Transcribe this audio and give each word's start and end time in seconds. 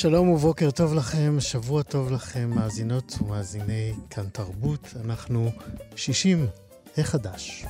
שלום 0.00 0.28
ובוקר 0.28 0.70
טוב 0.70 0.94
לכם, 0.94 1.36
שבוע 1.40 1.82
טוב 1.82 2.12
לכם, 2.12 2.50
מאזינות 2.54 3.18
ומאזיני 3.22 3.92
כאן 4.10 4.24
תרבות. 4.32 4.94
אנחנו 5.04 5.50
60 5.96 6.46
החדש. 6.98 7.64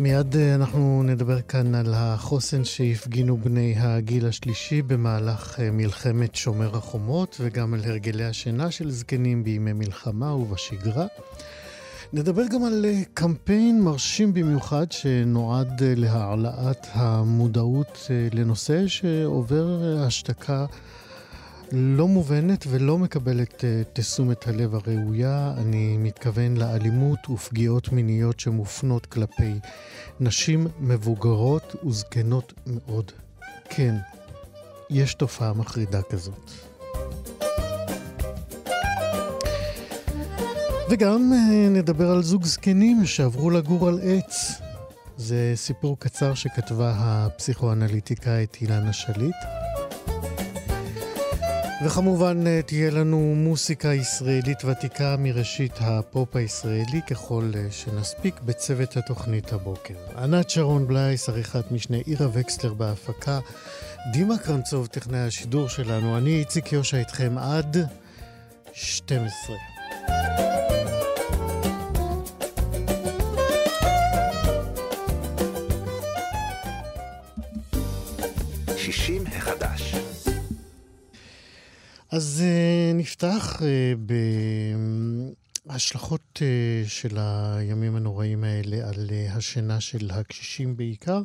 מיד 0.00 0.36
אה, 0.36 0.54
אנחנו 0.54 1.02
נדבר 1.02 1.40
כאן 1.40 1.74
על 1.74 1.94
החוסן 1.96 2.64
שהפגינו 2.64 3.36
בני 3.36 3.74
הגיל 3.78 4.26
השלישי 4.26 4.82
במהלך 4.82 5.60
אה, 5.60 5.70
מלחמת 5.70 6.34
שומר 6.34 6.76
החומות 6.76 7.36
וגם 7.40 7.74
על 7.74 7.80
הרגלי 7.84 8.24
השינה 8.24 8.70
של 8.70 8.90
זקנים 8.90 9.44
בימי 9.44 9.72
מלחמה 9.72 10.34
ובשגרה. 10.34 11.06
נדבר 12.14 12.46
גם 12.46 12.64
על 12.64 12.84
אה, 12.84 13.02
קמפיין 13.14 13.80
מרשים 13.80 14.34
במיוחד 14.34 14.92
שנועד 14.92 15.82
אה, 15.82 15.92
להעלאת 15.96 16.86
המודעות 16.92 18.08
אה, 18.10 18.28
לנושא 18.32 18.86
שעובר 18.86 19.96
השתקה 20.06 20.66
לא 21.72 22.08
מובנת 22.08 22.64
ולא 22.68 22.98
מקבלת 22.98 23.64
תשומת 23.92 24.48
הלב 24.48 24.74
הראויה. 24.74 25.54
אני 25.56 25.96
מתכוון 25.96 26.56
לאלימות 26.56 27.30
ופגיעות 27.30 27.92
מיניות 27.92 28.40
שמופנות 28.40 29.06
כלפי 29.06 29.52
נשים 30.20 30.66
מבוגרות 30.80 31.76
וזקנות 31.86 32.52
מאוד. 32.66 33.12
כן, 33.64 33.94
יש 34.90 35.14
תופעה 35.14 35.52
מחרידה 35.52 36.02
כזאת. 36.02 36.71
וגם 40.92 41.32
אה, 41.32 41.68
נדבר 41.68 42.10
על 42.10 42.22
זוג 42.22 42.44
זקנים 42.44 43.06
שעברו 43.06 43.50
לגור 43.50 43.88
על 43.88 44.00
עץ. 44.02 44.52
זה 45.16 45.52
סיפור 45.54 45.98
קצר 45.98 46.34
שכתבה 46.34 46.92
הפסיכואנליטיקאית 46.96 48.56
אילנה 48.60 48.92
שליט. 48.92 49.36
וכמובן 51.84 52.46
אה, 52.46 52.60
תהיה 52.66 52.90
לנו 52.90 53.34
מוסיקה 53.36 53.94
ישראלית 53.94 54.64
ותיקה 54.64 55.16
מראשית 55.18 55.72
הפופ 55.80 56.36
הישראלי 56.36 57.00
ככל 57.10 57.50
אה, 57.54 57.66
שנספיק 57.70 58.40
בצוות 58.40 58.96
התוכנית 58.96 59.52
הבוקר. 59.52 59.94
ענת 60.16 60.50
שרון 60.50 60.86
בלייס, 60.86 61.28
עריכת 61.28 61.72
משנה 61.72 61.96
עירה 61.96 62.26
וקסלר 62.32 62.74
בהפקה, 62.74 63.40
דימה 64.12 64.38
קרנצוב, 64.38 64.86
טכנאי 64.86 65.20
השידור 65.20 65.68
שלנו, 65.68 66.18
אני 66.18 66.38
איציק 66.38 66.72
יושע 66.72 66.98
איתכם 66.98 67.38
עד 67.38 67.76
12. 68.72 69.56
אז 82.12 82.42
uh, 82.44 82.96
נפתח 82.96 83.56
uh, 83.58 83.62
בהשלכות 85.66 86.38
uh, 86.38 86.40
של 86.88 87.18
הימים 87.18 87.96
הנוראים 87.96 88.44
האלה 88.44 88.88
על 88.88 89.10
השינה 89.30 89.80
של 89.80 90.10
הקשישים 90.10 90.76
בעיקר, 90.76 91.22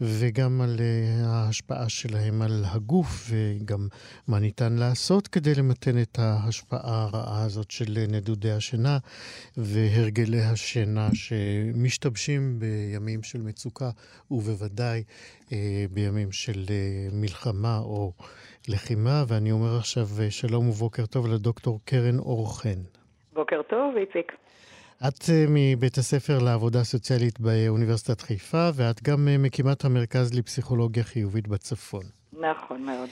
וגם 0.00 0.60
על 0.60 0.76
ההשפעה 1.24 1.88
שלהם 1.88 2.42
על 2.42 2.64
הגוף, 2.68 3.30
וגם 3.30 3.88
מה 4.28 4.38
ניתן 4.38 4.72
לעשות 4.72 5.28
כדי 5.28 5.54
למתן 5.54 6.02
את 6.02 6.18
ההשפעה 6.18 7.02
הרעה 7.02 7.42
הזאת 7.42 7.70
של 7.70 8.04
נדודי 8.08 8.52
השינה 8.52 8.98
והרגלי 9.56 10.42
השינה 10.42 11.08
שמשתבשים 11.14 12.58
בימים 12.58 13.22
של 13.22 13.42
מצוקה, 13.42 13.90
ובוודאי 14.30 15.02
בימים 15.92 16.32
של 16.32 16.64
מלחמה 17.12 17.78
או... 17.78 18.12
לחימה, 18.68 19.24
ואני 19.28 19.52
אומר 19.52 19.76
עכשיו 19.76 20.06
אה, 20.20 20.30
שלום 20.30 20.68
ובוקר 20.68 21.06
טוב 21.06 21.26
לדוקטור 21.26 21.80
קרן 21.84 22.18
אור 22.18 22.60
חן. 22.60 22.80
בוקר 23.32 23.62
טוב, 23.62 23.96
איציק. 23.96 24.32
את 25.08 25.30
אה, 25.30 25.44
מבית 25.48 25.98
הספר 25.98 26.38
לעבודה 26.38 26.84
סוציאלית 26.84 27.40
באוניברסיטת 27.40 28.20
חיפה, 28.20 28.68
ואת 28.74 29.02
גם 29.02 29.28
אה, 29.28 29.38
מקימת 29.38 29.84
המרכז 29.84 30.34
לפסיכולוגיה 30.34 31.04
חיובית 31.04 31.48
בצפון. 31.48 32.02
נכון 32.32 32.82
מאוד. 32.82 33.08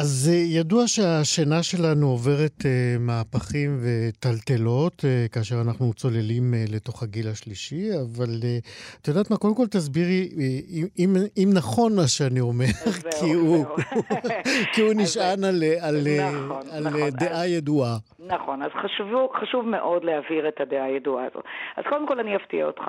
אז 0.00 0.30
ידוע 0.58 0.82
שהשינה 0.86 1.62
שלנו 1.62 2.06
עוברת 2.06 2.58
uh, 2.60 2.66
מהפכים 3.00 3.70
וטלטלות 3.82 4.92
uh, 5.00 5.32
כאשר 5.34 5.56
אנחנו 5.66 5.94
צוללים 5.94 6.44
לתוך 6.74 7.02
הגיל 7.02 7.28
השלישי, 7.32 7.84
אבל 8.04 8.32
את 9.00 9.08
יודעת 9.08 9.30
מה, 9.30 9.36
קודם 9.36 9.54
כל 9.54 9.66
תסבירי 9.66 10.28
אם, 10.76 10.86
אם, 10.98 11.10
אם 11.36 11.48
נכון 11.56 11.96
מה 11.96 12.06
שאני 12.06 12.40
אומר, 12.40 12.72
כי, 13.20 13.32
הוא, 13.32 13.66
כי 14.72 14.80
הוא 14.80 14.92
נשען 14.96 15.44
על, 15.44 15.58
על, 15.86 15.96
נכון, 16.44 16.62
על 16.72 16.84
נכון. 16.84 17.10
דעה 17.10 17.44
אז, 17.44 17.50
ידועה. 17.50 17.96
נכון, 18.26 18.62
אז 18.62 18.70
חשוב, 18.82 19.08
חשוב 19.40 19.68
מאוד 19.68 20.04
להבהיר 20.04 20.48
את 20.48 20.60
הדעה 20.60 20.84
הידועה 20.84 21.24
הזאת. 21.24 21.44
אז 21.76 21.84
קודם 21.88 22.06
כל 22.06 22.20
אני 22.20 22.36
אפתיע 22.36 22.66
אותך. 22.66 22.82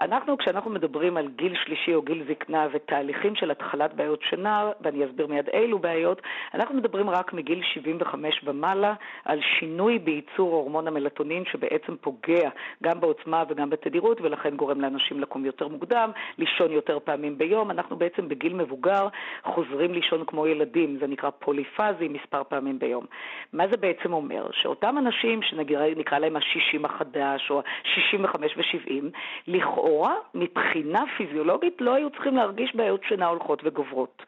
אנחנו, 0.00 0.38
כשאנחנו 0.38 0.70
מדברים 0.70 1.16
על 1.16 1.28
גיל 1.36 1.54
שלישי 1.64 1.94
או 1.94 2.02
גיל 2.02 2.24
זקנה 2.30 2.66
ותהליכים 2.72 3.36
של 3.36 3.50
התחלת 3.50 3.94
בעיות 3.94 4.20
שינה, 4.30 4.70
ואני 4.80 5.06
אסביר 5.06 5.26
מיד 5.26 5.48
אילו 5.52 5.78
בעיות, 5.78 6.22
אנחנו 6.54 6.74
מדברים 6.74 7.10
רק 7.10 7.32
מגיל 7.32 7.62
75 7.62 8.40
ומעלה 8.44 8.94
על 9.24 9.40
שינוי 9.58 9.98
בייצור 9.98 10.54
הורמון 10.54 10.88
המלטונין 10.88 11.44
שבעצם 11.44 11.96
פוגע 12.00 12.50
גם 12.82 13.00
בעוצמה 13.00 13.44
וגם 13.48 13.70
בתדירות 13.70 14.20
ולכן 14.20 14.56
גורם 14.56 14.80
לאנשים 14.80 15.20
לקום 15.20 15.44
יותר 15.44 15.68
מוקדם, 15.68 16.10
לישון 16.38 16.72
יותר 16.72 16.98
פעמים 17.04 17.38
ביום. 17.38 17.70
אנחנו 17.70 17.96
בעצם 17.96 18.28
בגיל 18.28 18.54
מבוגר 18.54 19.08
חוזרים 19.44 19.94
לישון 19.94 20.24
כמו 20.26 20.46
ילדים, 20.46 20.98
זה 21.00 21.06
נקרא 21.06 21.30
פוליפאזי 21.30 22.08
מספר 22.08 22.42
פעמים 22.44 22.78
ביום. 22.78 23.04
מה 23.52 23.68
זה 23.68 23.76
בעצם 23.76 24.12
אומר? 24.12 24.46
שאותם 24.52 24.98
אנשים 24.98 25.42
שנקרא 25.42 26.18
להם 26.18 26.36
ה-60 26.36 26.84
החדש 26.84 27.50
או 27.50 27.58
ה-65 27.60 28.36
ו-70, 28.56 29.04
לכאורה 29.46 30.14
מבחינה 30.34 31.04
פיזיולוגית 31.16 31.80
לא 31.80 31.94
היו 31.94 32.10
צריכים 32.10 32.36
להרגיש 32.36 32.74
בעיות 32.76 33.00
שינה 33.08 33.26
הולכות 33.26 33.60
וגוברות. 33.64 34.22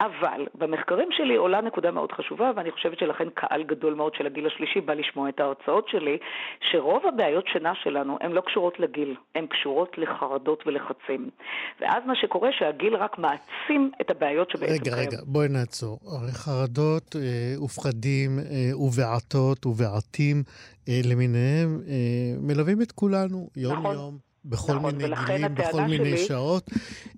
אבל 0.00 0.46
במחקרים 0.54 1.08
שלי 1.12 1.36
עולה 1.36 1.60
נקודה 1.60 1.90
מאוד 1.90 2.12
חשובה, 2.12 2.50
ואני 2.56 2.70
חושבת 2.70 2.98
שלכן 2.98 3.28
קהל 3.34 3.62
גדול 3.62 3.94
מאוד 3.94 4.14
של 4.14 4.26
הגיל 4.26 4.46
השלישי 4.46 4.80
בא 4.80 4.94
לשמוע 4.94 5.28
את 5.28 5.40
ההרצאות 5.40 5.88
שלי, 5.88 6.18
שרוב 6.70 7.02
הבעיות 7.06 7.44
שינה 7.52 7.72
שלנו 7.82 8.18
הן 8.20 8.32
לא 8.32 8.40
קשורות 8.40 8.80
לגיל, 8.80 9.16
הן 9.34 9.46
קשורות 9.46 9.98
לחרדות 9.98 10.64
ולחצים. 10.66 11.30
ואז 11.80 12.02
מה 12.06 12.16
שקורה 12.16 12.50
שהגיל 12.58 12.96
רק 12.96 13.18
מעצים 13.18 13.90
את 14.00 14.10
הבעיות 14.10 14.50
שבעצם 14.50 14.72
רגע, 14.72 14.96
רגע, 14.96 15.16
בואי 15.24 15.48
נעצור. 15.48 15.98
הרי 16.06 16.32
חרדות 16.32 17.16
אה, 17.16 17.64
ופחדים 17.64 18.38
אה, 18.38 18.78
ובעתות 18.78 19.66
ובעתים 19.66 20.42
אה, 20.88 21.00
למיניהם 21.04 21.80
אה, 21.88 21.94
מלווים 22.40 22.82
את 22.82 22.92
כולנו 22.92 23.48
יום-יום. 23.56 23.94
נכון. 23.94 24.30
בכל 24.44 24.72
נכון, 24.72 24.96
מיני 24.96 25.14
גילים, 25.26 25.54
בכל 25.54 25.80
מיני 25.80 26.16
שלי... 26.16 26.26
שעות. 26.26 26.70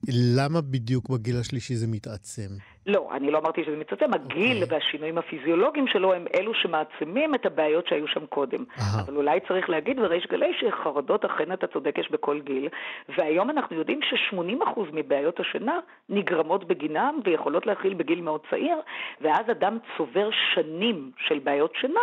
למה 0.09 0.61
בדיוק 0.61 1.11
בגיל 1.11 1.37
השלישי 1.37 1.77
זה 1.77 1.87
מתעצם? 1.87 2.49
לא, 2.87 3.09
אני 3.13 3.31
לא 3.31 3.39
אמרתי 3.39 3.65
שזה 3.65 3.77
מתעצם, 3.77 4.15
הגיל 4.15 4.59
okay. 4.59 4.63
אוקיי. 4.63 4.79
והשינויים 4.79 5.19
הפיזיולוגיים 5.19 5.87
שלו 5.87 6.13
הם 6.13 6.25
אלו 6.35 6.55
שמעצימים 6.55 7.35
את 7.35 7.47
הבעיות 7.47 7.87
שהיו 7.87 8.09
שם 8.09 8.27
קודם. 8.27 8.65
Aha. 8.77 8.83
אבל 9.05 9.17
אולי 9.17 9.41
צריך 9.49 9.71
להגיד 9.71 10.01
בריש 10.01 10.27
גלי 10.27 10.53
שחרדות 10.61 11.25
אכן 11.25 11.53
אתה 11.53 11.67
צודק 11.67 11.99
יש 11.99 12.11
בכל 12.11 12.41
גיל, 12.41 12.69
והיום 13.17 13.51
אנחנו 13.51 13.77
יודעים 13.77 14.01
ש-80% 14.03 14.81
מבעיות 14.93 15.41
השינה 15.41 15.79
נגרמות 16.09 16.65
בגינם 16.65 17.21
ויכולות 17.25 17.67
להכיל 17.67 17.95
בגיל 17.95 18.21
מאוד 18.21 18.41
צעיר, 18.51 18.77
ואז 19.21 19.51
אדם 19.51 19.79
צובר 19.97 20.29
שנים 20.55 21.11
של 21.19 21.39
בעיות 21.39 21.73
שינה, 21.81 22.01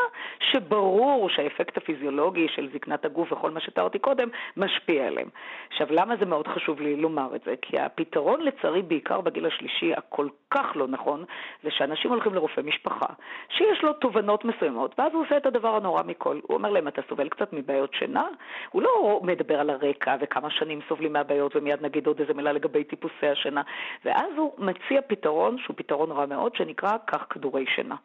שברור 0.52 1.30
שהאפקט 1.30 1.78
הפיזיולוגי 1.78 2.48
של 2.56 2.70
זקנת 2.74 3.06
הגוף 3.06 3.32
וכל 3.32 3.52
מה 3.52 3.60
שתיארתי 3.60 4.00
קודם 4.00 4.30
משפיע 4.58 5.08
עליהם. 5.08 5.30
עכשיו, 5.72 5.88
למה 5.90 6.16
זה 6.20 6.26
מאוד 6.26 6.48
חשוב 6.48 6.82
לי 6.82 6.96
לומר 6.96 7.36
את 7.36 7.42
זה? 7.46 7.54
כי 7.62 7.80
הפתרון 7.80 8.42
לצערי 8.42 8.82
בעיקר 8.82 9.22
בגיל 9.22 9.46
השלישי 9.46 9.94
הכל 9.94 10.28
כך 10.52 10.69
כך 10.70 10.78
לא 10.78 10.88
נכון, 10.88 11.26
זה 11.64 11.70
שאנשים 11.72 12.12
הולכים 12.12 12.34
לרופא 12.34 12.62
משפחה, 12.62 13.06
שיש 13.50 13.84
לו 13.84 13.94
תובנות 13.94 14.46
מסוימות, 14.46 14.96
ואז 14.98 15.14
הוא 15.14 15.24
עושה 15.26 15.38
את 15.38 15.46
הדבר 15.46 15.76
הנורא 15.76 16.04
מכל. 16.04 16.40
הוא 16.44 16.58
אומר 16.58 16.70
להם, 16.70 16.88
אתה 16.88 17.02
סובל 17.10 17.30
קצת 17.30 17.54
מבעיות 17.54 17.94
שינה? 18.00 18.28
הוא 18.72 18.82
לא 18.82 19.22
מדבר 19.24 19.60
על 19.60 19.70
הרקע 19.70 20.16
וכמה 20.22 20.50
שנים 20.52 20.80
סובלים 20.90 21.14
מהבעיות, 21.14 21.56
ומיד 21.56 21.82
נגיד 21.82 22.08
עוד 22.08 22.20
איזה 22.20 22.34
מילה 22.34 22.52
לגבי 22.52 22.84
טיפוסי 22.84 23.28
השינה. 23.28 23.62
ואז 24.06 24.32
הוא 24.38 24.52
מציע 24.58 25.02
פתרון 25.08 25.58
שהוא 25.64 25.76
פתרון 25.78 26.12
רע 26.12 26.26
מאוד, 26.26 26.56
שנקרא 26.56 26.98
קח 27.06 27.26
כדורי 27.30 27.66
שינה. 27.76 27.96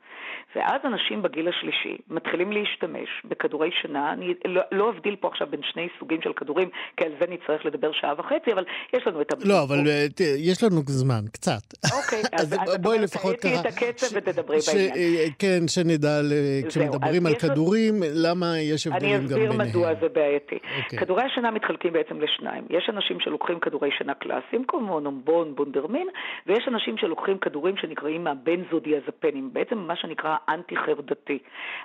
ואז 0.56 0.80
אנשים 0.84 1.22
בגיל 1.22 1.48
השלישי 1.48 1.96
מתחילים 2.08 2.52
להשתמש 2.52 3.08
בכדורי 3.24 3.70
שינה, 3.82 4.12
אני 4.12 4.34
לא, 4.44 4.62
לא 4.72 4.90
אבדיל 4.90 5.16
פה 5.16 5.28
עכשיו 5.28 5.46
בין 5.50 5.60
שני 5.62 5.88
סוגים 5.98 6.22
של 6.22 6.32
כדורים, 6.32 6.68
כי 6.96 7.04
על 7.04 7.12
זה 7.20 7.26
נצטרך 7.28 7.66
לדבר 7.66 7.92
שעה 7.92 8.14
וחצי, 8.18 8.52
אבל 8.52 8.64
יש 8.92 9.06
לנו 9.06 9.20
את. 9.20 9.32
לא, 9.44 9.62
אבל 9.62 9.78
אה, 9.88 10.06
יש 10.38 10.62
לנו 10.62 10.80
זמן, 10.86 11.24
קצת. 11.32 11.62
אוקיי, 11.92 12.22
אז 12.40 12.53
בואי 12.80 12.98
לפחות 12.98 13.36
ככה... 13.36 13.60
את 13.60 13.66
הקצב 13.66 14.06
ותדברי 14.16 14.58
בעניין. 14.66 14.94
אה, 14.96 15.26
כן, 15.38 15.68
שנדע, 15.68 16.20
כשמדברים 16.68 17.26
על 17.26 17.34
כדורים, 17.34 17.94
למה 18.14 18.46
יש 18.58 18.86
הבדלים 18.86 19.12
גם 19.12 19.26
ביניהם. 19.26 19.50
אני 19.50 19.70
אסביר 19.70 19.80
מדוע 19.82 19.94
זה 20.00 20.08
בעייתי. 20.08 20.58
אוקיי. 20.84 20.98
כדורי 20.98 21.22
השינה 21.22 21.50
מתחלקים 21.50 21.92
בעצם 21.92 22.20
לשניים. 22.20 22.64
יש 22.70 22.90
אנשים 22.90 23.20
שלוקחים 23.20 23.60
כדורי 23.60 23.90
שינה 23.98 24.14
קלאסיים, 24.14 24.64
כמו 24.68 25.00
נומבון, 25.00 25.54
בונדרמין, 25.54 26.08
ויש 26.46 26.68
אנשים 26.68 26.96
שלוקחים 26.96 27.38
כדורים 27.38 27.76
שנקראים 27.76 28.26
הבנזודיאזפנים, 28.26 29.50
בעצם 29.52 29.78
מה 29.78 29.96
שנקרא 29.96 30.36
אנטי-חרדתי. 30.48 31.38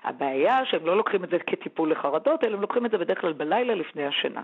הבעיה 0.04 0.65
שהם 0.65 0.86
לא 0.86 0.98
לוקחים 0.98 1.24
את 1.24 1.30
זה 1.30 1.38
כטיפול 1.39 1.92
לחרדות, 1.92 2.44
אלא 2.44 2.56
הם 2.56 2.62
לוקחים 2.62 2.86
את 2.86 2.92
זה 2.92 2.98
בדרך 2.98 3.22
כלל 3.22 3.33
בלילה 3.33 3.75
לפני 3.75 4.06
השינה. 4.06 4.42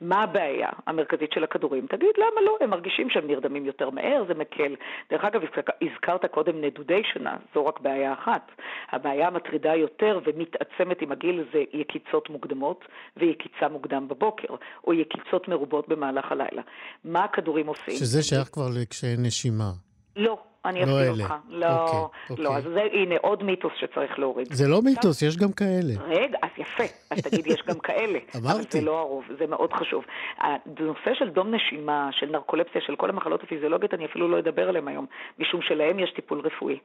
מה 0.00 0.22
הבעיה 0.22 0.68
המרכזית 0.86 1.32
של 1.32 1.44
הכדורים? 1.44 1.86
תגיד, 1.86 2.10
למה 2.18 2.40
לא? 2.46 2.56
הם 2.60 2.70
מרגישים 2.70 3.10
שהם 3.10 3.26
נרדמים 3.26 3.66
יותר 3.66 3.90
מהר, 3.90 4.24
זה 4.28 4.34
מקל. 4.34 4.74
דרך 5.10 5.24
אגב, 5.24 5.42
הזכרת 5.82 6.24
קודם 6.24 6.60
נדודי 6.60 7.02
שינה, 7.12 7.36
זו 7.54 7.66
רק 7.66 7.80
בעיה 7.80 8.12
אחת. 8.12 8.50
הבעיה 8.92 9.26
המטרידה 9.26 9.74
יותר 9.74 10.20
ומתעצמת 10.26 11.02
עם 11.02 11.12
הגיל 11.12 11.44
זה 11.52 11.58
יקיצות 11.72 12.30
מוקדמות 12.30 12.84
ויקיצה 13.16 13.68
מוקדם 13.68 14.08
בבוקר, 14.08 14.54
או 14.86 14.92
יקיצות 14.92 15.48
מרובות 15.48 15.88
במהלך 15.88 16.32
הלילה. 16.32 16.62
מה 17.04 17.24
הכדורים 17.24 17.66
עושים? 17.66 17.94
שזה 17.94 18.22
שייך 18.22 18.48
כבר 18.52 18.68
לקשיי 18.80 19.16
נשימה. 19.18 19.70
לא, 20.16 20.38
אני 20.64 20.80
לא 20.80 21.00
אפתיע 21.00 21.10
אותך. 21.10 21.34
לא, 21.48 21.66
אוקיי, 21.66 22.44
לא, 22.44 22.48
אוקיי. 22.48 22.56
אז 22.56 22.64
זה, 22.74 22.82
הנה 22.92 23.14
עוד 23.22 23.42
מיתוס 23.42 23.72
שצריך 23.80 24.18
להוריד. 24.18 24.52
זה 24.52 24.68
לא 24.68 24.82
מיתוס, 24.82 25.22
יש 25.22 25.36
גם 25.36 25.52
כאלה. 25.52 25.94
רגע, 26.06 26.38
אז 26.42 26.50
יפה, 26.58 26.84
אז 27.10 27.18
תגיד, 27.22 27.46
יש 27.46 27.62
גם 27.66 27.78
כאלה. 27.78 28.18
אמרתי. 28.36 28.56
אבל 28.56 28.64
זה 28.70 28.80
לא 28.80 28.98
הרוב, 28.98 29.24
זה 29.38 29.46
מאוד 29.46 29.72
חשוב. 29.72 30.04
הנושא 30.38 31.14
של 31.18 31.28
דום 31.28 31.54
נשימה, 31.54 32.08
של 32.12 32.26
נרקולפסיה, 32.26 32.80
של 32.86 32.96
כל 32.96 33.10
המחלות 33.10 33.42
הפיזיולוגיות, 33.42 33.94
אני 33.94 34.06
אפילו 34.06 34.28
לא 34.28 34.38
אדבר 34.38 34.68
עליהם 34.68 34.88
היום, 34.88 35.06
משום 35.38 35.62
שלהם 35.62 35.98
יש 35.98 36.10
טיפול 36.16 36.40
רפואי. 36.40 36.78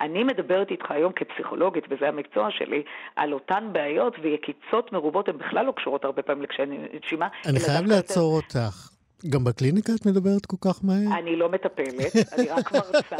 אני 0.00 0.24
מדברת 0.24 0.70
איתך 0.70 0.90
היום 0.90 1.12
כפסיכולוגית, 1.12 1.84
וזה 1.90 2.08
המקצוע 2.08 2.48
שלי, 2.50 2.82
על 3.16 3.32
אותן 3.32 3.68
בעיות 3.72 4.14
ויקיצות 4.22 4.92
מרובות, 4.92 5.28
הן 5.28 5.38
בכלל 5.38 5.66
לא 5.66 5.72
קשורות 5.72 6.04
הרבה 6.04 6.22
פעמים 6.22 6.42
לקשיי 6.42 6.66
נשימה. 7.04 7.28
אני 7.46 7.60
חייב 7.60 7.86
לעצור 7.86 8.36
אותך. 8.36 8.97
גם 9.26 9.44
בקליניקה 9.44 9.92
את 10.00 10.06
מדברת 10.06 10.46
כל 10.46 10.56
כך 10.60 10.84
מהר? 10.84 11.18
אני 11.18 11.36
לא 11.36 11.48
מטפלת, 11.48 12.32
אני 12.38 12.48
רק 12.48 12.72
מרצה, 12.72 13.16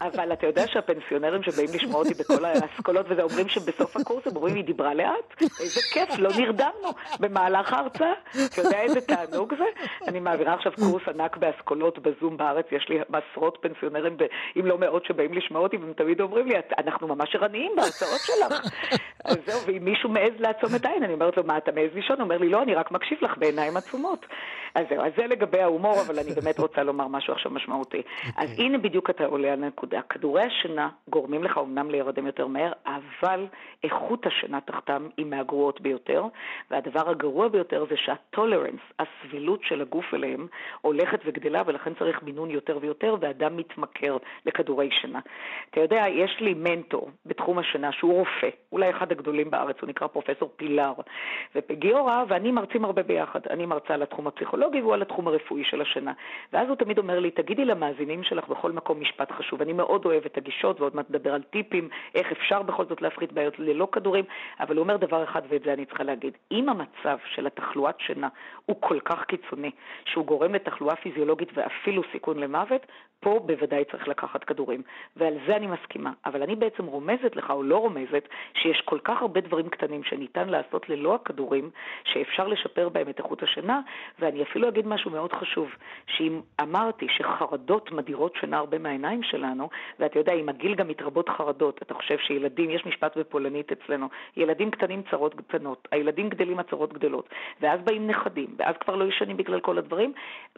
אבל 0.00 0.32
אתה 0.32 0.46
יודע 0.46 0.66
שהפנסיונרים 0.66 1.42
שבאים 1.42 1.68
לשמוע 1.74 1.98
אותי 1.98 2.14
בכל 2.14 2.44
האסכולות 2.44 3.06
וזה 3.10 3.22
אומרים 3.22 3.48
שבסוף 3.48 3.96
הקורס 3.96 4.26
הם 4.26 4.36
אומרים, 4.36 4.54
היא 4.54 4.64
דיברה 4.64 4.94
לאט? 4.94 5.42
איזה 5.60 5.80
כיף, 5.92 6.18
לא 6.18 6.30
נרדמנו 6.38 6.88
במהלך 7.20 7.72
ההרצאה. 7.72 8.12
אתה 8.30 8.60
יודע 8.60 8.80
איזה 8.80 9.00
תענוג 9.00 9.54
זה? 9.58 9.64
אני 10.08 10.20
מעבירה 10.20 10.54
עכשיו 10.54 10.72
קורס 10.76 11.02
ענק 11.08 11.36
באסכולות 11.36 11.98
בזום 11.98 12.36
בארץ, 12.36 12.66
יש 12.72 12.86
לי 12.88 12.98
עשרות 13.12 13.58
פנסיונרים, 13.60 14.16
אם 14.56 14.66
לא 14.66 14.78
מאות, 14.78 15.04
שבאים 15.04 15.34
לשמוע 15.34 15.60
אותי, 15.60 15.76
והם 15.76 15.92
תמיד 15.92 16.20
אומרים 16.20 16.48
לי, 16.48 16.54
אנחנו 16.78 17.08
ממש 17.08 17.34
ערניים 17.34 17.72
בהרצאות 17.76 18.20
שלך. 18.20 18.60
אז 19.24 19.36
זהו, 19.46 19.60
ואם 19.66 19.84
מישהו 19.84 20.08
מעז 20.08 20.32
לעצום 20.38 20.74
את 20.76 20.84
העין, 20.84 21.02
אני 21.02 21.12
אומרת 21.12 21.36
לו, 21.36 21.44
מה, 21.44 21.58
אתה 21.58 21.72
מעז 21.72 21.90
לישון? 21.94 22.16
הוא 22.16 22.24
אומר 22.24 22.38
לי, 22.38 22.48
לא, 22.48 22.62
אני 22.62 22.74
רק 22.74 22.90
מקשיב 22.92 23.18
לך 23.22 23.38
בעיניים 23.38 23.76
עצומות. 23.76 24.26
אז 24.74 24.86
זהו, 24.90 25.00
אז 25.00 25.12
זה 25.16 25.26
לגבי 25.26 25.60
ההומור, 25.60 25.94
אבל 26.06 26.18
אני 26.18 26.30
באמת 26.34 26.58
רוצה 26.58 26.82
לומר 26.82 27.08
משהו 27.08 27.32
עכשיו 27.32 27.52
משמעותי. 27.52 27.98
Okay. 27.98 28.32
אז 28.36 28.50
אוקיי. 28.50 28.64
הנה 28.64 28.78
בדיוק 28.78 29.10
אתה 29.10 29.24
עולה 29.24 29.52
על 29.52 29.64
הנקודה. 29.64 30.00
כדורי 30.02 30.42
השינה 30.42 30.88
גורמים 31.08 31.44
לך 31.44 31.56
אומנם 31.56 31.90
להירדם 31.90 32.26
יותר 32.26 32.46
מהר, 32.46 32.72
אבל 32.86 33.46
איכות 33.84 34.26
השינה 34.26 34.60
תחתם 34.60 35.08
היא 35.16 35.26
מהגרועות 35.26 35.80
ביותר, 35.80 36.24
והדבר 36.70 37.10
הגרוע 37.10 37.48
ביותר 37.48 37.84
זה 37.90 37.96
שהטולרנס, 37.96 38.80
הסבילות 38.98 39.60
של 39.62 39.80
הגוף 39.80 40.14
אליהם, 40.14 40.46
הולכת 40.80 41.20
וגדלה, 41.24 41.62
ולכן 41.66 41.94
צריך 41.94 42.22
מינון 42.22 42.50
יותר 42.50 42.78
ויותר, 42.80 43.16
ואדם 43.20 43.56
מתמכר 43.56 44.16
לכדורי 44.46 44.90
שינה. 44.90 45.20
אתה 45.70 45.80
יודע, 45.80 46.04
יש 46.08 46.36
לי 46.40 46.54
מנטור 46.54 47.10
בתחום 47.26 47.58
השינה 47.58 47.92
שהוא 47.92 48.12
רופא, 48.12 48.48
אולי 48.72 48.90
אחד 48.90 49.12
הגדולים 49.12 49.50
בארץ, 49.50 49.76
הוא 49.80 49.88
נקרא 49.88 50.06
פרופסור 50.06 50.50
פילר, 50.56 50.92
וגיורא 51.54 52.24
ואני 52.28 52.50
מרצים 52.50 52.84
הרבה 52.84 53.02
ביחד. 53.02 53.40
אני 53.50 53.66
מרצה 53.66 53.94
על 53.94 54.02
התחום 54.02 54.26
הפסיכולוגי 54.26 54.57
והוא 54.66 54.94
על 54.94 55.02
התחום 55.02 55.28
הרפואי 55.28 55.64
של 55.64 55.80
השינה. 55.80 56.12
ואז 56.52 56.68
הוא 56.68 56.76
תמיד 56.76 56.98
אומר 56.98 57.18
לי, 57.18 57.30
תגידי 57.30 57.64
למאזינים 57.64 58.22
שלך 58.22 58.48
בכל 58.48 58.72
מקום 58.72 59.00
משפט 59.00 59.32
חשוב. 59.32 59.62
אני 59.62 59.72
מאוד 59.72 60.04
אוהב 60.04 60.24
את 60.24 60.36
הגישות, 60.36 60.80
ועוד 60.80 60.96
מעט 60.96 61.10
נדבר 61.10 61.34
על 61.34 61.42
טיפים, 61.42 61.88
איך 62.14 62.32
אפשר 62.32 62.62
בכל 62.62 62.84
זאת 62.84 63.02
להפחית 63.02 63.32
בעיות 63.32 63.58
ללא 63.58 63.88
כדורים, 63.92 64.24
אבל 64.60 64.76
הוא 64.76 64.82
אומר 64.82 64.96
דבר 64.96 65.24
אחד, 65.24 65.42
ואת 65.48 65.62
זה 65.64 65.72
אני 65.72 65.86
צריכה 65.86 66.04
להגיד. 66.04 66.32
אם 66.52 66.68
המצב 66.68 67.18
של 67.34 67.46
התחלואת 67.46 68.00
שינה 68.00 68.28
הוא 68.66 68.76
כל 68.80 69.00
כך 69.00 69.24
קיצוני, 69.24 69.70
שהוא 70.04 70.26
גורם 70.26 70.54
לתחלואה 70.54 70.96
פיזיולוגית 70.96 71.48
ואפילו 71.54 72.02
סיכון 72.12 72.38
למוות, 72.38 72.86
פה 73.20 73.40
בוודאי 73.46 73.84
צריך 73.84 74.08
לקחת 74.08 74.44
כדורים. 74.44 74.82
ועל 75.16 75.34
זה 75.46 75.56
אני 75.56 75.66
מסכימה. 75.66 76.12
אבל 76.26 76.42
אני 76.42 76.56
בעצם 76.56 76.86
רומזת 76.86 77.36
לך, 77.36 77.50
או 77.50 77.62
לא 77.62 77.76
רומזת, 77.76 78.28
שיש 78.54 78.80
כל 78.84 78.98
כך 79.04 79.22
הרבה 79.22 79.40
דברים 79.40 79.68
קטנים 79.68 80.04
שניתן 80.04 80.48
לעשות 80.48 80.88
ללא 80.88 81.14
הכדורים, 81.14 81.70
שאפשר 82.04 82.48
לשפר 82.48 82.88
בהם 82.88 83.08
את 83.08 83.18
איכות 83.18 83.42
השינה, 83.42 83.80
ואני 84.18 84.42
אפילו 84.42 84.68
אגיד 84.68 84.86
משהו 84.86 85.10
מאוד 85.10 85.32
חשוב, 85.32 85.68
שאם 86.06 86.40
אמרתי 86.60 87.06
שחרדות 87.08 87.92
מדירות 87.92 88.34
שינה 88.40 88.58
הרבה 88.58 88.78
מהעיניים 88.78 89.22
שלנו, 89.22 89.68
ואתה 89.98 90.18
יודע, 90.18 90.32
עם 90.32 90.48
הגיל 90.48 90.74
גם 90.74 90.88
מתרבות 90.88 91.28
חרדות, 91.28 91.82
אתה 91.82 91.94
חושב 91.94 92.18
שילדים, 92.18 92.70
יש 92.70 92.86
משפט 92.86 93.18
בפולנית 93.18 93.72
אצלנו, 93.72 94.08
ילדים 94.36 94.70
קטנים 94.70 95.02
צרות 95.10 95.34
קטנות, 95.34 95.88
הילדים 95.92 96.28
גדלים 96.28 96.58
הצרות 96.58 96.92
גדלות, 96.92 97.28
ואז 97.60 97.80
באים 97.80 98.06
נכדים, 98.06 98.54
ואז 98.56 98.74
כבר 98.80 98.96
לא 98.96 99.04
ישנים 99.04 99.36
בגלל 99.36 99.60
כל 99.60 99.78
הדברים, 99.78 100.12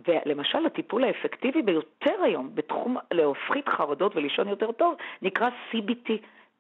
ולמשל 0.09 0.67
הטיפול 0.67 1.05
האפקטיבי 1.05 1.63
ביותר 1.63 2.23
היום 2.23 2.50
בתחום 2.55 2.97
להפחית 3.11 3.69
חרדות 3.69 4.17
ולישון 4.17 4.49
יותר 4.49 4.73
טוב, 4.73 4.95
נקרא 5.23 5.49
CBT. 5.73 6.13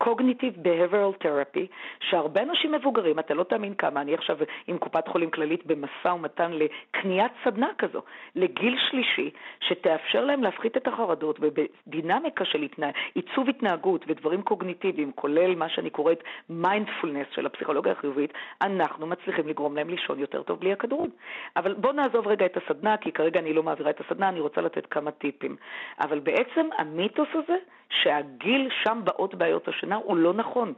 Cognitive 0.04 0.56
Behavioral 0.66 1.24
Therapy, 1.24 1.66
שהרבה 2.00 2.42
אנשים 2.42 2.72
מבוגרים, 2.72 3.18
אתה 3.18 3.34
לא 3.34 3.42
תאמין 3.42 3.74
כמה, 3.74 4.00
אני 4.00 4.14
עכשיו 4.14 4.36
עם 4.66 4.78
קופת 4.78 5.08
חולים 5.08 5.30
כללית 5.30 5.66
במשא 5.66 6.08
ומתן 6.08 6.52
לקניית 6.52 7.32
סדנה 7.44 7.68
כזו, 7.78 8.02
לגיל 8.36 8.76
שלישי, 8.90 9.30
שתאפשר 9.60 10.24
להם 10.24 10.42
להפחית 10.42 10.76
את 10.76 10.88
החרדות 10.88 11.38
ובדינמיקה 11.40 12.44
של 12.44 12.62
התנה... 12.62 12.90
עיצוב 13.14 13.48
התנהגות 13.48 14.04
ודברים 14.08 14.42
קוגניטיביים, 14.42 15.12
כולל 15.12 15.54
מה 15.54 15.68
שאני 15.68 15.90
קוראת 15.90 16.22
מיינדפולנס 16.50 17.26
של 17.34 17.46
הפסיכולוגיה 17.46 17.92
החיובית, 17.92 18.32
אנחנו 18.62 19.06
מצליחים 19.06 19.48
לגרום 19.48 19.76
להם 19.76 19.90
לישון 19.90 20.18
יותר 20.18 20.42
טוב 20.42 20.60
בלי 20.60 20.72
הכדורים. 20.72 21.10
אבל 21.56 21.74
בואו 21.74 21.92
נעזוב 21.92 22.28
רגע 22.28 22.46
את 22.46 22.56
הסדנה, 22.56 22.96
כי 22.96 23.12
כרגע 23.12 23.40
אני 23.40 23.52
לא 23.52 23.62
מעבירה 23.62 23.90
את 23.90 24.00
הסדנה, 24.00 24.28
אני 24.28 24.40
רוצה 24.40 24.60
לתת 24.60 24.86
כמה 24.86 25.10
טיפים. 25.10 25.56
אבל 26.00 26.18
בעצם 26.18 26.68
המיתוס 26.78 27.28
הזה, 27.34 27.56
שהגיל 27.90 28.68
שם 28.82 29.00
באות 29.04 29.34
בעיות 29.34 29.68
השינה, 29.68 29.96
הוא 29.96 30.16
לא 30.16 30.34
נכון. 30.34 30.72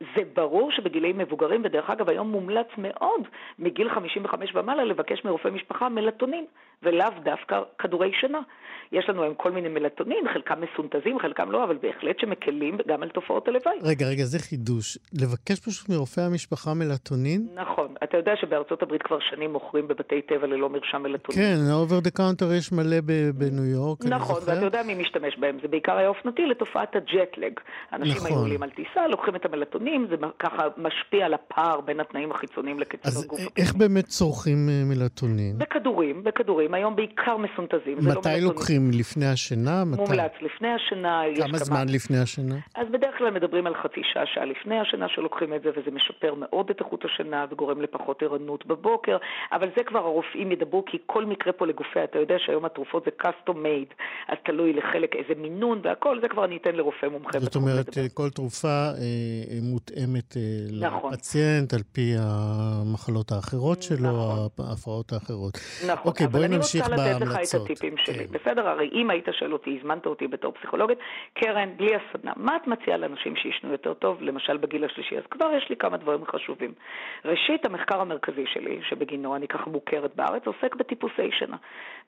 זה 0.00 0.22
ברור 0.34 0.70
שבגילאים 0.70 1.18
מבוגרים, 1.18 1.60
ודרך 1.64 1.90
אגב 1.90 2.08
היום 2.08 2.30
מומלץ 2.30 2.66
מאוד 2.78 3.20
מגיל 3.58 3.88
55 3.88 4.50
ומעלה 4.54 4.84
לבקש 4.84 5.24
מרופא 5.24 5.48
משפחה 5.48 5.88
מלטונין, 5.88 6.46
ולאו 6.82 7.08
דווקא 7.24 7.60
כדורי 7.78 8.12
שינה. 8.20 8.40
יש 8.92 9.08
לנו 9.08 9.22
היום 9.22 9.34
כל 9.34 9.52
מיני 9.52 9.68
מלטונין, 9.68 10.24
חלקם 10.34 10.54
מסונתזים, 10.60 11.18
חלקם 11.18 11.50
לא, 11.50 11.64
אבל 11.64 11.78
בהחלט 11.82 12.18
שמקלים 12.18 12.78
גם 12.88 13.02
על 13.02 13.08
תופעות 13.08 13.48
הלוואי. 13.48 13.78
רגע, 13.82 14.06
רגע, 14.06 14.24
זה 14.24 14.38
חידוש. 14.38 14.98
לבקש 15.20 15.60
פשוט 15.60 15.88
מרופא 15.88 16.20
המשפחה 16.20 16.74
מלטונין? 16.74 17.48
נכון. 17.54 17.94
אתה 18.04 18.16
יודע 18.16 18.32
שבארצות 18.40 18.82
הברית 18.82 19.02
כבר 19.02 19.18
שנים 19.30 19.52
מוכרים 19.52 19.88
בבתי 19.88 20.22
טבע 20.22 20.46
ללא 20.46 20.68
מרשם 20.68 21.02
מלטונין. 21.02 21.42
כן, 21.42 21.72
over 21.72 22.00
the 22.00 22.10
counter 22.10 22.52
יש 22.52 22.72
מלא 22.72 23.00
בניו 23.34 23.64
יורק, 23.64 23.98
נכון, 24.04 24.42
ואתה 24.46 24.64
יודע 24.64 24.82
מי 24.82 24.94
משתמש 24.94 25.38
בהם. 25.38 25.58
זה 25.62 25.68
בעיקר 25.68 25.96
היה 25.96 26.08
אופנתי 26.08 26.46
לתופעת 26.46 26.96
הג'טלג. 26.96 27.52
אנשים 27.92 28.16
נכון. 28.16 28.26
היו 28.26 28.38
עולים 28.38 28.62
על 28.62 28.70
טיסה, 28.70 29.08
לוקחים 29.08 29.36
את 29.36 29.44
המלטונין, 29.44 30.06
זה 30.10 30.16
ככה 30.38 30.68
משפיע 30.76 31.26
על 31.26 31.34
הפער 31.34 31.80
בין 31.80 32.00
התנאים 32.00 32.30
החיצוניים 32.32 32.80
לשעון 32.80 33.24
הגוף. 33.24 33.40
אז 33.40 33.48
איך 33.56 33.74
באמת 33.74 34.04
צורכים 34.04 34.68
אה, 34.68 34.82
מלטונין? 34.84 35.58
בכדורים, 35.58 36.24
בכדורים. 36.24 36.71
היום 36.74 36.96
בעיקר 36.96 37.36
מסונתזים. 37.36 37.98
לא 38.02 38.12
מתי 38.18 38.28
לא 38.28 38.48
לוקחים? 38.48 38.90
לפני 38.92 39.26
השינה? 39.26 39.84
מומלץ 39.84 40.32
לפני 40.40 40.68
השינה. 40.68 41.22
כמה 41.36 41.58
זמן 41.58 41.88
לפני 41.88 42.18
השינה? 42.18 42.54
אז 42.74 42.86
בדרך 42.92 43.18
כלל 43.18 43.30
מדברים 43.30 43.66
על 43.66 43.74
חצי 43.74 44.00
שעה, 44.12 44.26
שעה 44.26 44.44
לפני 44.44 44.80
השינה 44.80 45.06
שלוקחים 45.08 45.54
את 45.54 45.62
זה, 45.62 45.70
וזה 45.70 45.90
משפר 45.90 46.34
מאוד 46.34 46.70
את 46.70 46.80
איכות 46.80 47.04
השינה 47.04 47.46
וגורם 47.50 47.80
לפחות 47.82 48.22
ערנות 48.22 48.66
בבוקר, 48.66 49.16
אבל 49.52 49.68
זה 49.76 49.84
כבר 49.84 49.98
הרופאים 49.98 50.52
ידברו, 50.52 50.84
כי 50.84 50.98
כל 51.06 51.24
מקרה 51.24 51.52
פה 51.52 51.66
לגופי, 51.66 52.04
אתה 52.04 52.18
יודע 52.18 52.34
שהיום 52.38 52.64
התרופות 52.64 53.04
זה 53.04 53.10
custom 53.22 53.52
made, 53.52 53.94
אז 54.28 54.38
תלוי 54.44 54.72
לחלק 54.72 55.16
איזה 55.16 55.40
מינון 55.40 55.80
והכל, 55.84 56.20
זה 56.20 56.28
כבר 56.28 56.44
אני 56.44 56.56
אתן 56.56 56.74
לרופא 56.74 57.06
מומחה. 57.06 57.38
זאת 57.38 57.56
אומרת. 57.56 57.98
כל 58.14 58.30
תרופה 58.30 58.68
אה, 58.68 59.58
מותאמת 59.62 60.36
אה, 60.36 60.42
נכון. 60.88 61.12
לפציינט 61.12 61.74
על 61.74 61.80
פי 61.92 62.14
המחלות 62.18 63.32
האחרות 63.32 63.82
שלו, 63.82 63.98
נכון. 63.98 64.66
ההפרעות 64.68 65.12
האחרות. 65.12 65.58
נכון, 65.86 66.02
אוקיי, 66.04 66.26
בואי 66.26 66.48
בהמלצות. 66.62 66.92
אני 66.92 67.12
רוצה 67.12 67.36
לתת 67.36 67.44
לך 67.44 67.54
את 67.54 67.60
הטיפים 67.60 67.96
כן. 67.96 68.04
שלי, 68.04 68.26
בסדר? 68.26 68.68
הרי 68.68 68.90
אם 68.92 69.10
היית 69.10 69.28
שואל 69.38 69.52
אותי, 69.52 69.78
הזמנת 69.80 70.06
אותי 70.06 70.26
בתור 70.26 70.52
פסיכולוגית, 70.52 70.98
קרן, 71.34 71.68
בלי 71.76 71.90
הסדנה, 71.96 72.32
מה 72.36 72.56
את 72.56 72.66
מציעה 72.66 72.96
לאנשים 72.96 73.36
שישנו 73.36 73.72
יותר 73.72 73.94
טוב, 73.94 74.22
למשל 74.22 74.56
בגיל 74.56 74.84
השלישי? 74.84 75.16
אז 75.16 75.22
כבר 75.30 75.50
יש 75.56 75.70
לי 75.70 75.76
כמה 75.76 75.96
דברים 75.96 76.26
חשובים. 76.26 76.72
ראשית, 77.24 77.64
המחקר 77.66 78.00
המרכזי 78.00 78.44
שלי, 78.46 78.80
שבגינו 78.88 79.36
אני 79.36 79.48
ככה 79.48 79.70
מוכרת 79.70 80.16
בארץ, 80.16 80.46
עוסק 80.46 80.74
בטיפוסי 80.74 81.30
שינה. 81.38 81.56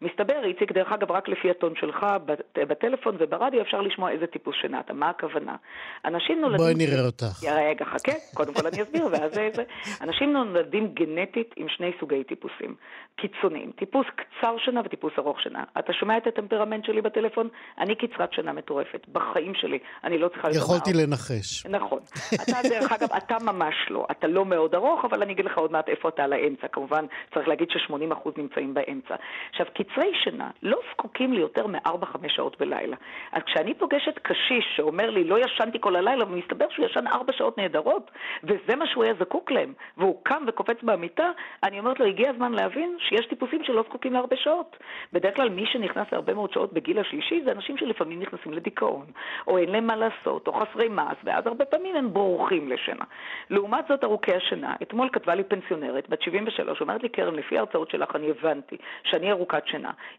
מסתבר, 0.03 0.45
איציק, 0.45 0.73
דרך 0.73 0.93
אגב, 0.93 1.11
רק 1.11 1.29
לפי 1.29 1.51
הטון 1.51 1.73
שלך, 1.77 2.07
בטלפון 2.55 3.17
וברדיו 3.19 3.61
אפשר 3.63 3.81
לשמוע 3.81 4.11
איזה 4.11 4.27
טיפוס 4.27 4.55
שינה 4.61 4.81
אתה. 4.81 4.93
מה 4.93 5.11
הכוונה? 5.11 5.57
אנשים 6.05 6.41
נולדים... 6.41 6.59
בואי 6.59 6.75
נראה 6.75 7.07
אותך. 7.07 7.45
רגע, 7.45 7.85
חכה, 7.85 8.13
קודם 8.35 8.55
כל 8.55 8.67
אני 8.67 8.83
אסביר, 8.83 9.07
ואז 9.13 9.35
זה... 9.35 9.63
אנשים 10.01 10.33
נולדים 10.33 10.95
גנטית 10.95 11.55
עם 11.57 11.69
שני 11.69 11.91
סוגי 12.01 12.25
טיפוסים 12.25 12.75
קיצוניים, 13.17 13.73
טיפוס 13.77 14.07
קצר 14.17 14.57
שינה 14.65 14.81
וטיפוס 14.85 15.13
ארוך 15.19 15.41
שינה. 15.41 15.65
אתה 15.79 15.93
שומע 15.93 16.17
את 16.17 16.27
הטמפרמנט 16.27 16.85
שלי 16.85 17.01
בטלפון? 17.01 17.49
אני 17.79 17.95
קצרת 17.95 18.33
שינה 18.33 18.53
מטורפת. 18.53 19.07
בחיים 19.13 19.55
שלי 19.55 19.79
אני 20.05 20.19
לא 20.19 20.29
צריכה... 20.29 20.49
יכולתי 20.51 20.93
לנחש. 20.93 21.67
נכון. 21.67 21.99
אתה, 22.35 22.69
דרך 22.69 22.93
אגב, 22.93 23.09
אתה 23.17 23.37
ממש 23.45 23.75
לא. 23.91 24.07
אתה 24.11 24.27
לא 24.27 24.45
מאוד 24.45 24.75
ארוך, 24.75 25.05
אבל 25.05 25.23
אני 25.23 25.33
אגיד 25.33 25.45
לך 25.45 25.59
עוד 25.59 25.73
מעט 25.73 25.89
איפה 25.89 26.09
אתה 26.09 26.25
על 26.25 26.33
האמצע. 26.33 26.69
כמובן, 26.69 27.05
צריך 27.35 27.49
להגיד 27.49 27.69
ש-80% 27.71 28.31
נמצאים 28.37 28.75
באמצע. 28.75 29.15
עכשיו, 29.51 29.67
קצרי 29.85 30.15
שינה 30.15 30.51
לא 30.63 30.79
זקוקים 30.93 31.33
לי 31.33 31.41
יותר 31.41 31.67
מ-4-5 31.67 32.29
שעות 32.29 32.59
בלילה. 32.61 32.97
אז 33.33 33.43
כשאני 33.43 33.75
פוגשת 33.75 34.19
קשיש 34.19 34.65
שאומר 34.77 35.11
לי, 35.11 35.25
לא 35.25 35.39
ישנתי 35.39 35.79
כל 35.81 35.97
הלילה, 35.97 36.25
ומסתבר 36.25 36.67
שהוא 36.71 36.87
ישן 36.87 37.07
4 37.07 37.33
שעות 37.33 37.59
נהדרות, 37.59 38.11
וזה 38.45 38.77
מה 38.77 38.87
שהוא 38.87 39.05
היה 39.05 39.15
זקוק 39.21 39.51
להם, 39.51 39.73
והוא 39.97 40.21
קם 40.23 40.45
וקופץ 40.47 40.83
מהמיטה, 40.83 41.31
אני 41.63 41.79
אומרת 41.79 42.01
לו, 42.01 42.07
הגיע 42.07 42.31
הזמן 42.31 42.53
להבין 42.53 42.97
שיש 42.99 43.27
טיפוסים 43.27 43.65
שלא 43.65 43.83
זקוקים 43.83 44.13
להרבה 44.13 44.37
שעות. 44.37 44.77
בדרך 45.13 45.37
כלל 45.37 45.49
מי 45.49 45.67
שנכנס 45.67 46.07
להרבה 46.13 46.35
מאוד 46.35 46.53
שעות 46.53 46.73
בגיל 46.73 46.99
השלישי 46.99 47.43
זה 47.45 47.53
אנשים 47.53 47.77
שלפעמים 47.77 48.21
נכנסים 48.21 48.53
לדיכאון, 48.53 49.07
או 49.47 49.59
אין 49.59 49.69
להם 49.69 49.87
מה 49.87 49.97
לעשות, 49.97 50.47
או 50.47 50.53
חסרי 50.53 50.89
מעש, 50.89 51.17
ואז 51.25 51.47
הרבה 51.47 51.65
פעמים 51.65 51.97
הם 51.97 52.13
בורחים 52.13 52.69
לשינה. 52.69 53.05
לעומת 53.51 53.85
זאת, 53.89 54.05
ארוכי 54.05 54.33
השינה, 54.35 54.75
אתמול 54.83 55.09
כתבה 55.13 55.35
לי 55.35 55.45
פנסיונרת, 55.45 56.09
בת 56.09 56.23
73, 56.23 56.81
אומרת 56.81 57.03
לי, 57.03 57.09
קרן, 57.09 57.35
לפי 57.35 57.57
ההרצאות 57.59 57.91
שלך 57.91 58.17
אני 58.17 58.31
הבנתי 58.31 58.77
שאני 59.03 59.31
ארוכת. 59.31 59.67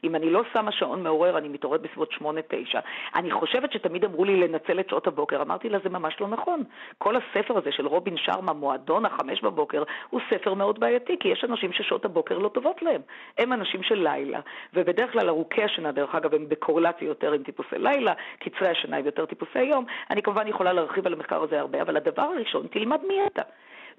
אם 0.04 0.16
אני 0.16 0.30
לא 0.30 0.42
שמה 0.54 0.72
שעון 0.72 1.04
מעורר, 1.04 1.38
אני 1.38 1.50
מתעוררת 1.50 1.82
בסביבות 1.82 2.12
8-9. 2.12 2.24
אני 3.16 3.32
חושבת 3.32 3.72
שתמיד 3.72 4.06
אמרו 4.06 4.26
לי 4.26 4.36
לנצל 4.36 4.80
את 4.80 4.90
שעות 4.90 5.08
הבוקר. 5.08 5.42
אמרתי 5.42 5.70
לה, 5.70 5.78
זה 5.84 5.90
ממש 5.90 6.16
לא 6.22 6.28
נכון. 6.28 6.64
כל 6.98 7.16
הספר 7.16 7.58
הזה 7.58 7.72
של 7.72 7.88
רובין 7.88 8.18
שרמה, 8.18 8.54
מועדון 8.54 9.06
החמש 9.06 9.42
בבוקר, 9.42 9.84
הוא 10.10 10.22
ספר 10.30 10.54
מאוד 10.54 10.80
בעייתי, 10.80 11.18
כי 11.20 11.28
יש 11.28 11.44
אנשים 11.44 11.74
ששעות 11.74 12.06
הבוקר 12.06 12.38
לא 12.38 12.48
טובות 12.48 12.82
להם. 12.82 13.02
הם 13.38 13.54
אנשים 13.54 13.84
של 13.84 13.96
לילה, 14.10 14.40
ובדרך 14.74 15.12
כלל 15.12 15.30
ארוכי 15.30 15.64
השינה, 15.64 15.92
דרך 15.92 16.16
אגב, 16.16 16.34
הם 16.34 16.50
בקורלציה 16.50 17.08
יותר 17.08 17.32
עם 17.32 17.44
טיפוסי 17.44 17.78
לילה, 17.78 18.14
קצרי 18.40 18.68
השינה 18.70 18.98
הם 18.98 19.06
יותר 19.06 19.26
טיפוסי 19.26 19.64
יום. 19.64 19.86
אני 20.12 20.22
כמובן 20.22 20.48
יכולה 20.48 20.74
להרחיב 20.74 21.08
על 21.08 21.14
המחקר 21.14 21.44
הזה 21.44 21.60
הרבה, 21.60 21.82
אבל 21.82 21.98
הדבר 21.98 22.22
הראשון, 22.22 22.68
תלמד 22.68 23.00
מי 23.08 23.20
אתה. 23.28 23.42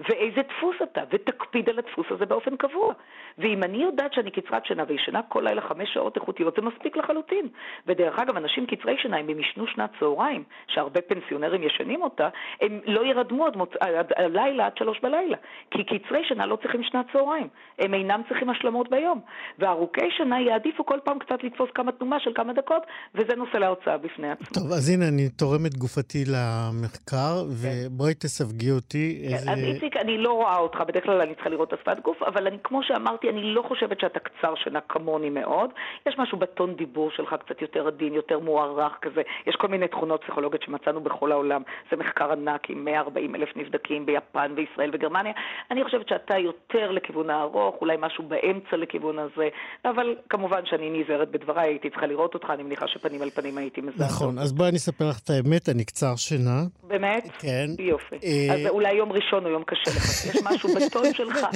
ואיזה 0.00 0.41
דפוס 0.49 0.76
אתה, 0.83 1.00
ותקפיד 1.12 1.69
על 1.69 1.79
הדפוס 1.79 2.07
הזה 2.11 2.26
באופן 2.26 2.57
קבוע. 2.57 2.93
ואם 3.38 3.62
אני 3.62 3.83
יודעת 3.83 4.12
שאני 4.12 4.31
קצרת 4.31 4.67
שינה 4.67 4.85
וישנה 4.88 5.21
כל 5.23 5.43
לילה 5.45 5.61
חמש 5.61 5.88
שעות 5.95 6.17
איכותיות, 6.17 6.55
זה 6.57 6.62
מספיק 6.62 6.97
לחלוטין. 6.97 7.49
ודרך 7.87 8.19
אגב, 8.19 8.37
אנשים 8.37 8.67
קצרי 8.67 8.97
שינה, 9.03 9.21
אם 9.21 9.29
הם 9.29 9.41
ישנו 9.41 9.67
שנת 9.67 9.91
צהריים, 10.00 10.45
שהרבה 10.67 11.00
פנסיונרים 11.00 11.62
ישנים 11.62 12.03
אותה, 12.03 12.29
הם 12.61 12.81
לא 12.87 13.07
ירדמו 13.07 13.47
עד, 13.47 13.57
מוצ... 13.57 13.71
עד 13.81 14.12
הלילה 14.17 14.67
עד 14.67 14.76
שלוש 14.79 15.00
בלילה. 15.00 15.37
כי 15.71 15.85
קצרי 15.85 16.25
שינה 16.29 16.47
לא 16.47 16.57
צריכים 16.57 16.83
שנת 16.83 17.07
צהריים, 17.12 17.49
הם 17.79 17.95
אינם 17.95 18.23
צריכים 18.29 18.50
השלמות 18.50 18.91
ביום. 18.91 19.21
וארוכי 19.59 20.11
שינה 20.17 20.41
יעדיפו 20.41 20.87
כל 20.87 20.99
פעם 21.05 21.19
קצת 21.19 21.45
לתפוס 21.45 21.71
כמה 21.75 21.93
תנומה 21.93 22.21
של 22.21 22.31
כמה 22.35 22.53
דקות, 22.53 22.83
וזה 23.15 23.37
נושא 23.37 23.57
להרצאה 23.57 23.99
בפני 23.99 24.31
עצמו. 24.31 24.47
טוב, 24.55 24.73
אז 24.73 24.91
הנה, 24.91 25.09
אני 25.09 25.29
תורם 25.29 25.67
את 25.67 25.75
גופתי 25.75 26.25
למחקר, 26.26 27.35
כן. 27.45 27.87
ובואי 27.91 28.15
תסווגי 28.15 28.71
אותי. 28.71 29.25
כן, 29.29 29.35
איזה... 29.35 29.50
אז 29.50 29.59
איציק, 29.59 29.86
אני 29.97 30.19
לא 30.19 30.33
רואה 30.33 30.59
אותך, 30.59 30.81
בדרך 30.81 31.05
כלל 31.05 31.21
אני 31.21 31.35
צריכה 31.35 31.49
לראות 31.50 31.69
את 31.69 31.78
השפת 31.78 32.00
גוף, 32.00 32.23
אבל 32.23 32.47
אני, 32.47 32.57
כמו 32.64 32.83
שאמרתי, 32.83 33.31
אני 33.31 33.43
לא 33.43 33.62
חושבת 33.69 34.00
שאתה 34.00 34.21
קצר 34.21 34.55
שינה 34.55 34.81
כמוני 34.81 35.31
מאוד. 35.31 35.71
יש 36.07 36.19
משהו 36.19 36.38
בטון 36.38 36.75
דיבור 36.75 37.11
שלך 37.11 37.35
קצת 37.47 37.62
יותר 37.62 37.87
עדין, 37.87 38.14
יותר 38.14 38.38
מוערך 38.38 38.93
כזה. 39.02 39.23
יש 39.47 39.57
כל 39.57 39.69
מיני 39.69 39.88
תכונות 39.88 40.23
פסיכולוגיות 40.23 40.62
שמצאנו 40.62 41.00
בכל 41.00 41.33
העולם. 41.33 41.62
זה 41.90 41.97
מחקר 41.97 42.33
ענק 42.33 42.71
עם 42.71 42.85
140 42.85 43.35
אלף 43.35 43.49
נבדקים 43.57 44.07
ביפן 44.07 44.52
וישראל 44.57 44.90
וגרמניה. 44.93 45.33
אני 45.71 45.85
חושבת 45.85 46.09
שאתה 46.09 46.38
יותר 46.38 46.90
לכיוון 46.90 47.31
הארוך, 47.31 47.76
אולי 47.81 47.97
משהו 48.00 48.25
באמצע 48.25 48.76
לכיוון 48.76 49.19
הזה, 49.19 49.49
אבל 49.85 50.16
כמובן 50.28 50.61
שאני 50.64 50.90
נזהרת 50.90 51.31
בדבריי, 51.31 51.69
הייתי 51.69 51.90
צריכה 51.90 52.07
לראות 52.07 52.35
אותך, 52.35 52.50
אני 52.50 52.62
מניחה 52.62 52.88
שפנים 52.88 53.23
על 53.23 53.31
פנים 53.31 53.59
הייתי 53.59 53.81
מזהה. 53.81 54.07
נכון, 54.07 54.38
אז 54.38 54.52
בואי 54.52 54.69
אני 54.69 54.76
אספר 54.76 55.05
לך 55.09 55.19
את 55.25 55.31
האמת, 55.31 55.69
אני 55.69 55.85
קצר 55.85 56.16
שינה. 56.16 56.61
באמת? 56.83 57.28
כן. 57.38 57.66
יופי. 57.78 58.16
אה, 58.25 58.55
אז 58.55 58.66
אולי 58.69 58.93
יום 58.93 59.12
ראשון 59.12 59.45
או 59.45 59.50
יום 59.50 59.64
קשה 59.64 59.75
לך, 59.87 60.35
יש 60.35 60.42
משהו 60.45 60.68
בטון 60.75 61.14
שלך. 61.14 61.47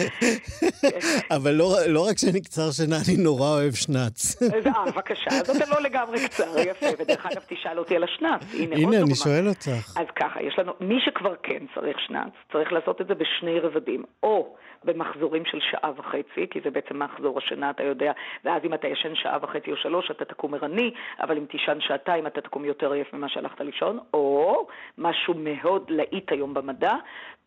אבל 1.36 1.50
לא, 1.50 1.76
לא 1.86 2.06
רק 2.08 2.18
שאני 2.18 2.40
קצר 2.40 2.70
שינה, 2.70 2.96
אני 3.08 3.16
נורא 3.16 3.48
אוהב 3.48 3.74
שנץ. 3.74 4.42
אה, 4.42 4.84
בבקשה, 4.86 5.30
אז 5.30 5.50
אתה 5.50 5.70
לא 5.70 5.80
לגמרי 5.82 6.28
קצר, 6.28 6.58
יפה. 6.58 6.86
ודרך 6.98 7.26
אגב, 7.26 7.42
תשאל 7.48 7.78
אותי 7.78 7.96
על 7.96 8.04
השנץ. 8.04 8.54
הנה, 8.54 8.76
הנה 8.76 8.96
אני 8.98 9.14
שואל 9.14 9.48
אותך. 9.48 9.96
אז 9.96 10.06
ככה, 10.16 10.42
יש 10.42 10.58
לנו, 10.58 10.72
מי 10.80 10.98
שכבר 11.04 11.34
כן 11.42 11.64
צריך 11.74 11.96
שנץ, 12.06 12.32
צריך 12.52 12.72
לעשות 12.72 13.00
את 13.00 13.06
זה 13.06 13.14
בשני 13.14 13.60
רבדים. 13.60 14.04
או 14.22 14.56
במחזורים 14.84 15.44
של 15.44 15.58
שעה 15.70 15.90
וחצי, 15.96 16.46
כי 16.50 16.60
זה 16.64 16.70
בעצם 16.70 17.02
מחזור 17.02 17.38
השינה, 17.38 17.70
אתה 17.70 17.82
יודע, 17.82 18.12
ואז 18.44 18.62
אם 18.64 18.74
אתה 18.74 18.88
ישן 18.88 19.14
שעה 19.14 19.38
וחצי 19.42 19.70
או 19.72 19.76
שלוש, 19.76 20.10
אתה 20.10 20.24
תקום 20.24 20.54
ערני, 20.54 20.90
אבל 21.20 21.36
אם 21.36 21.44
תישן 21.44 21.78
שעתיים, 21.80 22.26
אתה 22.26 22.40
תקום 22.40 22.64
יותר 22.64 22.92
עייף 22.92 23.12
ממה 23.12 23.28
שהלכת 23.28 23.60
לישון, 23.60 23.98
או 24.14 24.66
משהו 24.98 25.34
מאוד 25.36 25.90
להיט 25.90 26.32
היום 26.32 26.54
במדע, 26.54 26.92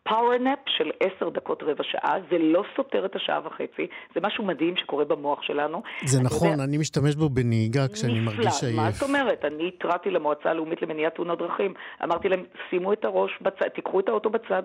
power 0.08 0.39
nap 0.39 0.58
של 0.76 0.90
עשר 1.00 1.28
דקות 1.28 1.62
רבע 1.62 1.84
שעה, 1.84 2.14
זה 2.30 2.38
לא 2.38 2.62
סותר 2.76 3.04
את 3.06 3.16
השעה 3.16 3.40
וחצי, 3.46 3.86
זה 4.14 4.20
משהו 4.22 4.44
מדהים 4.44 4.76
שקורה 4.76 5.04
במוח 5.04 5.42
שלנו. 5.42 5.82
זה 6.04 6.22
נכון, 6.22 6.48
יודע, 6.50 6.64
אני 6.64 6.78
משתמש 6.78 7.14
בו 7.14 7.28
בנהיגה 7.28 7.88
כשאני 7.88 8.20
נפלא, 8.20 8.36
מרגיש 8.36 8.64
עייף. 8.64 8.76
מה 8.76 8.90
זאת 8.90 9.08
אומרת? 9.08 9.44
אני 9.44 9.68
התרעתי 9.68 10.10
למועצה 10.10 10.50
הלאומית 10.50 10.82
למניעת 10.82 11.14
תאונות 11.14 11.38
דרכים, 11.38 11.74
אמרתי 12.04 12.28
להם, 12.28 12.44
שימו 12.70 12.92
את 12.92 13.04
הראש 13.04 13.30
בצד, 13.42 13.68
תיקחו 13.68 14.00
את 14.00 14.08
האוטו 14.08 14.30
בצד, 14.30 14.62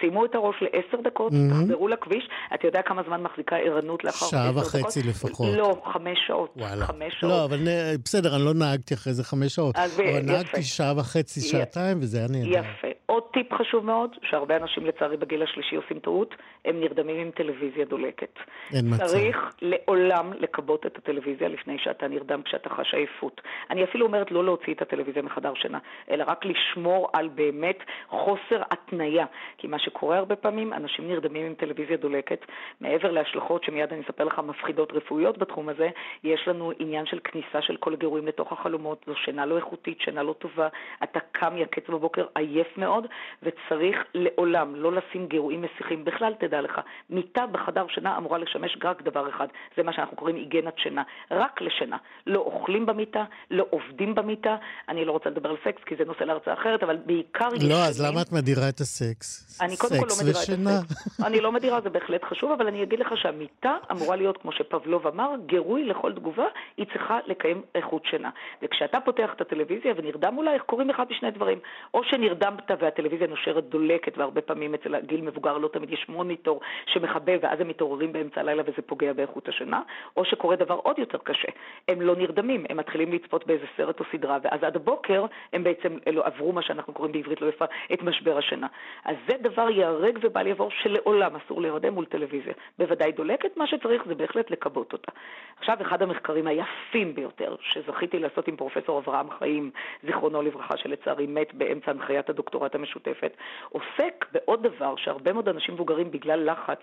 שימו 0.00 0.24
את 0.24 0.34
הראש 0.34 0.56
לעשר 0.60 1.02
דקות, 1.04 1.32
mm-hmm. 1.32 1.50
תחזרו 1.50 1.88
לכביש, 1.88 2.28
אתה 2.54 2.66
יודע 2.66 2.82
כמה 2.82 3.02
זמן 3.06 3.22
מחזיקה 3.22 3.56
ערנות 3.56 4.04
לאחר 4.04 4.26
עשר 4.26 4.36
דקות? 4.36 4.64
שעה 4.64 4.82
וחצי 4.82 5.00
לפחות. 5.08 5.46
לא, 5.56 5.82
חמש 5.92 6.18
שעות. 6.26 6.54
וואלה. 6.56 6.84
חמש 6.84 7.14
שעות. 7.20 7.32
לא, 7.32 7.44
אבל 7.44 7.58
בסדר, 8.04 8.36
אני 8.36 8.44
לא 8.44 8.54
נהגתי 8.54 8.94
אחרי 8.94 9.12
זה 9.12 9.24
חמש 9.24 9.54
שעות. 9.54 9.76
אבל 9.76 10.04
יפה. 10.04 10.32
נהגתי 10.32 10.62
שעה 10.62 10.92
וחצי, 10.98 11.40
שעתיים, 11.40 11.98
וזה 12.00 12.18
היה 12.18 12.26
נהדר. 12.28 12.58
יפה. 12.58 12.88
עוד 13.06 13.22
טיפ 13.32 13.54
חשוב 13.54 13.84
מאוד, 13.84 14.10
שהרבה 14.22 14.56
אנשים 14.56 14.79
לצערי 14.86 15.16
בגיל 15.16 15.42
השלישי 15.42 15.76
עושים 15.76 15.98
טעות, 15.98 16.34
הם 16.64 16.80
נרדמים 16.80 17.16
עם 17.16 17.30
טלוויזיה 17.30 17.84
דולקת. 17.84 18.38
אין 18.74 18.94
מצב. 18.94 19.04
צריך 19.04 19.54
לעולם 19.62 20.32
לכבות 20.32 20.86
את 20.86 20.98
הטלוויזיה 20.98 21.48
לפני 21.48 21.78
שאתה 21.78 22.08
נרדם 22.08 22.42
כשאתה 22.42 22.68
חש 22.68 22.94
עייפות. 22.94 23.40
אני 23.70 23.84
אפילו 23.84 24.06
אומרת 24.06 24.30
לא 24.30 24.44
להוציא 24.44 24.74
את 24.74 24.82
הטלוויזיה 24.82 25.22
מחדר 25.22 25.54
שינה, 25.54 25.78
אלא 26.10 26.24
רק 26.26 26.44
לשמור 26.44 27.08
על 27.12 27.28
באמת 27.28 27.78
חוסר 28.08 28.62
התניה. 28.70 29.26
כי 29.58 29.66
מה 29.66 29.78
שקורה 29.78 30.18
הרבה 30.18 30.36
פעמים, 30.36 30.72
אנשים 30.72 31.08
נרדמים 31.08 31.46
עם 31.46 31.54
טלוויזיה 31.54 31.96
דולקת. 31.96 32.44
מעבר 32.80 33.10
להשלכות 33.10 33.64
שמיד 33.64 33.92
אני 33.92 34.02
אספר 34.02 34.24
לך 34.24 34.38
מפחידות 34.38 34.92
רפואיות 34.92 35.38
בתחום 35.38 35.68
הזה, 35.68 35.88
יש 36.24 36.48
לנו 36.48 36.72
עניין 36.78 37.06
של 37.06 37.18
כניסה 37.24 37.62
של 37.62 37.76
כל 37.76 37.92
הגירויים 37.92 38.26
לתוך 38.26 38.52
החלומות. 38.52 39.04
זו 39.06 39.14
שינה 39.16 39.46
לא 39.46 39.56
איכותית, 39.56 40.00
שינה 40.00 40.22
לא 40.22 40.32
טובה. 40.32 40.68
אתה 41.02 41.20
קם 41.32 41.56
יקץ 41.56 41.88
בבוקר 41.88 42.26
עייף 42.34 42.78
מאוד, 42.78 43.06
וצריך 43.42 44.04
לעולם 44.14 44.69
לא 44.74 44.92
לשים 44.92 45.26
גירויים 45.26 45.62
מסיחים. 45.62 46.04
בכלל, 46.04 46.34
תדע 46.40 46.60
לך, 46.60 46.80
מיטה 47.10 47.46
בחדר 47.46 47.86
שינה 47.88 48.16
אמורה 48.16 48.38
לשמש 48.38 48.76
רק 48.84 49.02
דבר 49.02 49.28
אחד, 49.28 49.46
זה 49.76 49.82
מה 49.82 49.92
שאנחנו 49.92 50.16
קוראים 50.16 50.36
היגנת 50.36 50.78
שינה, 50.78 51.02
רק 51.30 51.60
לשינה. 51.60 51.96
לא 52.26 52.40
אוכלים 52.40 52.86
במיטה, 52.86 53.24
לא 53.50 53.66
עובדים 53.70 54.14
במיטה. 54.14 54.56
אני 54.88 55.04
לא 55.04 55.12
רוצה 55.12 55.30
לדבר 55.30 55.50
על 55.50 55.56
סקס, 55.64 55.82
כי 55.86 55.96
זה 55.96 56.04
נושא 56.04 56.24
להרצאה 56.24 56.54
אחרת, 56.54 56.82
אבל 56.82 56.96
בעיקר... 57.06 57.48
לא, 57.68 57.84
אז 57.88 58.04
למה 58.06 58.22
את 58.22 58.32
מדירה 58.32 58.68
את 58.68 58.80
הסקס? 58.80 59.60
אני 59.62 59.76
קודם 59.76 60.00
כל 60.00 60.06
לא 60.08 60.14
מדירה 60.22 60.40
ושינה. 60.42 60.70
את 60.70 60.90
הסקס. 60.90 61.20
אני 61.26 61.40
לא 61.40 61.52
מדירה, 61.52 61.80
זה 61.80 61.90
בהחלט 61.90 62.24
חשוב, 62.24 62.52
אבל 62.52 62.66
אני 62.66 62.82
אגיד 62.82 62.98
לך 62.98 63.08
שהמיטה 63.16 63.76
אמורה 63.90 64.16
להיות, 64.16 64.36
כמו 64.36 64.52
שפבלוב 64.52 65.06
אמר, 65.06 65.30
גירוי 65.46 65.84
לכל 65.84 66.12
תגובה, 66.12 66.46
היא 66.76 66.86
צריכה 66.92 67.18
לקיים 67.26 67.62
איכות 67.74 68.02
שינה. 68.10 68.30
וכשאתה 68.62 69.00
פותח 69.00 69.30
את 69.36 69.40
הטלוויזיה 69.40 69.92
ונרדם 69.96 70.38
אולי, 70.38 70.58
קורים 70.66 70.90
אחד 70.90 71.04
משני 71.10 71.30
דברים. 71.30 71.58
או 71.94 72.04
שנרדמת 72.04 72.70
והטלוויזיה 72.80 73.26
נושרת 73.26 73.64
דולקת, 73.64 74.18
והרבה 74.18 74.40
פעמים 74.40 74.59
אצל 74.74 74.94
הגיל 74.94 75.20
מבוגר 75.20 75.58
לא 75.58 75.68
תמיד 75.68 75.92
יש 75.92 76.06
מוניטור 76.08 76.60
שמחבב, 76.86 77.38
ואז 77.42 77.60
הם 77.60 77.68
מתעוררים 77.68 78.12
באמצע 78.12 78.40
הלילה 78.40 78.62
וזה 78.62 78.82
פוגע 78.86 79.12
באיכות 79.12 79.48
השינה, 79.48 79.82
או 80.16 80.24
שקורה 80.24 80.56
דבר 80.56 80.74
עוד 80.74 80.98
יותר 80.98 81.18
קשה, 81.18 81.48
הם 81.88 82.00
לא 82.00 82.16
נרדמים, 82.16 82.64
הם 82.68 82.76
מתחילים 82.76 83.12
לצפות 83.12 83.46
באיזה 83.46 83.64
סרט 83.76 84.00
או 84.00 84.04
סדרה, 84.12 84.38
ואז 84.42 84.62
עד 84.62 84.76
הבוקר 84.76 85.26
הם 85.52 85.64
בעצם 85.64 85.96
אלו, 86.06 86.22
עברו 86.24 86.52
מה 86.52 86.62
שאנחנו 86.62 86.92
קוראים 86.92 87.12
בעברית 87.12 87.40
לא 87.40 87.46
יפה, 87.46 87.64
את 87.92 88.02
משבר 88.02 88.38
השינה. 88.38 88.66
אז 89.04 89.16
זה 89.28 89.36
דבר 89.40 89.70
ייהרג 89.70 90.18
ובל 90.22 90.46
יעבור 90.46 90.70
שלעולם 90.70 91.36
אסור 91.36 91.60
להירדם 91.62 91.94
מול 91.94 92.04
טלוויזיה. 92.04 92.52
בוודאי 92.78 93.12
דולקת, 93.12 93.56
מה 93.56 93.66
שצריך 93.66 94.02
זה 94.06 94.14
בהחלט 94.14 94.50
לכבות 94.50 94.92
אותה. 94.92 95.12
עכשיו, 95.58 95.76
אחד 95.80 96.02
המחקרים 96.02 96.46
היפים 96.46 97.14
ביותר 97.14 97.56
שזכיתי 97.60 98.18
לעשות 98.18 98.48
עם 98.48 98.56
פרופסור 98.56 98.98
אברהם 98.98 99.30
חיים, 99.30 99.70
זיכרונו 100.02 100.42
לברכה, 100.42 100.76
שלצערי 100.76 101.26
מת 101.26 101.54
באמצע 101.54 101.90
הנחיית 101.90 102.30
הדוקטורט 102.30 102.74
המשותפת, 102.74 103.36
עוסק 103.68 104.26
בעוד 104.50 104.62
דבר 104.62 104.96
שהרבה 104.96 105.32
מאוד 105.32 105.48
אנשים 105.48 105.74
מבוגרים 105.74 106.10
בגלל 106.10 106.50
לחץ 106.50 106.78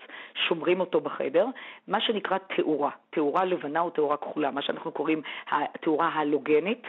שומרים 0.48 0.80
אותו 0.80 1.00
בחדר, 1.00 1.46
מה 1.88 2.00
שנקרא 2.00 2.38
תאורה, 2.56 2.90
תאורה 3.10 3.44
לבנה 3.44 3.80
או 3.80 3.90
תאורה 3.90 4.16
כחולה, 4.16 4.50
מה 4.50 4.62
שאנחנו 4.62 4.92
קוראים 4.92 5.22
התאורה 5.50 6.08
הלוגנית, 6.08 6.86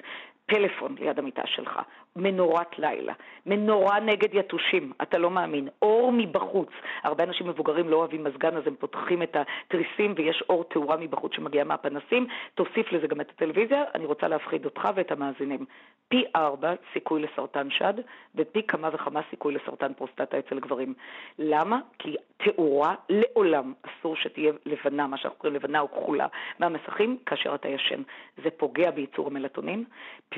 פלאפון 0.49 0.95
ליד 0.99 1.19
המיטה 1.19 1.41
שלך, 1.45 1.79
מנורת 2.15 2.79
לילה, 2.79 3.13
מנורה 3.45 3.99
נגד 3.99 4.29
יתושים, 4.33 4.91
אתה 5.01 5.17
לא 5.17 5.29
מאמין, 5.29 5.67
אור 5.81 6.11
מבחוץ. 6.11 6.69
הרבה 7.03 7.23
אנשים 7.23 7.47
מבוגרים 7.47 7.89
לא 7.89 7.95
אוהבים 7.95 8.23
מזגן, 8.23 8.57
אז 8.57 8.67
הם 8.67 8.75
פותחים 8.79 9.23
את 9.23 9.37
התריסים 9.37 10.13
ויש 10.17 10.43
אור 10.49 10.63
תאורה 10.63 10.97
מבחוץ 10.97 11.35
שמגיע 11.35 11.63
מהפנסים. 11.63 12.27
תוסיף 12.55 12.91
לזה 12.91 13.07
גם 13.07 13.21
את 13.21 13.29
הטלוויזיה, 13.29 13.83
אני 13.95 14.05
רוצה 14.05 14.27
להפחיד 14.27 14.65
אותך 14.65 14.89
ואת 14.95 15.11
המאזינים. 15.11 15.65
פי 16.09 16.23
ארבע 16.35 16.73
סיכוי 16.93 17.21
לסרטן 17.21 17.69
שד 17.69 17.93
ופי 18.35 18.63
כמה 18.63 18.89
וכמה 18.93 19.21
סיכוי 19.29 19.53
לסרטן 19.53 19.93
פרוסטטה 19.93 20.39
אצל 20.39 20.59
גברים. 20.59 20.93
למה? 21.39 21.79
כי 21.99 22.15
תאורה 22.37 22.95
לעולם 23.09 23.73
אסור 23.81 24.15
שתהיה 24.15 24.51
לבנה, 24.65 25.07
מה 25.07 25.17
שאנחנו 25.17 25.39
קוראים 25.39 25.55
לבנה 25.55 25.79
או 25.79 25.91
כחולה, 25.91 26.27
מהמסכים 26.59 27.17
כאשר 27.25 27.55
אתה 27.55 27.67
ישן. 27.67 28.01
זה 28.43 28.49
פוגע 28.49 28.91
בייצור 28.91 29.27
המלטונין. 29.27 29.83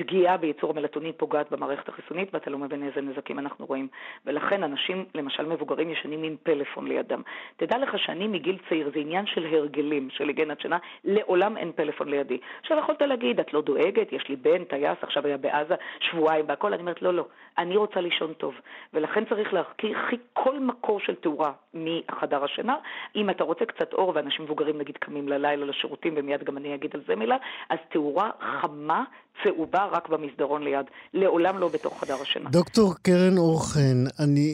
פגיעה 0.02 0.36
בייצור 0.36 0.70
המלטונין 0.70 1.12
פוגעת 1.16 1.50
במערכת 1.50 1.88
החיסונית 1.88 2.34
ואתה 2.34 2.50
לא 2.50 2.58
מבין 2.58 2.82
איזה 2.82 3.00
נזקים 3.00 3.38
אנחנו 3.38 3.66
רואים. 3.66 3.88
ולכן 4.26 4.62
אנשים, 4.62 5.04
למשל 5.14 5.46
מבוגרים, 5.46 5.90
ישנים 5.90 6.22
עם 6.22 6.36
פלאפון 6.42 6.88
לידם. 6.88 7.22
תדע 7.56 7.78
לך 7.78 7.98
שאני 7.98 8.28
מגיל 8.28 8.58
צעיר, 8.68 8.90
זה 8.94 9.00
עניין 9.00 9.26
של 9.26 9.46
הרגלים, 9.46 10.10
של 10.10 10.28
היגנת 10.28 10.60
שינה, 10.60 10.78
לעולם 11.04 11.56
אין 11.56 11.72
פלאפון 11.72 12.08
לידי. 12.08 12.38
עכשיו 12.60 12.78
יכולת 12.78 13.02
להגיד, 13.02 13.40
את 13.40 13.52
לא 13.52 13.60
דואגת, 13.60 14.12
יש 14.12 14.28
לי 14.28 14.36
בן, 14.36 14.64
טייס, 14.64 14.98
עכשיו 15.02 15.26
היה 15.26 15.36
בעזה 15.36 15.74
שבועיים 16.00 16.44
והכל, 16.48 16.72
אני 16.72 16.80
אומרת, 16.80 17.02
לא, 17.02 17.14
לא, 17.14 17.26
אני 17.58 17.76
רוצה 17.76 18.00
לישון 18.00 18.32
טוב. 18.32 18.54
ולכן 18.94 19.24
צריך 19.24 19.54
להרחיק 19.54 20.20
כל 20.32 20.58
מקור 20.58 21.00
של 21.00 21.14
תאורה 21.14 21.52
מחדר 21.74 22.44
השינה. 22.44 22.76
אם 23.16 23.30
אתה 23.30 23.44
רוצה 23.44 23.64
קצת 23.64 23.92
אור, 23.92 24.12
ואנשים 24.14 24.44
מבוגרים 24.44 24.78
נגיד 24.78 24.96
קמים 24.96 25.28
ללילה 25.28 25.66
לשירותים, 25.66 26.14
ומיד 26.16 26.44
גם 26.44 26.56
אני 26.56 26.74
אגיד 26.74 26.90
על 26.94 27.02
זה 27.06 27.16
מילה, 27.16 27.36
אז 27.70 27.78
תאורה 27.88 28.30
חמה, 28.40 29.04
צהובה, 29.42 29.88
רק 29.92 30.08
במסדרון 30.08 30.62
ליד. 30.62 30.86
לעולם 31.14 31.58
לא 31.58 31.68
בתוך 31.74 32.00
חדר 32.00 32.14
השינה. 32.22 32.50
דוקטור 32.50 32.94
קרן 33.02 33.36
אורחן, 33.38 33.98
אני 34.24 34.46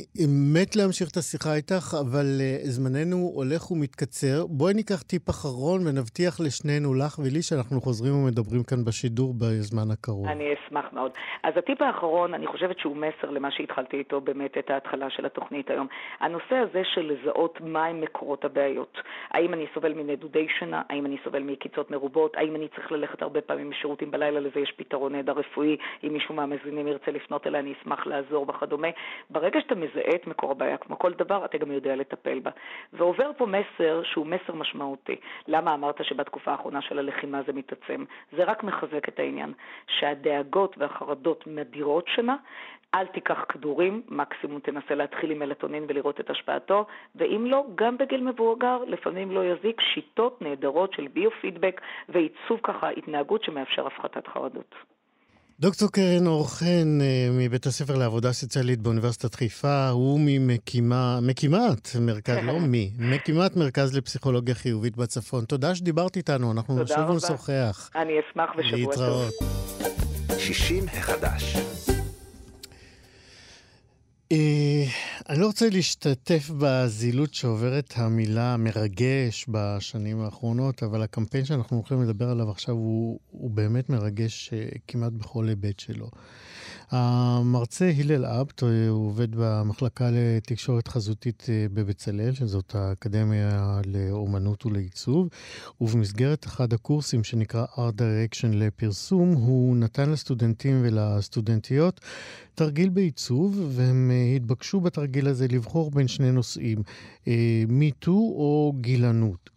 מת 0.55 0.77
להמשיך 0.77 1.09
את 1.12 1.16
השיחה 1.16 1.55
איתך, 1.55 1.87
אבל 2.01 2.27
uh, 2.38 2.68
זמננו 2.74 3.16
הולך 3.35 3.70
ומתקצר. 3.70 4.46
בואי 4.48 4.74
ניקח 4.74 5.03
טיפ 5.03 5.31
אחרון 5.31 5.81
ונבטיח 5.87 6.40
לשנינו, 6.40 6.94
לך 6.94 7.18
ולי, 7.18 7.42
שאנחנו 7.42 7.81
חוזרים 7.81 8.14
ומדברים 8.14 8.62
כאן 8.68 8.85
בשידור 8.85 9.35
בזמן 9.40 9.90
הקרוב. 9.92 10.27
אני 10.29 10.55
אשמח 10.55 10.85
מאוד. 10.92 11.12
אז 11.42 11.53
הטיפ 11.57 11.83
האחרון, 11.83 12.35
אני 12.35 12.46
חושבת 12.46 12.79
שהוא 12.79 12.96
מסר 12.96 13.31
למה 13.31 13.51
שהתחלתי 13.51 13.96
איתו 13.96 14.20
באמת 14.20 14.59
את 14.59 14.70
ההתחלה 14.70 15.11
של 15.11 15.27
התוכנית 15.27 15.70
היום. 15.70 15.87
הנושא 16.20 16.55
הזה 16.55 16.83
של 16.94 17.12
לזהות 17.12 17.61
מהם 17.61 18.01
מקורות 18.01 18.44
הבעיות. 18.44 18.98
האם 19.31 19.55
אני 19.55 19.66
סובל 19.74 19.92
מנדודי 19.92 20.46
שינה? 20.59 20.83
האם 20.90 21.07
אני 21.07 21.16
סובל 21.24 21.42
מעקיצות 21.42 21.90
מרובות? 21.90 22.37
האם 22.37 22.57
אני 22.57 22.68
צריך 22.68 22.92
ללכת 22.92 23.22
הרבה 23.22 23.40
פעמים 23.40 23.70
משירותים 23.70 24.11
בלילה? 24.11 24.40
לזה 24.40 24.61
יש 24.61 24.72
פתרון 24.77 25.14
נהדר 25.18 25.33
רפואי. 25.33 25.76
אם 26.04 26.12
מישהו 26.12 26.35
מהמאזינים 26.35 26.88
ירצה 26.88 27.11
לפנות 27.11 27.46
אליי, 27.46 27.61
אני 27.61 27.74
אשמח 27.81 28.07
לעזור 28.07 28.46
וכדומה. 28.48 28.88
ברגע 29.31 29.61
שאתה 29.61 29.74
מזהה 29.74 30.14
את 30.14 30.26
מקור 30.26 30.50
הבעיה, 30.50 30.76
כמו 30.76 30.98
כל 30.98 31.12
דבר, 31.12 31.44
אתה 31.44 31.59
גם 31.59 31.72
יודע 31.72 31.96
לטפל 31.96 32.38
בה. 32.38 32.50
ועובר 32.92 33.31
פה 33.37 33.46
מסר 33.46 34.02
שהוא 34.04 34.26
מסר 34.26 34.54
משמעותי. 34.54 35.16
למה 35.48 35.74
אמרת 35.74 36.04
שבתקופה 36.04 36.50
האחרונה 36.50 36.83
של 36.83 36.98
הלחימה 36.98 37.42
זה 37.46 37.52
מתעצם? 37.52 38.04
זה 38.37 38.44
רק 38.44 38.64
מחזק 38.64 39.09
את 39.09 39.18
העניין 39.18 39.52
שהדאגות 39.87 40.78
והחרדות 40.78 41.46
מדירות 41.46 42.09
שינה, 42.14 42.37
אל 42.94 43.07
תיקח 43.07 43.44
כדורים, 43.48 44.02
מקסימום 44.09 44.61
תנסה 44.61 44.94
להתחיל 44.94 45.31
עם 45.31 45.38
מלטונין 45.38 45.85
ולראות 45.88 46.20
את 46.20 46.31
השפעתו, 46.31 46.87
ואם 47.14 47.46
לא, 47.46 47.64
גם 47.74 47.98
בגיל 47.98 48.20
מבוגר, 48.20 48.78
לפעמים 48.87 49.31
לא 49.31 49.44
יזיק 49.44 49.81
שיטות 49.81 50.42
נהדרות 50.42 50.92
של 50.92 51.09
ביו-פידבק 51.09 51.81
ועיצוב 52.09 52.61
ככה 52.62 52.88
התנהגות 52.90 53.44
שמאפשר 53.44 53.87
הפחתת 53.87 54.26
חרדות. 54.26 54.74
דוקטור 55.60 55.88
קרן 55.92 56.26
אורחן 56.26 56.98
אה, 57.00 57.28
מבית 57.32 57.66
הספר 57.66 57.96
לעבודה 57.96 58.32
סוציאלית 58.32 58.80
באוניברסיטת 58.80 59.34
חיפה, 59.34 59.88
הוא 59.88 60.20
ממקימה, 60.22 61.18
מקימת 61.22 61.96
מרכז, 62.00 62.36
לא 62.42 62.60
מי, 62.60 62.90
מקימת 62.98 63.56
מרכז 63.56 63.96
לפסיכולוגיה 63.96 64.54
חיובית 64.54 64.96
בצפון. 64.96 65.44
תודה 65.44 65.74
שדיברת 65.74 66.16
איתנו, 66.16 66.52
אנחנו 66.52 66.82
נשוב 66.82 67.10
ונשוחח. 67.10 67.90
אני 67.96 68.12
אשמח 68.20 68.50
ושבוע 68.58 68.94
טוב. 68.94 69.02
להתראות. 69.02 69.34
60 70.38 70.84
החדש. 70.92 71.56
אה, 74.32 74.84
אני 75.28 75.40
לא 75.40 75.46
רוצה 75.46 75.70
להשתתף 75.70 76.50
בזילות 76.58 77.34
שעוברת 77.34 77.92
המילה 77.96 78.56
מרגש 78.56 79.46
בשנים 79.48 80.20
האחרונות, 80.20 80.82
אבל 80.82 81.02
הקמפיין 81.02 81.44
שאנחנו 81.44 81.76
הולכים 81.76 82.02
לדבר 82.02 82.30
עליו 82.30 82.50
עכשיו 82.50 82.74
הוא, 82.74 83.20
הוא 83.30 83.50
באמת 83.50 83.90
מרגש 83.90 84.50
אה, 84.52 84.68
כמעט 84.88 85.12
בכל 85.12 85.48
היבט 85.48 85.80
שלו. 85.80 86.10
המרצה 86.90 87.92
הלל 87.98 88.24
אבט, 88.27 88.62
הוא 88.62 89.07
עובד 89.07 89.29
במחלקה 89.31 90.11
לתקשורת 90.12 90.88
חזותית 90.88 91.46
אה, 91.48 91.66
בבצלאל, 91.72 92.35
שזאת 92.35 92.74
האקדמיה 92.74 93.81
לאומנות 93.87 94.66
ולעיצוב, 94.66 95.29
ובמסגרת 95.81 96.46
אחד 96.46 96.72
הקורסים 96.72 97.24
שנקרא 97.24 97.64
Art 97.64 98.01
Direction 98.01 98.46
לפרסום, 98.53 99.33
הוא 99.33 99.77
נתן 99.77 100.11
לסטודנטים 100.11 100.81
ולסטודנטיות 100.83 102.01
תרגיל 102.55 102.88
בעיצוב, 102.88 103.66
והם 103.68 104.11
אה, 104.14 104.37
התבקשו 104.37 104.81
בתרגיל 104.81 105.29
הזה 105.29 105.46
לבחור 105.48 105.90
בין 105.90 106.09
שני 106.09 106.33
נושאים, 106.33 106.83
מיטו 107.68 108.12
או 108.12 108.72
גילנות. 108.81 109.51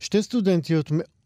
שתי 0.00 0.22
סטודנטיות 0.22 0.90
מאוד 0.90 1.17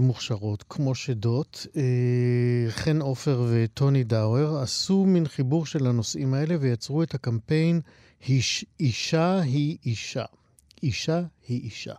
מוכשרות, 0.00 0.64
כמו 0.68 0.94
שדות, 0.94 1.66
אה, 1.76 2.70
חן 2.70 3.00
עופר 3.00 3.46
וטוני 3.48 4.04
דאואר, 4.04 4.58
עשו 4.62 5.04
מין 5.04 5.28
חיבור 5.28 5.66
של 5.66 5.86
הנושאים 5.86 6.34
האלה 6.34 6.56
ויצרו 6.60 7.02
את 7.02 7.14
הקמפיין 7.14 7.80
איש, 8.28 8.64
אישה 8.80 9.40
היא 9.40 9.76
אישה. 9.86 10.24
אישה 10.82 11.22
היא 11.48 11.60
אישה. 11.62 11.94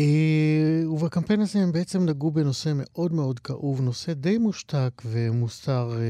אה, 0.00 0.90
ובקמפיין 0.90 1.40
הזה 1.40 1.58
הם 1.58 1.72
בעצם 1.72 2.04
נגעו 2.04 2.30
בנושא 2.30 2.72
מאוד 2.76 3.12
מאוד 3.12 3.38
כאוב, 3.38 3.80
נושא 3.80 4.12
די 4.12 4.38
מושתק 4.38 5.02
ומוסתר, 5.04 5.92
אה, 5.92 6.00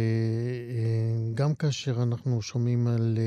גם 1.34 1.54
כאשר 1.54 2.02
אנחנו 2.02 2.42
שומעים 2.42 2.86
על, 2.86 3.18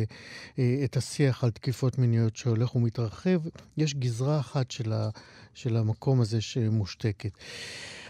את 0.84 0.98
השיח 0.98 1.44
על 1.44 1.52
תקיפות 1.52 1.98
מיניות 1.98 2.36
שהולך 2.36 2.76
ומתרחב, 2.76 3.40
יש 3.78 3.96
גזרה 3.96 4.40
אחת 4.40 4.72
של 4.72 4.94
ה... 4.94 5.10
של 5.54 5.78
המקום 5.78 6.22
הזה 6.22 6.42
שמושתקת. 6.42 7.32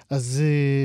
אז 0.09 0.41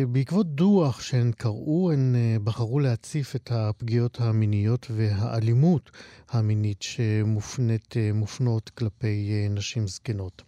בעקבות 0.08 0.54
דוח 0.54 1.00
שהן 1.00 1.32
קראו, 1.32 1.92
הן 1.92 2.14
בחרו 2.44 2.80
להציף 2.80 3.36
את 3.36 3.52
הפגיעות 3.52 4.20
המיניות 4.20 4.86
והאלימות 4.90 5.90
המינית 6.30 6.82
שמופנות 6.82 8.68
כלפי 8.68 9.46
נשים 9.50 9.86
זקנות. 9.86 10.47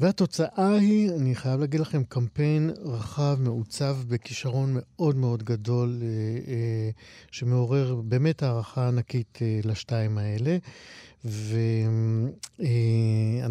והתוצאה 0.00 0.74
היא, 0.74 1.10
אני 1.10 1.34
חייב 1.34 1.60
להגיד 1.60 1.80
לכם, 1.80 2.04
קמפיין 2.04 2.70
רחב, 2.84 3.36
מעוצב 3.40 3.96
בכישרון 4.08 4.70
מאוד 4.74 5.16
מאוד 5.16 5.42
גדול, 5.42 5.98
אה, 6.02 6.08
אה, 6.52 6.90
שמעורר 7.30 7.94
באמת 8.04 8.42
הערכה 8.42 8.88
ענקית 8.88 9.38
אה, 9.42 9.60
לשתיים 9.64 10.18
האלה. 10.18 10.56
ואני 11.24 12.30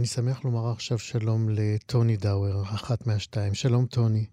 שמח 0.06 0.46
לומר 0.46 0.72
עכשיו 0.72 1.00
שלום 1.00 1.50
לטוני 1.50 2.18
דאואר, 2.18 2.64
אחת 2.64 3.08
מהשתיים. 3.08 3.54
שלום, 3.54 3.86
טוני. 3.86 4.26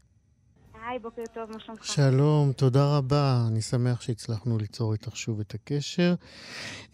היי, 0.88 0.99
בוקר 0.99 1.22
טוב, 1.35 1.51
מה 1.53 1.61
שלומך? 1.61 1.85
שלום, 1.85 2.53
תודה 2.53 2.96
רבה. 2.96 3.44
אני 3.49 3.62
שמח 3.62 4.01
שהצלחנו 4.01 4.59
ליצור 4.59 4.92
איתך 4.92 5.16
שוב 5.16 5.40
את 5.40 5.55
הקשר. 5.55 6.14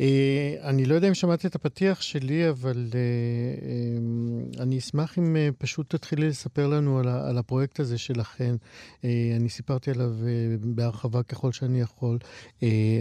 אה, 0.00 0.54
אני 0.62 0.84
לא 0.84 0.94
יודע 0.94 1.08
אם 1.08 1.14
שמעת 1.14 1.46
את 1.46 1.54
הפתיח 1.54 2.00
שלי, 2.00 2.50
אבל 2.50 2.90
אה, 2.94 2.98
אה, 2.98 4.62
אני 4.62 4.78
אשמח 4.78 5.18
אם 5.18 5.36
פשוט 5.58 5.94
תתחילי 5.94 6.28
לספר 6.28 6.66
לנו 6.66 6.98
על, 6.98 7.38
הפרויקט 7.38 7.80
הזה 7.80 7.98
שלכן. 7.98 8.54
אני 9.04 9.48
סיפרתי 9.48 9.90
עליו 9.90 10.12
בהרחבה 10.60 11.22
ככל 11.22 11.52
שאני 11.52 11.80
יכול, 11.80 12.18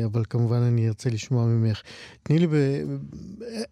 אבל 0.05 0.23
כמובן 0.29 0.61
אני 0.61 0.87
ארצה 0.87 1.09
לשמוע 1.09 1.45
ממך. 1.45 1.81
תני 2.23 2.39
לי, 2.39 2.47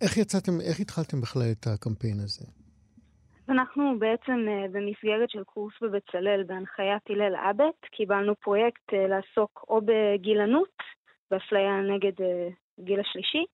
איך 0.02 0.18
יצאתם, 0.18 0.62
איך 0.62 0.80
התחלתם 0.80 1.22
בכלל 1.22 1.52
את 1.52 1.68
הקמפיין 1.68 2.20
הזה? 2.20 2.59
אנחנו 3.50 4.00
בעצם 4.00 4.46
אה, 4.48 4.66
במסגרת 4.72 5.30
של 5.30 5.44
קורס 5.44 5.74
בבצלאל 5.82 6.44
בהנחיית 6.44 7.10
הלל 7.10 7.36
אבט, 7.36 7.86
קיבלנו 7.92 8.36
פרויקט 8.36 8.94
אה, 8.94 9.08
לעסוק 9.08 9.66
או 9.70 9.82
בגילנות, 9.86 10.76
באפליה 11.32 11.82
נגד 11.82 12.22
אה, 12.22 12.48
גיל 12.80 13.00
השלישי, 13.00 13.46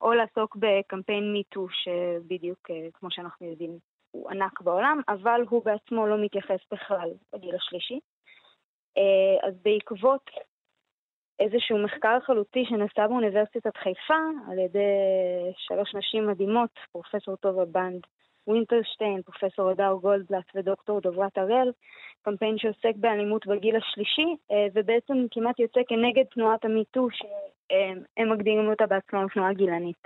או 0.00 0.12
לעסוק 0.12 0.56
בקמפיין 0.56 1.32
מיטו, 1.32 1.66
שבדיוק, 1.70 2.70
כמו 2.94 3.10
שאנחנו 3.10 3.46
יודעים, 3.46 3.78
הוא 4.10 4.30
ענק 4.30 4.60
בעולם, 4.60 5.00
אבל 5.08 5.40
הוא 5.48 5.64
בעצמו 5.64 6.06
לא 6.06 6.24
מתייחס 6.24 6.60
בכלל 6.72 7.10
לגיל 7.34 7.54
השלישי. 7.54 8.00
אז 9.42 9.54
בעקבות 9.64 10.30
איזשהו 11.38 11.78
מחקר 11.78 12.20
חלוטי 12.20 12.64
שנעשה 12.68 13.08
באוניברסיטת 13.08 13.76
חיפה 13.76 14.18
על 14.50 14.58
ידי 14.58 14.90
שלוש 15.56 15.94
נשים 15.94 16.26
מדהימות, 16.26 16.70
פרופסור 16.92 17.36
טובה 17.36 17.64
בנד 17.64 18.00
וינטרשטיין, 18.48 19.22
פרופסור 19.22 19.70
הדר 19.70 19.92
גולדבלט 20.00 20.44
ודוקטור 20.54 21.00
דוברת 21.00 21.38
הראל, 21.38 21.72
קמפיין 22.22 22.58
שעוסק 22.58 22.96
באלימות 22.96 23.46
בגיל 23.46 23.76
השלישי, 23.76 24.36
אה, 24.50 24.66
ובעצם 24.74 25.26
כמעט 25.30 25.58
יוצא 25.58 25.80
כנגד 25.88 26.24
תנועת 26.24 26.64
המיטו, 26.64 27.08
שהם 27.10 28.32
מגדירים 28.32 28.70
אותה 28.70 28.86
בעצמם 28.86 29.26
תנועה 29.34 29.52
גילנית. 29.52 30.02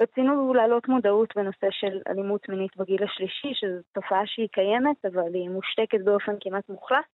רצינו 0.00 0.54
להעלות 0.54 0.88
מודעות 0.88 1.36
בנושא 1.36 1.66
של 1.70 2.00
אלימות 2.08 2.48
מינית 2.48 2.76
בגיל 2.76 3.04
השלישי, 3.04 3.54
שזו 3.54 3.82
תופעה 3.92 4.26
שהיא 4.26 4.48
קיימת, 4.52 5.04
אבל 5.04 5.34
היא 5.34 5.50
מושתקת 5.50 6.00
באופן 6.00 6.32
כמעט 6.40 6.68
מוחלט, 6.68 7.04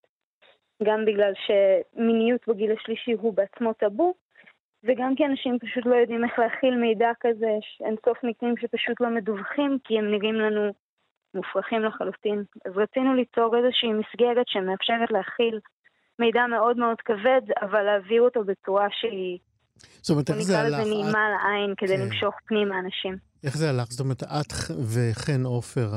גם 0.83 1.05
בגלל 1.05 1.33
שמיניות 1.47 2.49
בגיל 2.49 2.73
השלישי 2.73 3.13
הוא 3.13 3.35
בעצמו 3.35 3.73
טאבו, 3.73 4.15
וגם 4.85 5.15
כי 5.17 5.27
אנשים 5.27 5.59
פשוט 5.59 5.87
לא 5.87 5.95
יודעים 5.95 6.25
איך 6.25 6.39
להכיל 6.39 6.75
מידע 6.77 7.11
כזה, 7.21 7.53
אין 7.85 7.95
סוף 8.05 8.19
מקרים 8.23 8.55
שפשוט 8.57 9.01
לא 9.01 9.11
מדווחים, 9.11 9.79
כי 9.85 9.99
הם 9.99 10.11
נראים 10.11 10.35
לנו 10.35 10.73
מופרכים 11.35 11.83
לחלוטין. 11.83 12.45
אז 12.65 12.73
רצינו 12.77 13.15
ליצור 13.15 13.57
איזושהי 13.57 13.93
מסגרת 13.93 14.47
שמאפשרת 14.49 15.11
להכיל 15.11 15.61
מידע 16.19 16.47
מאוד 16.47 16.77
מאוד 16.77 17.01
כבד, 17.01 17.43
אבל 17.63 17.83
להעביר 17.83 18.23
אותו 18.23 18.45
בצורה 18.45 18.87
שהיא... 18.91 19.39
זאת 19.77 20.11
אומרת, 20.11 20.31
איך 20.31 20.39
זה 20.39 20.59
הלך? 20.59 20.69
נקרא 20.69 20.81
לזה 20.81 20.91
נעימה 20.91 21.25
לעין 21.35 21.75
כדי 21.77 21.97
כן. 21.97 22.03
למשוך 22.03 22.35
פנימה 22.47 22.79
אנשים. 22.79 23.17
איך 23.45 23.57
זה 23.57 23.71
הלך? 23.71 23.89
זאת 23.91 24.01
אומרת, 24.01 24.23
את 24.23 24.53
וחן 24.93 25.43
עופר, 25.45 25.89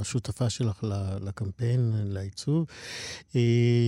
השותפה 0.00 0.50
שלך 0.50 0.84
לקמפיין, 1.26 1.80
לעיצוב, 2.14 2.66
אה, 3.36 3.40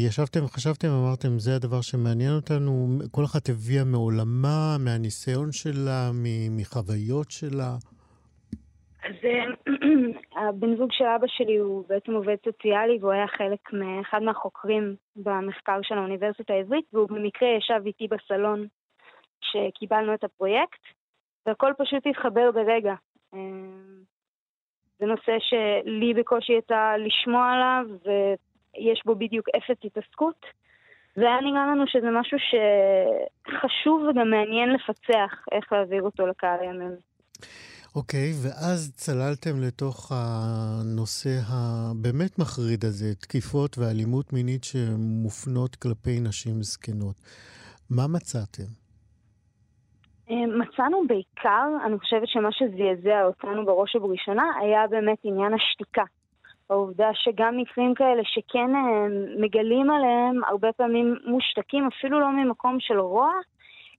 ישבתם, 0.09 0.41
חשבתם, 0.47 0.89
אמרתם, 0.89 1.39
זה 1.39 1.57
הדבר 1.57 1.81
שמעניין 1.81 2.35
אותנו, 2.37 2.71
כל 3.11 3.25
אחת 3.25 3.49
הביאה 3.49 3.85
מעולמה, 3.85 4.77
מהניסיון 4.85 5.53
שלה, 5.53 6.11
מחוויות 6.51 7.31
שלה. 7.31 7.71
אז 9.07 9.17
אה, 9.25 9.45
הבן 10.49 10.77
זוג 10.77 10.89
של 10.93 11.05
אבא 11.05 11.27
שלי 11.27 11.57
הוא 11.57 11.85
בעצם 11.89 12.13
עובד 12.13 12.37
סוציאלי 12.45 12.99
והוא 13.01 13.13
היה 13.13 13.27
חלק 13.27 13.73
מאחד 13.73 14.23
מהחוקרים 14.23 14.97
במחקר 15.17 15.79
של 15.83 15.95
האוניברסיטה 15.95 16.53
העברית 16.53 16.85
והוא 16.93 17.09
במקרה 17.09 17.49
ישב 17.59 17.87
איתי 17.87 18.09
בסלון 18.09 18.67
כשקיבלנו 19.41 20.15
את 20.15 20.25
הפרויקט. 20.25 20.83
והכל 21.47 21.73
פשוט 21.79 22.07
התחבר 22.07 22.51
ברגע. 22.55 22.95
אמ, 23.35 24.03
זה 24.99 25.07
נושא 25.07 25.37
שלי 25.39 26.15
בקושי 26.15 26.53
יצא 26.53 26.95
לשמוע 26.99 27.53
עליו, 27.53 27.87
ויש 28.05 29.03
בו 29.07 29.15
בדיוק 29.15 29.47
אפס 29.57 29.85
התעסקות. 29.85 30.47
והיה 31.17 31.41
נראה 31.41 31.67
לנו 31.67 31.85
שזה 31.87 32.07
משהו 32.21 32.39
שחשוב 32.49 34.03
וגם 34.03 34.31
מעניין 34.31 34.69
לפצח 34.75 35.45
איך 35.53 35.73
להעביר 35.73 36.03
אותו 36.03 36.27
לקהל 36.27 36.61
הימים. 36.61 36.97
אוקיי, 37.97 38.31
okay, 38.31 38.47
ואז 38.47 38.93
צללתם 38.97 39.61
לתוך 39.61 40.13
הנושא 40.15 41.39
הבאמת 41.49 42.39
מחריד 42.39 42.85
הזה, 42.85 43.15
תקיפות 43.15 43.79
ואלימות 43.79 44.33
מינית 44.33 44.65
שמופנות 44.65 45.77
כלפי 45.77 46.21
נשים 46.21 46.63
זקנות. 46.63 47.17
מה 47.91 48.07
מצאתם? 48.07 48.84
אה, 50.31 50.47
מצאנו 50.47 51.07
בעיקר, 51.07 51.69
אני 51.85 51.99
חושבת 51.99 52.29
שמה 52.29 52.53
שזעזע 52.53 53.25
אותנו 53.25 53.65
בראש 53.65 53.97
ובראשונה 53.97 54.45
היה 54.61 54.87
באמת 54.87 55.19
עניין 55.25 55.55
השתיקה. 55.55 56.05
העובדה 56.71 57.11
שגם 57.15 57.57
מקרים 57.57 57.95
כאלה 57.95 58.23
שכן 58.25 58.75
אה, 58.77 59.07
מגלים 59.39 59.91
עליהם, 59.91 60.45
הרבה 60.47 60.73
פעמים 60.73 61.17
מושתקים 61.25 61.87
אפילו 61.87 62.21
לא 62.21 62.31
ממקום 62.31 62.77
של 62.81 62.99
רוע, 62.99 63.31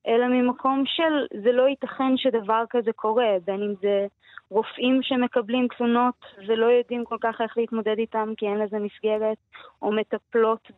אלא 0.07 0.27
ממקום 0.27 0.83
של 0.85 1.37
זה 1.43 1.51
לא 1.51 1.67
ייתכן 1.67 2.17
שדבר 2.17 2.63
כזה 2.69 2.91
קורה, 2.93 3.35
בין 3.45 3.61
אם 3.63 3.73
זה 3.81 4.07
רופאים 4.49 4.99
שמקבלים 5.03 5.67
תלונות 5.77 6.25
ולא 6.47 6.65
יודעים 6.65 7.05
כל 7.05 7.17
כך 7.21 7.41
איך 7.41 7.57
להתמודד 7.57 7.95
איתם 7.97 8.33
כי 8.37 8.45
אין 8.45 8.57
לזה 8.57 8.77
מסגרת, 8.79 9.37
או 9.81 9.91
מטפלות 9.91 10.71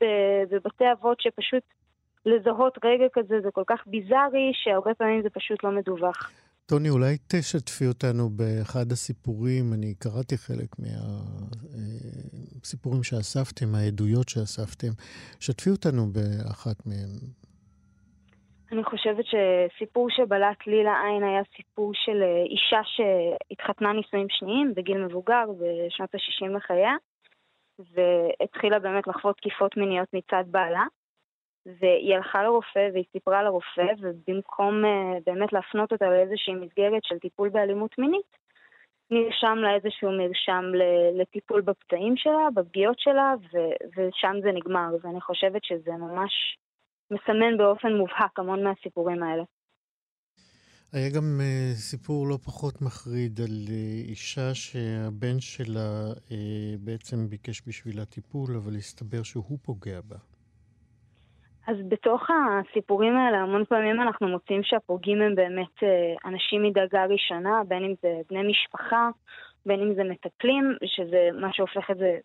בבתי 0.49 0.91
אבות 0.91 1.21
שפשוט 1.21 1.63
לזהות 2.27 2.77
רגע 2.85 3.05
כזה 3.13 3.35
זה 3.43 3.51
כל 3.51 3.63
כך 3.67 3.83
ביזארי, 3.87 4.51
שהרבה 4.53 4.93
פעמים 4.93 5.21
זה 5.21 5.29
פשוט 5.29 5.63
לא 5.63 5.71
מדווח. 5.71 6.31
טוני, 6.65 6.89
אולי 6.89 7.17
תשתפי 7.27 7.87
אותנו 7.87 8.29
באחד 8.29 8.91
הסיפורים, 8.91 9.73
אני 9.73 9.93
קראתי 9.99 10.37
חלק 10.37 10.69
מהסיפורים 12.53 13.03
שאספתם, 13.03 13.75
העדויות 13.75 14.29
שאספתם. 14.29 14.91
שתפי 15.39 15.69
אותנו 15.69 16.01
באחת 16.13 16.85
מהם. 16.85 17.11
אני 18.71 18.83
חושבת 18.83 19.25
שסיפור 19.25 20.09
שבלט 20.09 20.67
לי 20.67 20.83
לעין 20.83 21.23
היה 21.23 21.41
סיפור 21.57 21.91
של 21.93 22.23
אה, 22.23 22.43
אישה 22.43 22.81
שהתחתנה 22.83 23.93
נישואים 23.93 24.27
שניים 24.29 24.73
בגיל 24.75 25.05
מבוגר, 25.05 25.45
בשנות 25.59 26.15
ה-60 26.15 26.57
לחייה, 26.57 26.95
והתחילה 27.79 28.79
באמת 28.79 29.07
לחוות 29.07 29.37
תקיפות 29.37 29.77
מיניות 29.77 30.07
מצד 30.13 30.43
בעלה. 30.51 30.83
והיא 31.79 32.15
הלכה 32.15 32.43
לרופא 32.43 32.89
והיא 32.93 33.05
סיפרה 33.11 33.43
לרופא, 33.43 33.87
ובמקום 33.99 34.83
uh, 34.85 35.21
באמת 35.25 35.53
להפנות 35.53 35.91
אותה 35.91 36.05
לאיזושהי 36.09 36.53
מסגרת 36.53 37.03
של 37.03 37.19
טיפול 37.19 37.49
באלימות 37.49 37.97
מינית, 37.97 38.37
נרשם 39.11 39.57
לה 39.57 39.75
איזשהו 39.75 40.11
מרשם 40.11 40.63
לטיפול 41.19 41.61
בפצעים 41.61 42.17
שלה, 42.17 42.47
בפגיעות 42.53 42.99
שלה, 42.99 43.33
ו- 43.53 43.77
ושם 43.97 44.35
זה 44.43 44.51
נגמר. 44.51 44.89
ואני 45.01 45.21
חושבת 45.21 45.63
שזה 45.63 45.91
ממש 45.91 46.57
מסמן 47.11 47.57
באופן 47.57 47.93
מובהק 47.93 48.39
המון 48.39 48.63
מהסיפורים 48.63 49.23
האלה. 49.23 49.43
היה 50.93 51.09
גם 51.09 51.39
uh, 51.39 51.75
סיפור 51.75 52.27
לא 52.27 52.37
פחות 52.45 52.81
מחריד 52.81 53.39
על 53.41 53.65
uh, 53.67 54.09
אישה 54.09 54.53
שהבן 54.53 55.39
שלה 55.39 56.13
uh, 56.29 56.33
בעצם 56.79 57.27
ביקש 57.29 57.61
בשבילה 57.67 58.05
טיפול, 58.05 58.55
אבל 58.55 58.75
הסתבר 58.75 59.23
שהוא 59.23 59.59
פוגע 59.61 60.01
בה. 60.01 60.17
אז 61.67 61.77
בתוך 61.87 62.21
הסיפורים 62.31 63.17
האלה, 63.17 63.37
המון 63.37 63.65
פעמים 63.65 64.01
אנחנו 64.01 64.27
מוצאים 64.27 64.61
שהפוגעים 64.63 65.21
הם 65.21 65.35
באמת 65.35 65.77
אנשים 66.25 66.63
מדרגה 66.63 67.05
ראשונה, 67.05 67.61
בין 67.67 67.83
אם 67.83 67.93
זה 68.01 68.21
בני 68.29 68.51
משפחה, 68.51 69.09
בין 69.65 69.79
אם 69.79 69.95
זה 69.95 70.03
מטפלים, 70.03 70.77
שזה 70.85 71.29
מה 71.41 71.49
שהופך 71.53 71.91
את 71.91 71.97
זה 71.97 72.17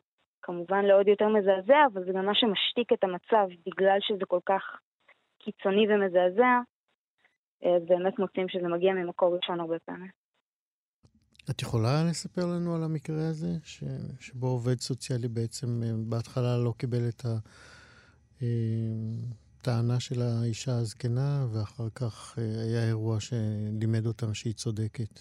כמובן 0.43 0.85
לעוד 0.85 1.09
יותר 1.09 1.29
מזעזע, 1.29 1.81
אבל 1.93 2.05
זה 2.05 2.13
גם 2.13 2.27
מה 2.27 2.35
שמשתיק 2.35 2.93
את 2.93 3.05
המצב, 3.05 3.47
בגלל 3.67 3.99
שזה 4.01 4.25
כל 4.29 4.41
כך 4.47 4.63
קיצוני 5.39 5.87
ומזעזע. 5.89 6.61
אז 7.63 7.83
באמת 7.89 8.19
מוצאים 8.19 8.49
שזה 8.49 8.69
מגיע 8.69 8.93
ממקור 8.93 9.37
ראשון 9.37 9.61
הרבה 9.61 9.79
פעמים. 9.79 10.11
את 11.51 11.63
יכולה 11.63 12.05
לספר 12.11 12.47
לנו 12.47 12.75
על 12.75 12.83
המקרה 12.83 13.29
הזה, 13.29 13.53
ש... 13.65 13.85
שבו 14.21 14.47
עובד 14.47 14.81
סוציאלי 14.81 15.29
בעצם 15.29 15.67
אה, 15.83 15.89
בהתחלה 16.09 16.59
לא 16.65 16.73
קיבל 16.79 17.09
את 17.09 17.21
הטענה 17.25 17.72
אה, 18.43 20.01
של 20.01 20.21
האישה 20.23 20.73
הזקנה, 20.73 21.47
ואחר 21.53 21.89
כך 21.95 22.39
אה, 22.39 22.45
היה 22.45 22.89
אירוע 22.89 23.17
שלימד 23.21 24.07
אותם 24.07 24.35
שהיא 24.35 24.55
צודקת? 24.55 25.15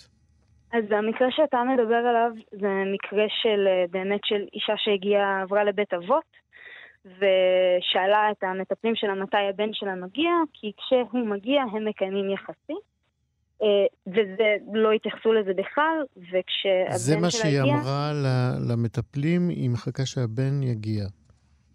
אז 0.73 0.83
המקרה 0.91 1.27
שאתה 1.31 1.57
מדבר 1.73 1.95
עליו 2.09 2.31
זה 2.51 2.67
מקרה 2.93 3.25
של 3.41 3.67
באמת 3.91 4.19
של 4.23 4.45
אישה 4.53 4.73
שהגיעה, 4.77 5.41
עברה 5.41 5.63
לבית 5.63 5.93
אבות, 5.93 6.31
ושאלה 7.05 8.31
את 8.31 8.43
המטפלים 8.43 8.95
שלה 8.95 9.15
מתי 9.15 9.37
הבן 9.49 9.73
שלה 9.73 9.95
מגיע, 9.95 10.31
כי 10.53 10.71
כשהוא 10.77 11.27
מגיע 11.27 11.61
הם 11.61 11.87
מקיימים 11.87 12.29
יחסי. 12.29 12.79
אה, 13.61 13.67
וזה, 14.07 14.55
לא 14.73 14.91
התייחסו 14.91 15.33
לזה 15.33 15.51
בכלל, 15.53 15.97
וכשהבן 16.17 16.43
שלה 16.63 16.85
הגיע... 16.85 16.97
זה 16.97 17.17
מה 17.17 17.31
שהיא 17.31 17.61
אמרה 17.61 18.11
למטפלים, 18.69 19.49
היא 19.49 19.69
מחכה 19.69 20.05
שהבן 20.05 20.63
יגיע. 20.63 21.03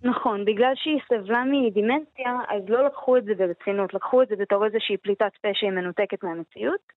נכון, 0.06 0.44
בגלל 0.44 0.72
שהיא 0.74 1.00
סבלה 1.08 1.44
מדימנציה, 1.44 2.38
אז 2.48 2.62
לא 2.68 2.86
לקחו 2.86 3.16
את 3.16 3.24
זה 3.24 3.34
ברצינות, 3.34 3.94
לקחו 3.94 4.22
את 4.22 4.28
זה 4.28 4.36
בתור 4.36 4.64
איזושהי 4.64 4.96
פליטת 4.96 5.32
פה 5.42 5.48
שהיא 5.54 5.70
מנותקת 5.70 6.22
מהמציאות. 6.22 6.92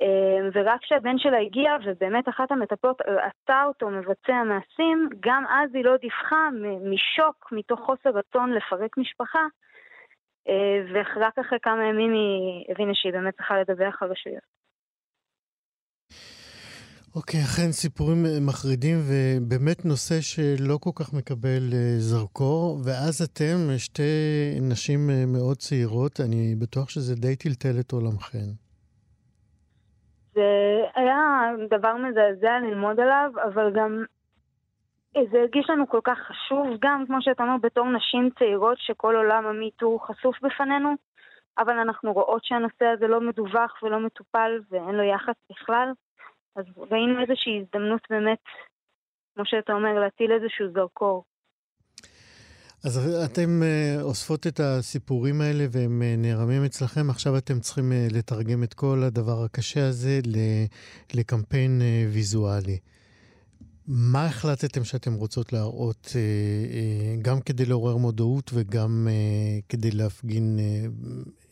אמ, 0.00 0.48
ורק 0.52 0.80
כשהבן 0.80 1.18
שלה 1.18 1.38
הגיע, 1.38 1.76
ובאמת 1.84 2.28
אחת 2.28 2.52
המטפלות 2.52 3.02
ראתה 3.02 3.64
אותו 3.66 3.88
מבצע 3.90 4.42
מעשים, 4.42 5.08
גם 5.20 5.44
אז 5.48 5.74
היא 5.74 5.84
לא 5.84 5.96
דיווחה 5.96 6.48
משוק, 6.84 7.52
מתוך 7.52 7.80
חוסר 7.80 8.10
רצון 8.10 8.52
לפרק 8.52 8.98
משפחה, 8.98 9.46
אה, 10.48 10.84
ורק 10.92 11.38
אחרי 11.38 11.58
כמה 11.62 11.84
ימים 11.84 12.12
היא 12.12 12.64
הבינה 12.68 12.94
שהיא 12.94 13.12
באמת 13.12 13.34
צריכה 13.36 13.60
לדווח 13.60 14.02
על 14.02 14.10
רשויות. 14.10 14.63
אוקיי, 17.16 17.40
okay, 17.40 17.44
אכן 17.44 17.72
סיפורים 17.72 18.18
מחרידים 18.46 18.96
ובאמת 19.06 19.84
נושא 19.84 20.14
שלא 20.20 20.76
כל 20.84 20.90
כך 20.98 21.08
מקבל 21.18 21.64
אה, 21.72 21.94
זרקור, 21.98 22.78
ואז 22.84 23.22
אתם, 23.22 23.56
שתי 23.78 24.12
נשים 24.70 25.00
אה, 25.10 25.24
מאוד 25.26 25.56
צעירות, 25.56 26.20
אני 26.20 26.54
בטוח 26.62 26.88
שזה 26.88 27.14
די 27.14 27.36
טלטל 27.36 27.80
את 27.80 27.92
עולמכן. 27.92 28.48
זה 30.34 30.50
היה 30.94 31.20
דבר 31.70 31.94
מזעזע 31.96 32.58
ללמוד 32.62 33.00
עליו, 33.00 33.30
אבל 33.44 33.72
גם 33.76 34.04
זה 35.14 35.38
הרגיש 35.38 35.70
לנו 35.70 35.88
כל 35.88 36.00
כך 36.04 36.18
חשוב, 36.18 36.66
גם 36.82 37.04
כמו 37.06 37.18
שאתה 37.20 37.42
אומר, 37.42 37.56
בתור 37.62 37.86
נשים 37.90 38.30
צעירות 38.38 38.78
שכל 38.78 39.16
עולם 39.16 39.46
המיטו 39.46 39.98
חשוף 39.98 40.36
בפנינו, 40.42 40.94
אבל 41.58 41.78
אנחנו 41.78 42.12
רואות 42.12 42.44
שהנושא 42.44 42.84
הזה 42.84 43.06
לא 43.06 43.20
מדווח 43.20 43.82
ולא 43.82 44.00
מטופל 44.00 44.50
ואין 44.70 44.94
לו 44.94 45.02
יחס 45.02 45.34
בכלל, 45.50 45.88
אז 46.56 46.64
ראינו 46.76 47.20
איזושהי 47.22 47.60
הזדמנות 47.60 48.00
באמת, 48.10 48.44
כמו 49.34 49.44
שאתה 49.46 49.72
אומר, 49.72 50.00
להטיל 50.00 50.32
איזשהו 50.32 50.66
זרקור. 50.74 51.24
אז 52.84 53.24
אתם 53.24 53.62
uh, 53.62 54.02
אוספות 54.02 54.46
את 54.46 54.60
הסיפורים 54.60 55.40
האלה 55.40 55.64
והם 55.70 56.02
uh, 56.02 56.20
נערמים 56.20 56.64
אצלכם, 56.64 57.10
עכשיו 57.10 57.36
אתם 57.38 57.60
צריכים 57.60 57.92
uh, 57.92 58.14
לתרגם 58.14 58.62
את 58.62 58.74
כל 58.74 59.02
הדבר 59.06 59.44
הקשה 59.44 59.88
הזה 59.88 60.20
לקמפיין 61.14 61.82
ויזואלי. 62.12 62.78
מה 63.88 64.26
החלטתם 64.26 64.84
שאתם 64.84 65.14
רוצות 65.14 65.52
להראות, 65.52 66.12
גם 67.22 67.40
כדי 67.40 67.64
לעורר 67.64 67.96
מודעות 67.96 68.50
וגם 68.54 69.08
כדי 69.68 69.90
להפגין 69.90 70.58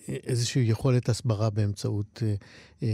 איזושהי 0.09 0.63
יכולת 0.63 1.09
הסברה 1.09 1.51
באמצעות 1.51 2.19
uh, 2.19 2.23
uh, 2.81 2.85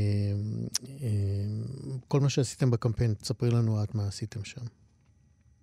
uh, 0.75 2.09
כל 2.09 2.19
מה 2.23 2.29
שעשיתם 2.29 2.71
בקמפיין? 2.71 3.15
תספרי 3.15 3.49
לנו 3.51 3.73
את 3.85 3.95
מה 3.95 4.03
עשיתם 4.09 4.45
שם. 4.45 4.65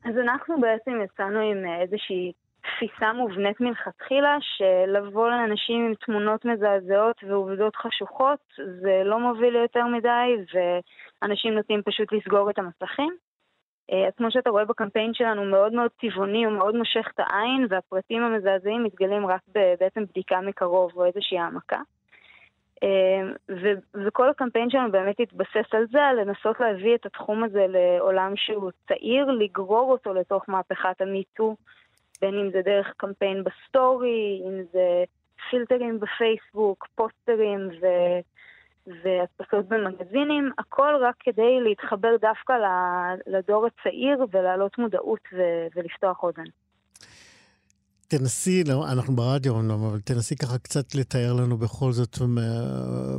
אז 0.06 0.16
אנחנו 0.18 0.62
בעצם 0.62 0.92
יצאנו 1.06 1.40
עם 1.40 1.58
איזושהי 1.82 2.32
תפיסה 2.62 3.14
מובנית 3.14 3.62
מלכתחילה, 3.62 4.38
שלבוא 4.42 5.30
לאנשים 5.30 5.86
עם 5.86 5.94
תמונות 6.06 6.46
מזעזעות 6.46 7.16
ועובדות 7.28 7.76
חשוכות, 7.76 8.40
זה 8.82 9.02
לא 9.06 9.20
מוביל 9.20 9.54
ליותר 9.54 9.86
מדי, 9.86 10.28
ואנשים 10.54 11.54
נוטים 11.54 11.82
פשוט 11.86 12.14
לסגור 12.14 12.50
את 12.50 12.60
המסכים. 12.60 13.14
אה, 13.92 14.08
אז 14.08 14.14
כמו 14.18 14.32
שאתה 14.32 14.50
רואה 14.50 14.66
בקמפיין 14.66 15.14
שלנו, 15.14 15.46
מאוד 15.46 15.74
מאוד 15.74 15.92
צבעוני, 16.02 16.46
הוא 16.46 16.54
מאוד 16.54 16.76
מושך 16.76 17.08
את 17.16 17.20
העין, 17.20 17.68
והפרטים 17.70 18.24
המזעזעים 18.24 18.84
מתגלים 18.84 19.28
רק 19.28 19.42
בעצם 19.80 20.06
בדיקה 20.06 20.42
מקרוב 20.42 20.92
או 20.96 21.06
איזושהי 21.06 21.40
העמקה. 21.40 21.80
אה, 22.84 23.22
וכל 24.06 24.30
הקמפיין 24.30 24.70
שלנו 24.70 24.92
באמת 24.92 25.20
התבסס 25.20 25.74
על 25.74 25.86
זה, 25.92 26.04
על 26.04 26.22
לנסות 26.22 26.60
להביא 26.60 26.96
את 26.96 27.06
התחום 27.06 27.44
הזה 27.44 27.66
לעולם 27.70 28.34
שהוא 28.36 28.72
צעיר, 28.88 29.32
לגרור 29.32 29.92
אותו 29.92 30.14
לתוך 30.14 30.44
מהפכת 30.48 31.02
ה 31.02 31.09
MeToo, 31.09 31.56
בין 32.22 32.34
אם 32.34 32.52
זה 32.52 32.62
דרך 32.62 32.94
קמפיין 32.98 33.44
בסטורי, 33.44 34.42
אם 34.46 34.64
זה 34.72 35.04
פילטרים 35.50 36.00
בפייסבוק, 36.00 36.88
פוסטרים 36.96 37.70
ו... 37.82 37.86
והדפסות 38.88 39.68
במגזינים, 39.68 40.52
הכל 40.58 40.94
רק 41.02 41.16
כדי 41.20 41.60
להתחבר 41.64 42.16
דווקא 42.22 42.54
לדור 43.28 43.66
הצעיר 43.66 44.26
ולהעלות 44.32 44.78
מודעות 44.78 45.22
ו- 45.34 45.68
ולפתוח 45.76 46.24
אוזן. 46.24 46.50
תנסי, 48.08 48.64
לא, 48.64 48.86
אנחנו 48.94 49.16
ברדיו 49.16 49.60
אמנם, 49.60 49.84
אבל 49.84 50.00
תנסי 50.00 50.36
ככה 50.36 50.58
קצת 50.58 50.96
לתאר 50.96 51.34
לנו 51.34 51.58
בכל 51.58 51.92
זאת 51.92 52.18
מה, 52.28 52.42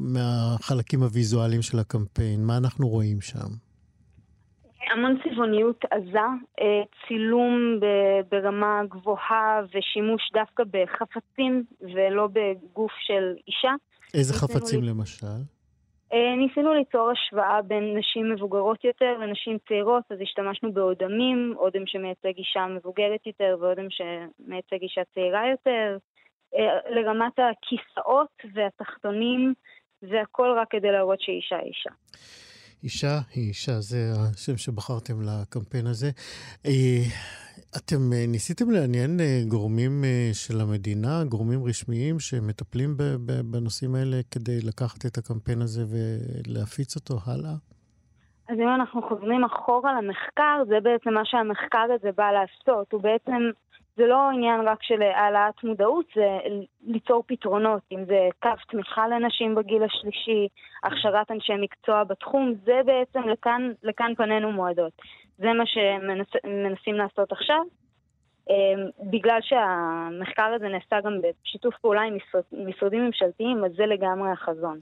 מהחלקים 0.01 1.03
הוויזואליים 1.03 1.63
של 1.63 1.79
הקמפיין, 1.79 2.45
מה 2.45 2.57
אנחנו 2.57 2.89
רואים 2.89 3.21
שם? 3.21 3.51
המון 4.93 5.17
צבעוניות 5.25 5.85
עזה, 5.91 6.19
אה, 6.61 6.83
צילום 7.09 7.81
ברמה 8.31 8.81
גבוהה 8.91 9.61
ושימוש 9.75 10.23
דווקא 10.33 10.63
בחפצים 10.71 11.65
ולא 11.81 12.29
בגוף 12.33 12.93
של 13.07 13.35
אישה. 13.49 13.75
איזה 14.15 14.35
חפצים 14.35 14.83
לי... 14.83 14.89
למשל? 14.89 15.56
אה, 16.17 16.37
ניסינו 16.37 16.75
ליצור 16.75 17.11
השוואה 17.11 17.63
בין 17.63 17.99
נשים 17.99 18.33
מבוגרות 18.33 18.85
יותר 18.85 19.13
לנשים 19.21 19.59
צעירות, 19.69 20.05
אז 20.11 20.19
השתמשנו 20.23 20.73
באודמים, 20.73 21.55
אודם 21.57 21.87
שמייצג 21.87 22.37
אישה 22.39 22.67
מבוגרת 22.67 23.27
יותר 23.27 23.57
ואודם 23.61 23.87
שמייצג 23.91 24.81
אישה 24.83 25.01
צעירה 25.15 25.43
יותר, 25.51 25.97
אה, 26.57 26.91
לרמת 26.95 27.33
הכיסאות 27.39 28.37
והתחתונים, 28.55 29.55
והכל 30.03 30.49
רק 30.61 30.69
כדי 30.71 30.93
להראות 30.93 31.21
שאישה 31.21 31.59
אישה. 31.61 31.91
אישה 32.85 33.19
היא 33.35 33.49
אישה, 33.49 33.81
זה 33.81 33.97
השם 34.35 34.57
שבחרתם 34.57 35.15
לקמפיין 35.23 35.87
הזה. 35.87 36.11
אה, 37.77 37.81
אתם 37.85 38.13
אה, 38.13 38.25
ניסיתם 38.29 38.71
לעניין 38.71 39.21
אה, 39.21 39.41
גורמים 39.49 40.05
של 40.33 40.61
המדינה, 40.61 41.25
גורמים 41.29 41.65
רשמיים 41.65 42.19
שמטפלים 42.19 42.91
בנושאים 43.51 43.95
האלה 43.95 44.17
כדי 44.31 44.59
לקחת 44.69 45.07
את 45.07 45.19
הקמפיין 45.19 45.61
הזה 45.63 45.83
ולהפיץ 45.91 46.97
אותו 46.97 47.15
הלאה? 47.27 47.57
אז 48.49 48.57
אם 48.63 48.69
אנחנו 48.75 49.03
חוזרים 49.09 49.45
אחורה 49.45 50.01
למחקר, 50.01 50.63
זה 50.69 50.81
בעצם 50.83 51.15
מה 51.15 51.25
שהמחקר 51.25 51.87
הזה 51.95 52.11
בא 52.17 52.31
לעשות. 52.31 52.93
הוא 52.93 53.03
בעצם 53.03 53.51
זה 53.97 54.07
לא 54.07 54.31
עניין 54.31 54.61
רק 54.61 54.83
של 54.83 55.03
העלאת 55.03 55.65
מודעות, 55.65 56.07
זה 56.15 56.29
ליצור 56.87 57.25
פתרונות, 57.27 57.83
אם 57.93 58.05
זה 58.05 58.29
קו 58.43 58.51
תמיכה 58.71 59.09
לנשים 59.09 59.55
בגיל 59.55 59.83
השלישי, 59.83 60.49
הכשרת 60.85 61.31
אנשי 61.31 61.53
מקצוע 61.61 62.05
בתחום, 62.05 62.55
זה 62.65 62.81
בעצם 62.87 63.29
לכאן, 63.29 63.73
לכאן 63.83 64.13
פנינו 64.17 64.53
מועדות. 64.53 64.93
זה 65.39 65.47
מה 65.59 65.65
שמנסים 65.67 66.95
לעשות 66.95 67.33
עכשיו. 67.33 67.61
בגלל 69.13 69.39
שהמחקר 69.43 70.51
הזה 70.57 70.69
נעשה 70.69 70.97
גם 71.05 71.13
בשיתוף 71.21 71.75
פעולה 71.81 72.03
עם 72.03 72.17
משרד, 72.17 72.43
משרדים 72.69 73.07
ממשלתיים, 73.07 73.65
אז 73.65 73.73
זה 73.77 73.87
לגמרי 73.87 74.31
החזון. 74.31 74.81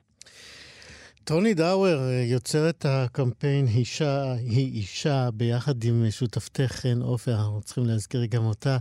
טוני 1.25 1.55
דאואר, 1.55 1.99
יוצרת 2.33 2.85
הקמפיין 2.89 3.67
אישה 3.77 4.33
היא 4.33 4.73
אישה, 4.75 5.29
ביחד 5.35 5.85
עם 5.85 6.11
שותפתך 6.11 6.73
חן 6.73 7.03
עופר, 7.03 7.33
אנחנו 7.33 7.61
צריכים 7.61 7.85
להזכיר 7.87 8.21
גם 8.31 8.45
אותה. 8.45 8.77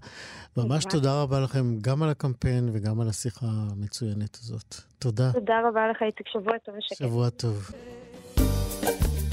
ממש 0.58 0.86
תודה 0.86 1.22
רבה 1.22 1.40
לכם 1.40 1.80
גם 1.82 2.04
על 2.04 2.10
הקמפיין 2.10 2.70
וגם 2.74 3.02
על 3.02 3.08
השיחה 3.10 3.46
המצוינת 3.46 4.36
הזאת. 4.36 4.76
תודה. 5.00 5.32
תודה 5.34 5.62
רבה 5.70 5.88
לך, 5.92 6.02
איציק. 6.02 6.28
שבוע 6.28 6.58
טוב 6.58 6.76
ושקט. 6.78 6.98
שבוע 6.98 7.30
טוב. 7.30 7.72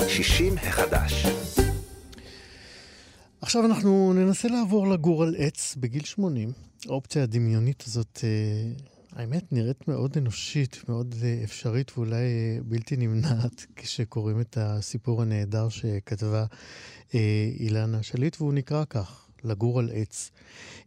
60 0.08 0.52
החדש. 0.56 1.26
עכשיו 3.42 3.66
אנחנו 3.66 4.12
ננסה 4.12 4.48
לעבור 4.48 4.88
לגור 4.88 5.22
על 5.22 5.34
עץ 5.38 5.76
בגיל 5.76 6.04
80. 6.04 6.52
האופציה 6.88 7.22
הדמיונית 7.22 7.84
הזאת, 7.86 8.20
אה, 8.24 8.72
האמת, 9.12 9.52
נראית 9.52 9.88
מאוד 9.88 10.16
אנושית, 10.16 10.84
מאוד 10.88 11.14
אה, 11.22 11.40
אפשרית 11.44 11.92
ואולי 11.96 12.16
אה, 12.16 12.58
בלתי 12.64 12.96
נמנעת 12.96 13.66
כשקוראים 13.76 14.40
את 14.40 14.58
הסיפור 14.60 15.22
הנהדר 15.22 15.68
שכתבה 15.68 16.44
אילנה 17.60 18.02
שליט, 18.02 18.36
והוא 18.40 18.52
נקרא 18.52 18.84
כך, 18.90 19.26
לגור 19.44 19.78
על 19.78 19.90
עץ. 19.94 20.30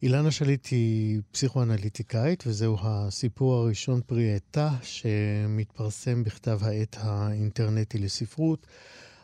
אילנה 0.03 0.31
שליט 0.31 0.67
היא 0.71 1.21
פסיכואנליטיקאית, 1.31 2.43
וזהו 2.47 2.77
הסיפור 2.81 3.53
הראשון 3.53 4.01
פרי 4.05 4.35
עטה 4.35 4.69
שמתפרסם 4.81 6.23
בכתב 6.23 6.59
העת 6.61 6.97
האינטרנטי 6.99 7.97
לספרות, 7.97 8.67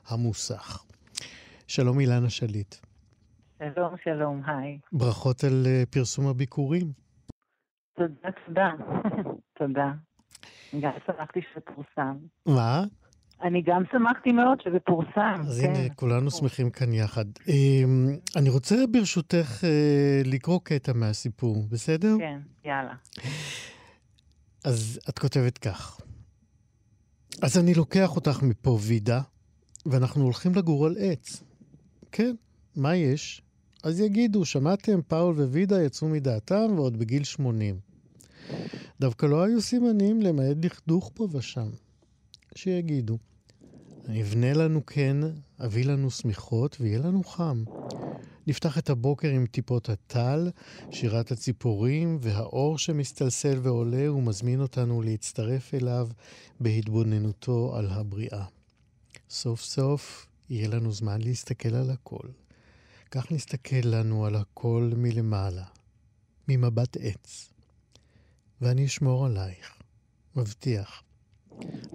המוסך. 0.08 0.84
שלום 1.68 2.00
אילנה 2.00 2.30
שליט. 2.30 2.76
שלום, 3.60 3.96
שלום, 4.04 4.42
היי. 4.46 4.80
ברכות 4.92 5.44
על 5.44 5.66
uh, 5.66 5.86
פרסום 5.90 6.28
הביקורים. 6.28 6.92
תודה, 7.96 8.30
תודה. 8.46 8.72
תודה. 9.60 9.92
גם 10.80 10.92
שמחתי 11.06 11.40
שזה 11.42 11.62
פורסם. 11.76 12.18
מה? 12.46 12.84
אני 13.42 13.62
גם 13.62 13.84
שמחתי 13.92 14.32
מאוד 14.32 14.62
שזה 14.62 14.80
פורסם. 14.80 15.42
אז 15.48 15.62
כן. 15.62 15.76
הנה, 15.76 15.94
כולנו 15.96 16.32
שמחים 16.32 16.70
כאן 16.70 16.94
יחד. 16.94 17.26
Um, 17.38 18.40
אני 18.40 18.50
רוצה 18.50 18.76
ברשותך 18.92 19.64
uh, 19.64 20.28
לקרוא 20.28 20.60
קטע 20.64 20.94
מהסיפור, 20.94 21.64
בסדר? 21.70 22.16
כן, 22.20 22.40
יאללה. 22.66 22.94
אז 24.66 25.00
את 25.10 25.20
כותבת 25.20 25.58
כך: 25.58 26.00
אז 27.44 27.58
אני 27.58 27.74
לוקח 27.74 28.16
אותך 28.16 28.44
מפה, 28.44 28.78
וידה, 28.88 29.22
ואנחנו 29.86 30.24
הולכים 30.24 30.52
לגור 30.56 30.86
על 30.86 30.96
עץ. 31.00 31.44
כן, 32.12 32.36
מה 32.76 32.96
יש? 32.96 33.42
אז 33.84 34.00
יגידו, 34.00 34.46
שמעתם, 34.46 35.02
פאול 35.08 35.36
ווידה 35.36 35.84
יצאו 35.84 36.10
מדעתם 36.10 36.68
ועוד 36.76 36.98
בגיל 36.98 37.24
80. 37.24 37.80
דווקא 39.00 39.26
לא 39.26 39.44
היו 39.44 39.62
סימנים 39.62 40.22
למעט 40.22 40.58
דכדוך 40.58 41.12
פה 41.14 41.28
ושם. 41.32 41.70
שיגידו, 42.56 43.18
אבנה 44.22 44.54
לנו 44.54 44.82
קן, 44.82 45.22
אביא 45.66 45.86
לנו 45.86 46.12
שמיכות 46.12 46.78
ויהיה 46.80 47.00
לנו 47.00 47.24
חם. 47.24 47.64
נפתח 48.48 48.78
את 48.78 48.90
הבוקר 48.90 49.30
עם 49.30 49.46
טיפות 49.46 49.90
הטל, 49.90 50.50
שירת 50.92 51.32
הציפורים 51.32 52.18
והאור 52.22 52.78
שמסתלסל 52.78 53.60
ועולה 53.62 54.14
ומזמין 54.14 54.62
אותנו 54.62 55.02
להצטרף 55.02 55.74
אליו 55.74 56.10
בהתבוננותו 56.60 57.76
על 57.76 57.88
הבריאה. 57.90 58.46
סוף 59.30 59.62
סוף 59.62 60.28
יהיה 60.50 60.68
לנו 60.68 60.92
זמן 60.92 61.22
להסתכל 61.22 61.76
על 61.76 61.90
הכל. 61.90 62.28
כך 63.12 63.32
נסתכל 63.32 63.82
לנו 63.84 64.26
על 64.26 64.36
הכל 64.36 64.92
מלמעלה, 64.98 65.66
ממבט 66.48 66.98
עץ. 67.00 67.54
ואני 68.62 68.86
אשמור 68.86 69.26
עלייך, 69.26 69.82
מבטיח. 70.36 71.04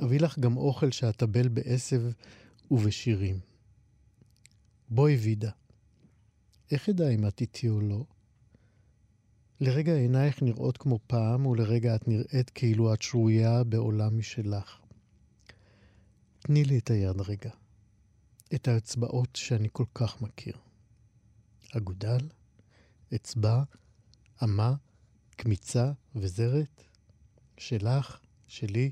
אביא 0.04 0.20
לך 0.20 0.38
גם 0.38 0.56
אוכל 0.56 0.90
שאטבל 0.90 1.48
בעשב 1.48 2.02
ובשירים. 2.70 3.40
בואי 4.88 5.16
וידה. 5.16 5.50
איך 6.70 6.88
אדע 6.88 7.08
אם 7.08 7.26
את 7.26 7.40
איתי 7.40 7.68
או 7.68 7.80
לא? 7.80 8.04
לרגע 9.60 9.94
עינייך 9.94 10.42
נראות 10.42 10.76
כמו 10.76 10.98
פעם, 11.06 11.46
ולרגע 11.46 11.94
את 11.94 12.08
נראית 12.08 12.50
כאילו 12.50 12.94
את 12.94 13.02
שרויה 13.02 13.64
בעולם 13.64 14.18
משלך. 14.18 14.80
תני 16.38 16.64
לי 16.64 16.78
את 16.78 16.90
היד 16.90 17.20
רגע, 17.20 17.50
את 18.54 18.68
האצבעות 18.68 19.36
שאני 19.36 19.68
כל 19.72 19.84
כך 19.94 20.22
מכיר. 20.22 20.63
אגודל, 21.76 22.28
אצבע, 23.14 23.62
אמה, 24.42 24.74
קמיצה 25.36 25.92
וזרת? 26.16 26.84
שלך, 27.58 28.18
שלי? 28.48 28.90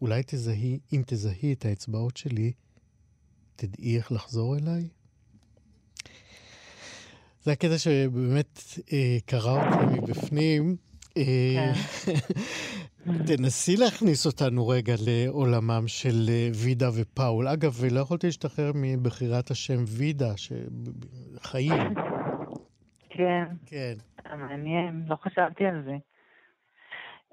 אולי 0.00 0.22
תזהי, 0.26 0.78
אם 0.92 1.02
תזהי 1.06 1.52
את 1.52 1.64
האצבעות 1.64 2.16
שלי, 2.16 2.52
תדעי 3.56 3.96
איך 3.96 4.12
לחזור 4.12 4.56
אליי? 4.56 4.88
זה 7.44 7.52
הקטע 7.52 7.78
שבאמת 7.78 8.62
אה, 8.92 9.18
קרא 9.26 9.50
אותי 9.52 10.00
מבפנים. 10.00 10.76
אה, 11.16 11.72
כן. 12.04 12.12
תנסי 13.26 13.76
להכניס 13.76 14.26
אותנו 14.26 14.68
רגע 14.68 14.94
לעולמם 15.06 15.84
של 15.86 16.28
אה, 16.28 16.48
וידה 16.64 16.88
ופאול. 17.00 17.48
אגב, 17.48 17.72
לא 17.90 18.00
יכולתי 18.00 18.26
להשתחרר 18.26 18.70
מבחירת 18.74 19.50
השם 19.50 19.84
וידה, 19.98 20.32
שחיים. 20.36 21.94
כן. 23.10 23.44
כן. 23.66 23.94
מעניין, 24.36 25.02
לא 25.08 25.16
חשבתי 25.16 25.66
על 25.66 25.82
זה. 25.84 25.96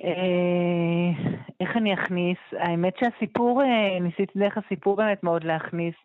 אה, 0.04 1.36
איך 1.60 1.78
אני 1.78 1.94
אכניס? 1.94 2.38
האמת 2.52 2.94
שהסיפור, 3.00 3.62
אה, 3.62 4.00
ניסיתי 4.00 4.40
דרך 4.40 4.58
הסיפור 4.58 4.96
באמת 4.96 5.24
מאוד 5.24 5.44
להכניס 5.44 5.96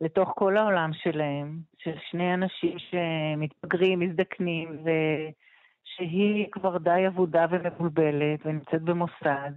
לתוך 0.00 0.32
כל 0.36 0.56
העולם 0.56 0.90
שלהם, 0.92 1.58
של 1.78 1.94
שני 2.10 2.34
אנשים 2.34 2.76
שמתבגרים, 2.78 4.00
מזדקנים, 4.00 4.68
ו... 4.84 4.90
שהיא 5.96 6.46
כבר 6.52 6.78
די 6.78 7.06
אבודה 7.06 7.46
ומבולבלת 7.50 8.46
ונמצאת 8.46 8.82
במוסד. 8.82 9.50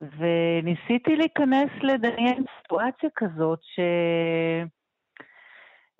וניסיתי 0.00 1.16
להיכנס 1.16 1.70
לדמיין 1.82 2.44
סיטואציה 2.62 3.10
כזאת 3.16 3.58
ש... 3.62 3.80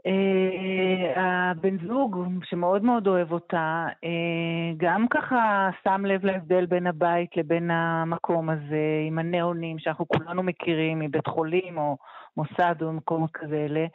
Uh, 0.06 1.18
הבן 1.18 1.86
זוג, 1.86 2.16
שמאוד 2.44 2.84
מאוד 2.84 3.06
אוהב 3.06 3.32
אותה, 3.32 3.86
uh, 3.94 4.74
גם 4.76 5.08
ככה 5.08 5.70
שם 5.84 6.06
לב 6.06 6.24
להבדל 6.24 6.66
בין 6.66 6.86
הבית 6.86 7.36
לבין 7.36 7.70
המקום 7.70 8.50
הזה, 8.50 9.04
עם 9.06 9.18
הניאונים 9.18 9.78
שאנחנו 9.78 10.08
כולנו 10.08 10.42
מכירים 10.42 10.98
מבית 10.98 11.26
חולים 11.26 11.78
או 11.78 11.96
מוסד 12.36 12.74
או 12.82 12.92
מקום 12.92 13.26
כזה, 13.34 13.86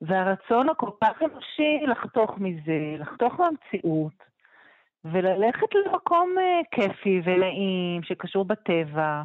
והרצון 0.00 0.68
הכל 0.68 0.90
כך 1.04 1.22
אנושי 1.22 1.86
לחתוך 1.86 2.38
מזה, 2.38 2.96
לחתוך 2.98 3.40
מהמציאות, 3.40 4.27
וללכת 5.12 5.74
למקום 5.74 6.34
uh, 6.38 6.66
כיפי 6.70 7.20
ונעים, 7.24 8.02
שקשור 8.02 8.44
בטבע, 8.44 9.22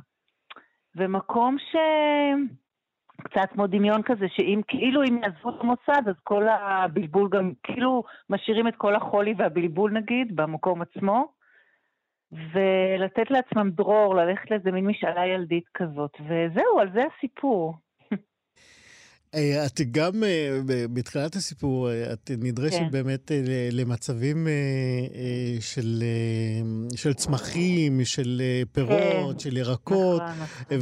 ומקום 0.96 1.58
ש... 1.60 1.76
קצת 3.24 3.50
כמו 3.54 3.68
דמיון 3.68 4.02
כזה, 4.04 4.26
שאם 4.30 4.62
כאילו 4.68 5.04
אם 5.04 5.18
יעזבו 5.24 5.50
את 5.50 5.62
המוסד, 5.62 6.08
אז 6.10 6.16
כל 6.24 6.48
הבלבול 6.48 7.30
גם, 7.30 7.52
כאילו 7.64 8.04
משאירים 8.30 8.68
את 8.68 8.76
כל 8.76 8.96
החולי 8.96 9.34
והבלבול 9.38 9.92
נגיד, 9.92 10.36
במקום 10.36 10.82
עצמו, 10.82 11.28
ולתת 12.32 13.32
לעצמם 13.32 13.70
דרור, 13.70 14.16
ללכת 14.16 14.52
לאיזה 14.52 14.72
מין 14.72 14.88
משאלה 14.88 15.26
ילדית 15.26 15.68
כזאת, 15.74 16.18
וזהו, 16.22 16.80
על 16.80 16.92
זה 16.94 17.02
הסיפור. 17.18 17.74
אה, 19.36 19.66
את 19.66 19.82
גם 19.92 20.24
אה, 20.24 20.60
בתחילת 20.68 21.36
הסיפור, 21.36 21.90
אה, 21.92 22.14
את 22.14 22.32
נדרשת 22.38 22.78
כן. 22.78 22.92
באמת 22.92 23.32
למצבים 23.72 24.48
של, 25.60 26.04
של 26.96 27.14
צמחים, 27.14 28.06
של 28.06 28.42
פירות, 28.72 29.34
כן. 29.34 29.40
של 29.40 29.58
ירקות, 29.58 30.22
נכון, 30.22 30.34
נכון. 30.42 30.56
כן. 30.70 30.80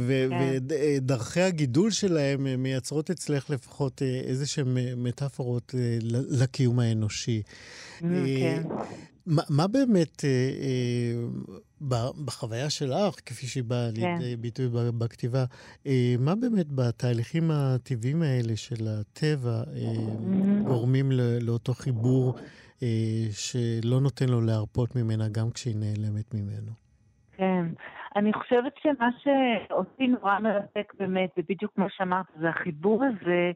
ודרכי 0.78 1.40
הגידול 1.40 1.90
שלהם 1.90 2.62
מייצרות 2.62 3.10
אצלך 3.10 3.50
לפחות 3.50 4.02
איזה 4.02 4.46
שהן 4.46 4.78
מטאפורות 4.96 5.74
לקיום 6.30 6.78
האנושי. 6.78 7.42
כן. 8.00 8.62
מה, 9.26 9.42
מה 9.50 9.66
באמת, 9.68 10.24
אה, 10.24 10.30
אה, 10.62 12.10
בחוויה 12.24 12.70
שלך, 12.70 13.14
כפי 13.26 13.46
שהיא 13.46 13.64
באה 13.64 13.88
כן. 13.96 14.18
לידי 14.18 14.36
ביטוי 14.36 14.66
בכתיבה, 14.98 15.44
אה, 15.86 16.14
מה 16.18 16.34
באמת 16.34 16.66
בתהליכים 16.68 17.50
הטבעיים 17.50 18.22
האלה 18.22 18.56
של 18.56 18.84
הטבע 18.88 19.50
אה, 19.50 19.62
mm-hmm. 19.64 20.68
גורמים 20.68 21.12
לא, 21.12 21.38
לאותו 21.40 21.74
חיבור 21.74 22.34
אה, 22.82 23.26
שלא 23.30 24.00
נותן 24.00 24.28
לו 24.28 24.40
להרפות 24.40 24.96
ממנה 24.96 25.24
גם 25.28 25.50
כשהיא 25.50 25.76
נעלמת 25.76 26.34
ממנו? 26.34 26.72
כן. 27.32 27.64
אני 28.16 28.32
חושבת 28.32 28.72
שמה 28.82 29.08
שאותי 29.22 30.06
נורא 30.06 30.38
מרתק 30.38 30.92
באמת, 30.98 31.30
ובדיוק 31.36 31.72
כמו 31.74 31.86
שאמרת, 31.90 32.26
זה 32.40 32.48
החיבור 32.48 33.04
הזה 33.04 33.52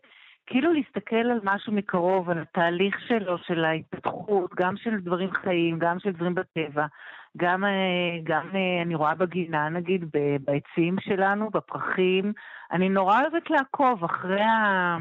כאילו 0.47 0.73
להסתכל 0.73 1.17
על 1.17 1.41
משהו 1.43 1.73
מקרוב, 1.73 2.31
על 2.31 2.39
התהליך 2.39 3.01
שלו, 3.09 3.39
של 3.39 3.65
ההתפתחות, 3.65 4.55
גם 4.55 4.77
של 4.77 5.01
דברים 5.01 5.31
חיים, 5.31 5.79
גם 5.79 5.99
של 5.99 6.13
דברים 6.13 6.35
בטבע. 6.35 6.87
גם, 7.37 7.65
אה, 7.65 8.19
גם 8.23 8.49
אה, 8.55 8.83
אני 8.83 8.95
רואה 8.95 9.15
בגינה, 9.15 9.69
נגיד, 9.69 10.05
בעצים 10.45 10.97
שלנו, 11.01 11.51
בפרחים. 11.51 12.33
אני 12.73 12.89
נורא 12.89 13.21
אוהבת 13.21 13.51
לעקוב 13.51 14.05
אחרי 14.05 14.43
ה... 14.43 14.97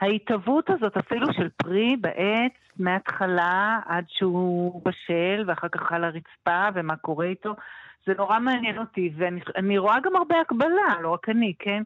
ההתהוות 0.00 0.70
הזאת, 0.70 0.96
אפילו 0.96 1.32
של 1.32 1.48
פרי 1.56 1.96
בעץ, 2.00 2.52
מההתחלה 2.78 3.78
עד 3.86 4.04
שהוא 4.08 4.82
בשל, 4.84 5.44
ואחר 5.46 5.68
כך 5.68 5.92
על 5.92 6.04
הרצפה, 6.04 6.68
ומה 6.74 6.96
קורה 6.96 7.26
איתו. 7.26 7.54
זה 8.06 8.12
נורא 8.18 8.38
מעניין 8.38 8.78
אותי, 8.78 9.12
ואני 9.16 9.78
רואה 9.78 10.00
גם 10.00 10.16
הרבה 10.16 10.40
הקבלה, 10.40 11.00
לא 11.02 11.08
רק 11.08 11.28
אני, 11.28 11.52
כן? 11.58 11.82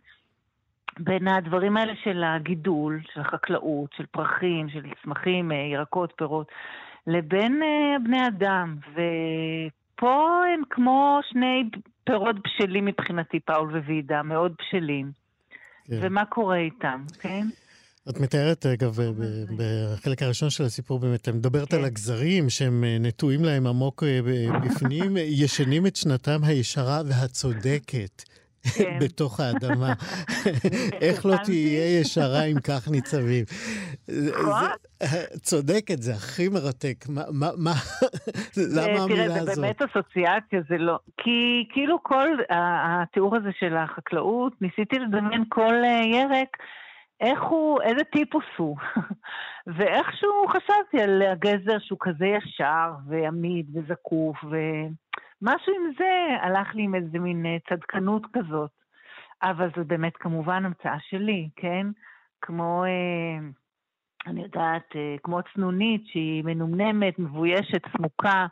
בין 0.98 1.28
הדברים 1.28 1.76
האלה 1.76 1.92
של 2.04 2.24
הגידול, 2.24 3.00
של 3.14 3.20
החקלאות, 3.20 3.90
של 3.96 4.06
פרחים, 4.06 4.68
של 4.68 4.82
צמחים, 5.02 5.52
אה, 5.52 5.56
ירקות, 5.56 6.12
פירות, 6.16 6.48
לבין 7.06 7.62
uh, 7.62 8.04
בני 8.04 8.26
אדם. 8.28 8.76
ופה 8.92 10.42
הם 10.54 10.62
כמו 10.70 11.20
שני 11.30 11.62
פירות 12.04 12.36
בשלים 12.44 12.84
מבחינתי, 12.84 13.40
פאול 13.40 13.76
ווידה, 13.76 14.22
מאוד 14.22 14.52
בשלים. 14.58 15.10
כן. 15.84 15.98
ומה 16.02 16.24
קורה 16.24 16.56
איתם, 16.56 17.04
כן? 17.20 17.46
את 18.10 18.20
מתארת, 18.20 18.66
אגב, 18.66 18.98
בחלק 19.56 20.22
הראשון 20.22 20.50
של 20.50 20.64
הסיפור 20.64 20.98
באמת, 20.98 21.20
את 21.22 21.28
מדברת 21.28 21.72
על 21.72 21.80
כן. 21.80 21.84
הגזרים 21.84 22.50
שהם 22.50 22.84
אה, 22.84 22.96
נטועים 23.00 23.44
להם 23.44 23.66
עמוק 23.66 24.02
בפנים, 24.64 25.16
ישנים 25.16 25.86
את 25.86 25.96
שנתם 25.96 26.44
הישרה 26.44 27.00
והצודקת. 27.06 28.22
כן. 28.78 28.98
בתוך 29.00 29.40
האדמה. 29.40 29.92
איך 31.04 31.26
לא 31.26 31.36
תהיה 31.44 32.00
ישרה 32.00 32.44
אם 32.44 32.60
כך 32.60 32.88
ניצבים? 32.90 33.44
נכון. 34.08 34.68
צודקת, 35.42 36.02
זה 36.02 36.12
הכי 36.12 36.48
מרתק. 36.48 37.04
מה, 37.08 37.50
למה 38.76 39.02
המילה 39.02 39.24
הזאת? 39.24 39.42
תראה, 39.42 39.54
זה 39.54 39.60
באמת 39.60 39.82
אסוציאציה, 39.82 40.60
זה 40.68 40.78
לא... 40.78 40.98
כי 41.16 41.68
כאילו 41.72 42.02
כל 42.02 42.28
התיאור 42.50 43.36
הזה 43.36 43.50
של 43.58 43.76
החקלאות, 43.76 44.52
ניסיתי 44.60 44.98
לדמיין 44.98 45.44
כל 45.48 45.74
אה, 45.84 46.02
ירק. 46.04 46.56
איך 47.20 47.42
הוא, 47.42 47.82
איזה 47.82 48.04
טיפוס 48.12 48.44
הוא. 48.56 48.76
ואיכשהו 49.76 50.46
חשבתי 50.48 51.02
על 51.02 51.22
הגזר 51.22 51.78
שהוא 51.78 51.98
כזה 52.00 52.26
ישר 52.26 52.90
ועמיד 53.08 53.66
וזקוף, 53.74 54.44
ו... 54.44 54.56
משהו 55.42 55.72
עם 55.74 55.92
זה 55.98 56.36
הלך 56.42 56.74
לי 56.74 56.82
עם 56.82 56.94
איזה 56.94 57.18
מין 57.18 57.46
אה, 57.46 57.56
צדקנות 57.68 58.22
כזאת. 58.32 58.70
אבל 59.42 59.68
זו 59.76 59.84
באמת 59.84 60.16
כמובן 60.16 60.64
המצאה 60.64 60.96
שלי, 61.08 61.48
כן? 61.56 61.86
כמו, 62.40 62.84
אה, 62.84 63.48
אני 64.26 64.42
יודעת, 64.42 64.96
אה, 64.96 65.16
כמו 65.22 65.40
צנונית 65.54 66.06
שהיא 66.06 66.44
מנומנמת, 66.44 67.18
מבוישת, 67.18 67.82
סמוקה. 67.96 68.46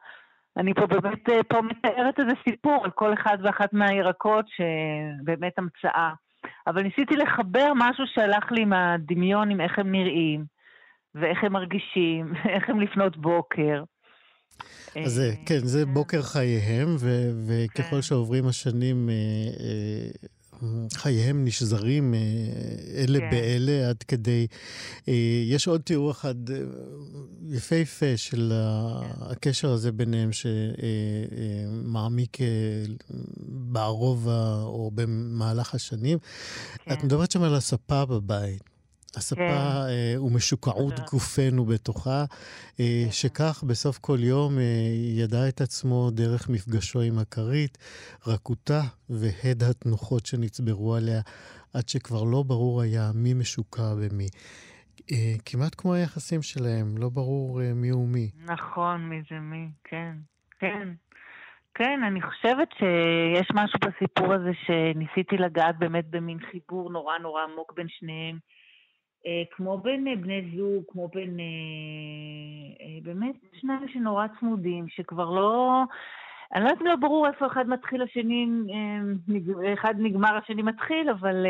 אני 0.57 0.75
פה 0.75 0.87
באמת 0.87 1.29
פה 1.49 1.63
מתארת 1.63 2.21
איזה 2.21 2.33
סיפור 2.49 2.85
על 2.85 2.91
כל 2.91 3.13
אחד 3.15 3.39
ואחת 3.43 3.73
מהירקות 3.73 4.47
שבאמת 4.49 5.59
המצאה. 5.59 6.13
אבל 6.67 6.83
ניסיתי 6.83 7.17
לחבר 7.17 7.73
משהו 7.77 8.05
שהלך 8.07 8.53
לי 8.53 8.63
עם 8.63 8.73
הדמיון, 8.73 9.51
עם 9.51 9.61
איך 9.61 9.79
הם 9.79 9.93
נראים, 9.93 10.45
ואיך 11.15 11.45
הם 11.45 11.53
מרגישים, 11.53 12.33
ואיך 12.45 12.69
הם 12.69 12.81
לפנות 12.81 13.17
בוקר. 13.17 13.83
אז 15.05 15.21
אה, 15.21 15.33
כן, 15.47 15.67
זה 15.67 15.85
כן. 15.87 15.95
בוקר 15.95 16.23
חייהם, 16.23 16.97
ו- 16.99 17.31
וככל 17.47 17.83
כן. 17.91 18.03
שעוברים 18.03 18.47
השנים, 18.47 19.11
אה, 19.11 19.15
אה, 19.65 20.11
חייהם 20.95 21.45
נשזרים 21.45 22.15
אלה 22.97 23.19
כן. 23.19 23.31
באלה 23.31 23.89
עד 23.89 24.03
כדי... 24.03 24.47
יש 25.47 25.69
עוד 25.69 25.81
תיאור 25.81 26.11
אחד 26.11 26.35
יפהפה 27.51 28.17
של 28.17 28.53
כן. 28.53 29.09
הקשר 29.21 29.71
הזה 29.71 29.93
ביניהם, 29.93 30.31
שמעמיק 31.83 32.39
בערוב 33.49 34.29
או 34.63 34.91
במהלך 34.95 35.75
השנים. 35.75 36.19
כן. 36.85 36.93
את 36.93 37.05
מדברת 37.05 37.31
שם 37.31 37.43
על 37.43 37.55
הספה 37.55 38.05
בבית. 38.05 38.74
הספה 39.17 39.37
כן. 39.37 39.87
אה, 39.89 40.23
ומשוקעות 40.23 41.01
גופנו 41.13 41.65
בתוכה, 41.65 42.25
אה. 42.81 43.07
שכך 43.11 43.65
בסוף 43.69 43.99
כל 43.99 44.19
יום 44.21 44.59
אה, 44.59 44.65
ידע 45.19 45.49
את 45.49 45.61
עצמו 45.61 46.11
דרך 46.11 46.49
מפגשו 46.49 47.01
עם 47.01 47.19
הכרית, 47.19 47.79
רכותה 48.27 48.81
והד 49.11 49.63
התנוחות 49.63 50.27
שנצברו 50.27 50.95
עליה, 50.95 51.21
עד 51.75 51.89
שכבר 51.89 52.25
לא 52.25 52.43
ברור 52.43 52.83
היה 52.83 53.11
מי 53.15 53.35
משוקע 53.35 53.95
במי. 53.95 54.29
אה, 55.13 55.35
כמעט 55.47 55.75
כמו 55.79 55.95
היחסים 55.95 56.43
שלהם, 56.43 56.99
לא 56.99 57.09
ברור 57.09 57.61
מי 57.75 57.89
הוא 57.89 58.09
מי. 58.09 58.31
נכון, 58.45 59.09
מי 59.09 59.23
זה 59.31 59.41
מי, 59.41 59.69
כן, 59.85 60.13
כן. 60.59 60.89
כן, 61.75 62.01
אני 62.07 62.23
חושבת 62.23 62.69
שיש 62.79 63.49
משהו 63.55 63.79
בסיפור 63.87 64.33
הזה 64.35 64.51
שניסיתי 64.67 65.37
לגעת 65.37 65.79
באמת 65.79 66.05
במין 66.11 66.39
חיבור 66.51 66.91
נורא 66.91 67.19
נורא 67.19 67.43
עמוק 67.43 67.73
בין 67.77 67.87
שניהם. 67.89 68.39
אה, 69.27 69.43
כמו 69.51 69.79
בין 69.79 70.09
אה, 70.09 70.17
בני 70.17 70.51
זוג, 70.57 70.85
כמו 70.89 71.09
בין... 71.15 71.41
אה, 71.41 72.99
באמת 73.03 73.35
שניים 73.61 73.89
שנורא 73.89 74.27
צמודים, 74.41 74.89
שכבר 74.89 75.31
לא... 75.31 75.83
אני 76.55 76.65
לא 76.65 76.69
יודעת 76.69 76.83
אם 76.83 76.87
לא 76.87 76.97
ברור 76.97 77.27
איפה 77.27 77.47
אחד 77.47 77.69
מתחיל, 77.69 78.03
השני... 78.03 78.47
אחד 79.75 79.95
נגמר, 79.99 80.37
השני 80.37 80.63
מתחיל, 80.63 81.11
אבל 81.11 81.47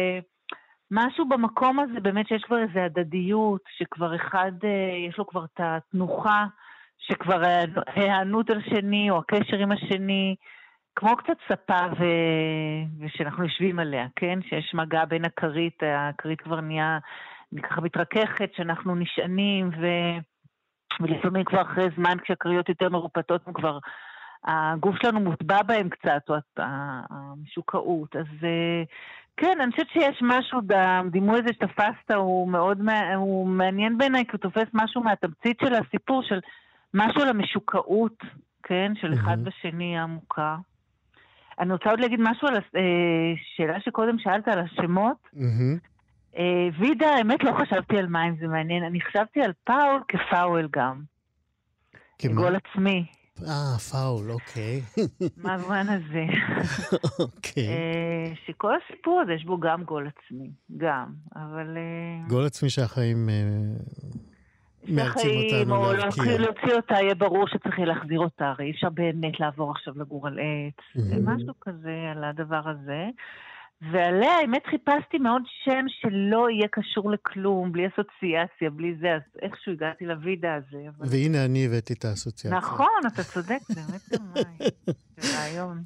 משהו 0.90 1.28
במקום 1.28 1.78
הזה, 1.80 2.00
באמת 2.00 2.28
שיש 2.28 2.42
כבר 2.42 2.58
איזו 2.62 2.80
הדדיות, 2.80 3.60
שכבר 3.76 4.16
אחד, 4.16 4.52
יש 5.08 5.18
לו 5.18 5.26
כבר 5.26 5.44
את 5.44 5.60
התנוחה, 5.60 6.44
שכבר 6.98 7.42
ההיענות 7.86 8.50
על 8.50 8.60
שני, 8.62 9.10
או 9.10 9.18
הקשר 9.18 9.56
עם 9.56 9.72
השני, 9.72 10.36
כמו 10.96 11.16
קצת 11.16 11.36
ספה 11.48 11.86
ו... 11.98 12.04
ושאנחנו 13.00 13.44
יושבים 13.44 13.78
עליה, 13.78 14.06
כן? 14.16 14.38
שיש 14.42 14.74
מגע 14.74 15.04
בין 15.04 15.24
הכרית, 15.24 15.82
הכרית 15.82 16.40
כבר 16.40 16.60
נהיה 16.60 16.98
ככה 17.62 17.80
מתרככת 17.80 18.50
שאנחנו 18.56 18.94
נשענים, 18.94 19.70
ו... 19.80 19.86
ולפעמים 21.00 21.44
כבר 21.44 21.62
אחרי 21.62 21.84
זמן 21.96 22.16
כשהקריות 22.22 22.68
יותר 22.68 22.88
מרופטות, 22.88 23.42
כבר 23.54 23.78
הגוף 24.44 24.96
שלנו 25.02 25.20
מוטבע 25.20 25.62
בהם 25.62 25.88
קצת, 25.88 26.22
או 26.28 26.34
המשוקעות. 27.10 28.16
אז 28.16 28.26
כן, 29.36 29.60
אני 29.60 29.70
חושבת 29.70 29.88
שיש 29.92 30.22
משהו, 30.22 30.60
הדימוי 30.74 31.38
הזה 31.38 31.48
שתפסת 31.52 32.10
הוא 32.14 32.48
מאוד 32.48 32.80
הוא 33.16 33.46
מעניין 33.46 33.98
בעיניי, 33.98 34.24
כי 34.24 34.30
הוא 34.32 34.40
תופס 34.40 34.68
משהו 34.74 35.02
מהתמצית 35.02 35.58
של 35.60 35.74
הסיפור, 35.74 36.22
של 36.22 36.40
משהו 36.94 37.22
על 37.22 37.28
המשוקעות, 37.28 38.22
כן, 38.62 38.92
של 39.00 39.14
אחד 39.14 39.44
בשני 39.44 39.98
העמוקה. 39.98 40.56
אני 41.58 41.72
רוצה 41.72 41.90
עוד 41.90 42.00
להגיד 42.00 42.20
משהו 42.22 42.48
על 42.48 42.56
השאלה 42.56 43.74
אה, 43.74 43.80
שקודם 43.80 44.18
שאלת 44.18 44.48
על 44.48 44.58
השמות. 44.58 45.16
Mm-hmm. 45.34 45.93
אה, 46.38 46.68
וידה, 46.78 47.08
האמת 47.08 47.44
לא 47.44 47.52
חשבתי 47.62 47.98
על 47.98 48.06
מים, 48.06 48.36
זה 48.40 48.46
מעניין. 48.46 48.84
אני 48.84 49.00
חשבתי 49.00 49.40
על 49.40 49.52
פאול 49.64 50.02
כפאול 50.08 50.68
גם. 50.72 51.02
כמה? 52.18 52.34
גול 52.34 52.56
עצמי. 52.56 53.06
אה, 53.42 53.78
פאול, 53.78 54.30
אוקיי. 54.30 54.80
מה 55.36 55.54
הזמן 55.54 55.86
הזה? 55.88 56.24
אוקיי. 57.24 57.68
אה, 57.68 58.32
שכל 58.46 58.72
הסיפור 58.76 59.20
הזה 59.20 59.32
יש 59.32 59.44
בו 59.44 59.60
גם 59.60 59.84
גול 59.84 60.08
עצמי, 60.08 60.50
גם, 60.76 61.06
אבל... 61.36 61.76
אה, 61.76 62.28
גול 62.28 62.46
עצמי 62.46 62.70
שהחיים 62.70 63.28
מאלצים 64.88 65.62
אותנו 65.62 65.92
להבקיע. 65.92 66.38
להוציא 66.38 66.74
אותה, 66.76 66.94
יהיה 66.94 67.14
ברור 67.14 67.46
שצריך 67.48 67.78
להחזיר 67.78 68.20
אותה, 68.20 68.48
הרי 68.48 68.64
אי 68.64 68.70
אפשר 68.70 68.90
באמת 68.90 69.40
לעבור 69.40 69.70
עכשיו 69.70 69.94
לגור 69.96 70.26
על 70.26 70.38
עץ. 70.38 71.04
זה 71.04 71.16
משהו 71.22 71.54
כזה 71.60 72.12
על 72.16 72.24
הדבר 72.24 72.68
הזה. 72.68 73.08
ועליה, 73.92 74.32
האמת, 74.40 74.62
חיפשתי 74.70 75.18
מאוד 75.18 75.42
שם 75.64 75.84
שלא 75.88 76.50
יהיה 76.50 76.68
קשור 76.70 77.10
לכלום, 77.10 77.72
בלי 77.72 77.86
אסוציאציה, 77.86 78.70
בלי 78.70 78.94
זה, 79.00 79.14
אז 79.14 79.22
איכשהו 79.42 79.72
הגעתי 79.72 80.04
לוידה 80.04 80.54
הזה. 80.54 80.88
אבל... 80.88 81.06
והנה 81.10 81.44
אני 81.44 81.66
הבאתי 81.66 81.92
את 81.92 82.04
האסוציאציה. 82.04 82.58
נכון, 82.58 83.00
אתה 83.06 83.24
צודק, 83.24 83.60
באמת. 83.76 84.00
זה 85.16 85.38
רעיון. 85.38 85.82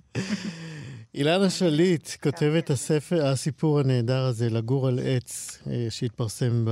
אילנה 1.14 1.51
שליט 1.51 2.09
כותבת 2.22 2.70
הספר, 2.70 3.26
הסיפור 3.26 3.80
הנהדר 3.80 4.24
הזה, 4.24 4.51
לגור 4.51 4.88
על 4.88 4.99
עץ, 5.03 5.62
אה, 5.70 5.86
שהתפרסם 5.90 6.64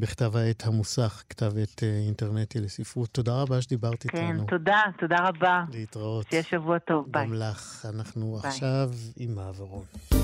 בכתב 0.00 0.36
העת 0.36 0.66
המוסך, 0.66 1.22
כתב 1.28 1.52
עת 1.62 1.82
אה, 1.82 2.00
אינטרנטי 2.06 2.60
לספרות. 2.60 3.08
תודה 3.08 3.42
רבה 3.42 3.62
שדיברת 3.62 4.02
כן, 4.02 4.18
איתנו. 4.18 4.46
כן, 4.46 4.46
תודה, 4.46 4.80
תודה 4.98 5.16
רבה. 5.28 5.64
להתראות. 5.72 6.26
שיהיה 6.30 6.42
שבוע 6.42 6.78
טוב, 6.78 7.06
ביי. 7.10 7.26
גם 7.26 7.34
לך. 7.34 7.86
אנחנו 7.94 8.38
ביי. 8.42 8.50
עכשיו 8.50 8.90
עם 9.16 9.34
מעברון. 9.34 10.19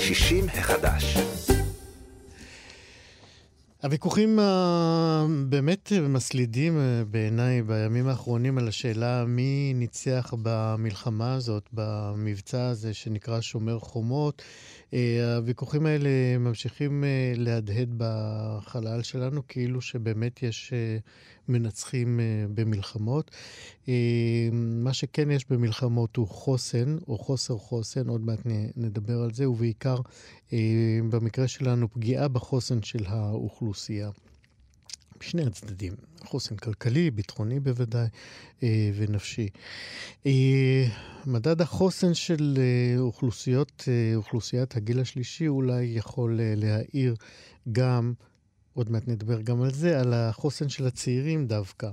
60 0.00 0.46
החדש. 0.48 1.16
הוויכוחים 3.82 4.38
הבאמת 4.38 5.92
מסלידים 6.08 6.78
אה, 6.78 7.04
בעיניי 7.10 7.62
בימים 7.62 8.08
האחרונים 8.08 8.58
על 8.58 8.68
השאלה 8.68 9.24
מי 9.24 9.72
ניצח 9.74 10.34
במלחמה 10.42 11.34
הזאת, 11.34 11.68
במבצע 11.72 12.68
הזה 12.68 12.94
שנקרא 12.94 13.40
שומר 13.40 13.78
חומות, 13.78 14.42
הוויכוחים 15.36 15.86
האלה 15.86 16.38
ממשיכים 16.38 17.04
להדהד 17.36 17.94
בחלל 17.96 19.02
שלנו, 19.02 19.42
כאילו 19.48 19.80
שבאמת 19.80 20.42
יש 20.42 20.72
מנצחים 21.48 22.20
במלחמות. 22.54 23.30
מה 24.52 24.92
שכן 24.92 25.30
יש 25.30 25.50
במלחמות 25.50 26.16
הוא 26.16 26.28
חוסן, 26.28 26.96
או 27.08 27.18
חוסר 27.18 27.58
חוסן, 27.58 28.08
עוד 28.08 28.20
מעט 28.20 28.40
נדבר 28.76 29.20
על 29.22 29.34
זה, 29.34 29.50
ובעיקר 29.50 29.96
במקרה 31.10 31.48
שלנו 31.48 31.88
פגיעה 31.92 32.28
בחוסן 32.28 32.82
של 32.82 33.04
האוכלוסייה. 33.06 34.10
בשני 35.20 35.42
הצדדים, 35.42 35.92
חוסן 36.24 36.56
כלכלי, 36.56 37.10
ביטחוני 37.10 37.60
בוודאי, 37.60 38.06
אה, 38.62 38.90
ונפשי. 38.96 39.48
אה, 40.26 40.86
מדד 41.26 41.60
החוסן 41.60 42.14
של 42.14 42.54
אה, 42.58 43.00
אוכלוסיות, 43.00 43.88
אוכלוסיית 44.14 44.76
הגיל 44.76 45.00
השלישי 45.00 45.48
אולי 45.48 45.84
יכול 45.84 46.40
להאיר 46.56 47.14
גם 47.72 48.12
עוד 48.74 48.90
מעט 48.90 49.08
נדבר 49.08 49.40
גם 49.40 49.62
על 49.62 49.70
זה, 49.70 50.00
על 50.00 50.12
החוסן 50.14 50.68
של 50.68 50.86
הצעירים 50.86 51.46
דווקא 51.46 51.90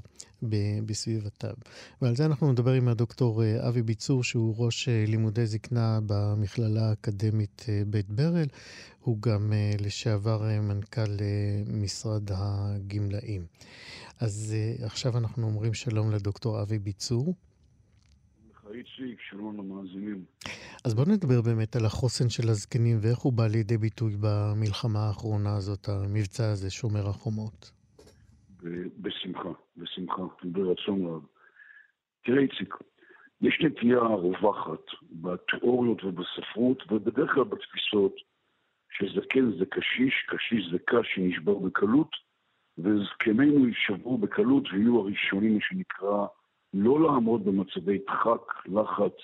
בסביבתם. 0.85 1.53
ועל 2.01 2.15
זה 2.15 2.25
אנחנו 2.25 2.51
נדבר 2.51 2.71
עם 2.71 2.87
הדוקטור 2.87 3.43
אה, 3.43 3.67
אבי 3.67 3.81
ביצור, 3.81 4.23
שהוא 4.23 4.55
ראש 4.57 4.89
אה, 4.89 5.05
לימודי 5.07 5.45
זקנה 5.45 5.99
במכללה 6.05 6.89
האקדמית 6.89 7.65
אה, 7.69 7.81
בית 7.87 8.09
ברל. 8.09 8.47
הוא 8.99 9.21
גם 9.21 9.53
לשעבר 9.79 10.41
מנכ"ל 10.61 11.17
משרד 11.67 12.23
הגמלאים. 12.31 13.45
אז 14.19 14.55
עכשיו 14.83 15.17
אנחנו 15.17 15.47
אומרים 15.47 15.73
שלום 15.73 16.11
לדוקטור 16.11 16.61
אבי 16.61 16.79
ביצור. 16.79 17.33
איציק, 18.73 19.19
שלום 19.29 19.57
למאזינים. 19.57 20.25
אז 20.85 20.93
בואו 20.95 21.07
נדבר 21.07 21.41
באמת 21.41 21.75
על 21.75 21.85
החוסן 21.85 22.29
של 22.29 22.49
הזקנים 22.49 22.97
ואיך 23.01 23.19
הוא 23.19 23.33
בא 23.33 23.47
לידי 23.47 23.77
ביטוי 23.77 24.13
במלחמה 24.21 24.99
האחרונה 24.99 25.55
הזאת, 25.57 25.89
המבצע 25.89 26.51
הזה, 26.51 26.69
שומר 26.69 27.07
החומות. 27.09 27.71
בשמחה, 29.01 29.49
בשמחה, 29.77 30.21
ברצון 30.43 31.05
רב. 31.05 31.25
תראה 32.23 32.41
איציק, 32.41 32.75
יש 33.41 33.61
נטייה 33.63 33.99
רווחת 33.99 34.85
בתיאוריות 35.11 36.03
ובספרות 36.03 36.91
ובדרך 36.91 37.31
כלל 37.33 37.43
בתפיסות 37.43 38.15
שזקן 38.91 39.51
זה 39.59 39.65
קשיש, 39.65 40.13
קשיש 40.27 40.71
זה 40.71 40.77
קש 40.79 41.07
שנשבר 41.15 41.53
בקלות 41.53 42.11
וזקנינו 42.77 43.67
יישברו 43.67 44.17
בקלות 44.17 44.63
ויהיו 44.71 44.99
הראשונים, 44.99 45.53
מה 45.53 45.59
שנקרא, 45.61 46.25
לא 46.73 47.01
לעמוד 47.01 47.45
במצבי 47.45 47.97
דחק, 48.07 48.65
לחץ, 48.65 49.17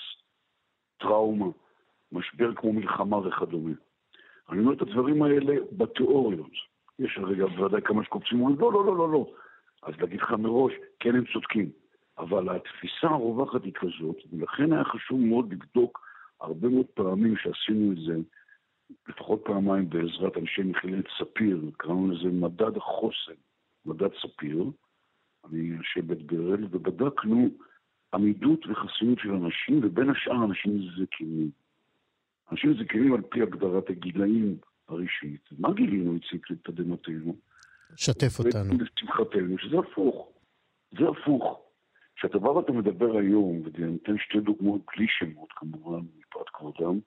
טראומה, 0.98 1.46
משבר 2.12 2.56
כמו 2.56 2.74
מלחמה 2.74 3.18
וכדומה. 3.18 3.72
אני 4.50 4.60
אומר 4.60 4.74
את 4.74 4.82
הדברים 4.82 5.24
האלה 5.24 5.56
בתיאוריות. 5.72 6.52
יש 7.00 7.18
הרגע 7.18 7.46
בוודאי 7.46 7.82
כמה 7.82 8.04
שקופצים 8.04 8.42
ואומרים, 8.42 8.60
לא, 8.60 8.74
לא, 8.74 8.86
לא, 8.86 8.98
לא, 8.98 9.12
לא. 9.12 9.32
אז 9.84 9.94
להגיד 10.00 10.22
לך 10.22 10.32
מראש, 10.32 10.74
כן, 11.00 11.16
הם 11.16 11.24
צודקים. 11.34 11.70
אבל 12.18 12.56
התפיסה 12.56 13.08
הרווחת 13.08 13.64
היא 13.64 13.74
כזאת, 13.74 14.18
ולכן 14.32 14.74
היה 14.74 14.84
חשוב 14.84 15.20
מאוד 15.20 15.54
לבדוק 15.54 16.08
הרבה 16.42 16.68
מאוד 16.70 16.86
פעמים 16.86 17.38
שעשינו 17.38 17.92
את 17.92 17.98
זה, 17.98 18.16
לפחות 19.08 19.42
פעמיים 19.46 19.90
בעזרת 19.90 20.38
אנשי 20.38 20.64
מכללת 20.64 21.06
ספיר, 21.20 21.62
קראנו 21.78 22.12
לזה 22.12 22.30
מדד 22.30 22.78
החוסן, 22.78 23.34
מדד 23.86 24.10
ספיר, 24.22 24.64
אני 25.46 25.72
אנשי 25.78 26.02
בית 26.02 26.22
ברל, 26.22 26.68
ובדקנו 26.72 27.50
עמידות 28.14 28.66
וחסינות 28.68 29.20
של 29.20 29.32
אנשים, 29.32 29.80
ובין 29.84 30.10
השאר 30.10 30.46
אנשים 30.46 30.80
זקנים. 30.98 31.50
אנשים 32.52 32.74
זקנים 32.84 33.14
על 33.14 33.22
פי 33.22 33.42
הגדרת 33.42 33.90
הגילאים 33.90 34.58
הרשמית. 34.88 35.50
מה 35.60 35.74
גילינו, 35.74 36.14
איציק, 36.14 36.52
לתדהמתנו? 36.52 37.36
שתף 37.96 38.40
אותנו. 38.40 38.74
לשמחתנו, 38.74 39.58
שזה 39.58 39.80
הפוך. 39.80 40.30
זה 40.92 41.06
הפוך. 41.10 41.62
כשאתה 42.16 42.40
בא 42.40 42.50
ואתה 42.50 42.72
מדבר 42.72 43.18
היום, 43.18 43.62
ואני 43.64 43.98
אתן 44.04 44.18
שתי 44.18 44.40
דוגמאות 44.40 44.82
בלי 44.96 45.06
שמות 45.10 45.50
כמובן, 45.52 46.00
מפאת 46.18 46.50
כבודם, 46.54 47.00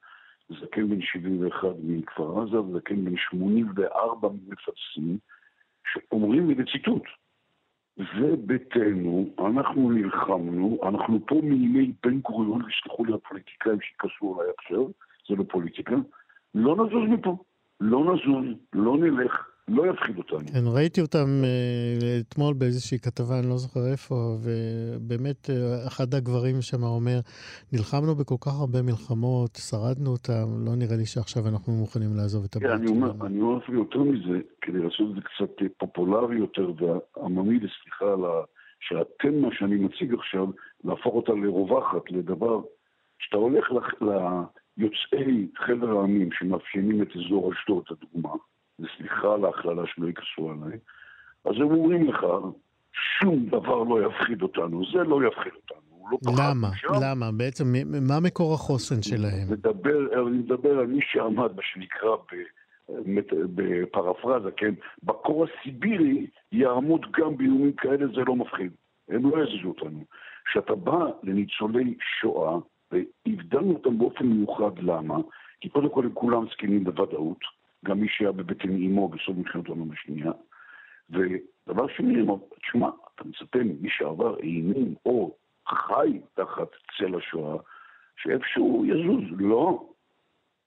זקן 0.49 0.89
בן 0.89 1.03
71 1.03 1.69
מכפר 1.83 2.43
עזה 2.43 2.61
וזקן 2.61 3.05
בן 3.05 3.17
84 3.17 4.29
ממפצים, 4.29 5.19
שאומרים 5.93 6.49
לי 6.49 6.55
בציטוט, 6.55 7.03
זה 8.01 8.37
ביתנו, 8.37 9.29
אנחנו 9.39 9.91
נלחמנו, 9.91 10.79
אנחנו 10.83 11.27
פה 11.27 11.41
מימי 11.43 11.93
בן 12.03 12.21
גוריון, 12.21 12.63
ויסלחו 12.63 13.05
לי 13.05 13.13
הפוליטיקאים 13.15 13.81
שיכעסו 13.81 14.41
עליי 14.41 14.53
עכשיו, 14.59 14.85
זה 15.29 15.37
לא 15.37 15.45
פוליטיקה, 15.49 15.95
לא 16.55 16.77
נזוז 16.77 17.09
מפה, 17.09 17.37
לא 17.81 18.05
נזוז, 18.05 18.45
לא 18.73 18.97
נלך, 18.99 19.50
לא 19.71 19.87
יפחיד 19.91 20.19
אותנו. 20.19 20.39
כן, 20.39 20.65
ראיתי 20.75 21.01
אותם 21.01 21.29
uh, 21.43 22.29
אתמול 22.29 22.55
באיזושהי 22.55 22.99
כתבה, 22.99 23.39
אני 23.39 23.49
לא 23.49 23.57
זוכר 23.57 23.81
איפה, 23.93 24.15
ובאמת 24.43 25.51
uh, 25.51 25.89
אחד 25.89 26.15
הגברים 26.15 26.57
שם 26.61 26.83
אומר, 26.83 27.19
נלחמנו 27.73 28.15
בכל 28.15 28.35
כך 28.41 28.61
הרבה 28.61 28.83
מלחמות, 28.83 29.51
שרדנו 29.57 30.11
אותם, 30.11 30.47
לא 30.67 30.73
נראה 30.77 30.97
לי 30.97 31.07
שעכשיו 31.07 31.43
אנחנו 31.49 31.73
מוכנים 31.73 32.11
לעזוב 32.17 32.45
את 32.45 32.57
הבית. 32.57 32.69
כן, 32.69 32.77
אני 32.77 32.87
אומר, 32.87 33.27
אני 33.27 33.41
אומר 33.41 33.59
אפילו 33.59 33.79
יותר 33.79 34.03
מזה, 34.03 34.39
כדי 34.61 34.79
לעשות 34.79 35.11
את 35.11 35.15
זה 35.15 35.21
קצת 35.21 35.63
אה, 35.63 35.67
פופולרי 35.79 36.37
יותר 36.39 36.73
ועממי, 36.79 37.57
וסליחה 37.57 38.13
על 38.13 38.25
ה... 38.25 38.43
שהתמה 38.81 39.49
שאני 39.53 39.77
מציג 39.77 40.15
עכשיו, 40.15 40.47
להפוך 40.85 41.15
אותה 41.15 41.33
לרווחת, 41.33 42.11
לדבר, 42.11 42.61
כשאתה 43.19 43.37
הולך 43.37 43.65
ליוצאי 44.01 45.49
חבר 45.67 45.99
העמים 45.99 46.29
שמאפיינים 46.33 47.03
את 47.03 47.09
אזור 47.17 47.53
אשדוד, 47.53 47.85
לדוגמה, 47.91 48.35
וסליחה 48.81 49.35
על 49.35 49.45
ההכללה 49.45 49.83
שלא 49.87 50.09
יכעסו 50.09 50.51
עליי, 50.51 50.79
אז 51.45 51.55
הם 51.57 51.71
אומרים 51.71 52.09
לך, 52.09 52.27
שום 52.93 53.47
דבר 53.47 53.83
לא 53.83 54.07
יפחיד 54.07 54.43
אותנו, 54.43 54.83
זה 54.93 54.99
לא 54.99 55.27
יפחיד 55.27 55.53
אותנו. 55.55 55.81
לא 56.11 56.33
למה? 56.39 56.69
למה? 57.03 57.33
בעצם, 57.33 57.65
מה 58.09 58.21
מקור 58.21 58.55
החוסן 58.55 59.03
שלהם? 59.03 59.47
מדבר, 59.51 60.29
אני 60.29 60.39
מדבר 60.39 60.79
על 60.79 60.87
מי 60.87 61.01
שעמד, 61.03 61.57
מה 61.57 61.63
שנקרא, 61.63 62.17
בפרפרזה, 63.55 64.51
כן? 64.57 64.75
בקור 65.03 65.45
הסיבירי 65.45 66.27
יעמוד 66.53 67.07
גם 67.13 67.37
באיומים 67.37 67.73
כאלה, 67.73 68.07
זה 68.07 68.21
לא 68.27 68.37
מפחיד. 68.37 68.73
הם 69.09 69.31
לא 69.31 69.45
יזיזו 69.45 69.69
אותנו. 69.69 70.05
כשאתה 70.45 70.75
בא 70.75 71.05
לניצולי 71.23 71.95
שואה, 72.21 72.57
והבדלנו 72.93 73.73
אותם 73.73 73.99
באופן 73.99 74.27
מיוחד, 74.27 74.79
למה? 74.79 75.19
כי 75.61 75.69
קודם 75.69 75.89
כל 75.89 76.05
הם 76.05 76.13
כולם 76.15 76.47
זקנים 76.53 76.85
בוודאות. 76.85 77.60
גם 77.85 78.01
מי 78.01 78.07
שהיה 78.09 78.33
בבטן 78.33 78.71
אימו 78.71 79.09
בסוף 79.09 79.37
מלחמת 79.37 79.67
העולם 79.67 79.91
השנייה. 79.93 80.33
ודבר 81.11 81.89
שני, 81.97 82.23
תשמע, 82.63 82.89
אתה 83.15 83.25
מצפה 83.25 83.59
ממי 83.59 83.89
שעבר 83.91 84.39
אימים 84.39 84.95
או 85.07 85.37
חי 85.69 86.21
תחת 86.35 86.69
צל 86.99 87.15
השואה, 87.15 87.57
שאיפשהו 88.17 88.85
יזוז. 88.87 89.41
לא. 89.41 89.87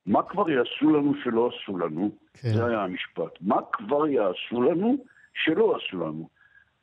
מה 0.05 0.23
כבר 0.23 0.49
יעשו 0.49 0.89
לנו 0.89 1.13
שלא 1.23 1.49
עשו 1.49 1.77
לנו? 1.77 2.11
כן. 2.33 2.49
זה 2.53 2.65
היה 2.65 2.83
המשפט. 2.83 3.41
מה 3.41 3.57
כבר 3.71 4.07
יעשו 4.07 4.61
לנו 4.61 4.97
שלא 5.33 5.75
עשו 5.75 5.97
לנו? 5.97 6.29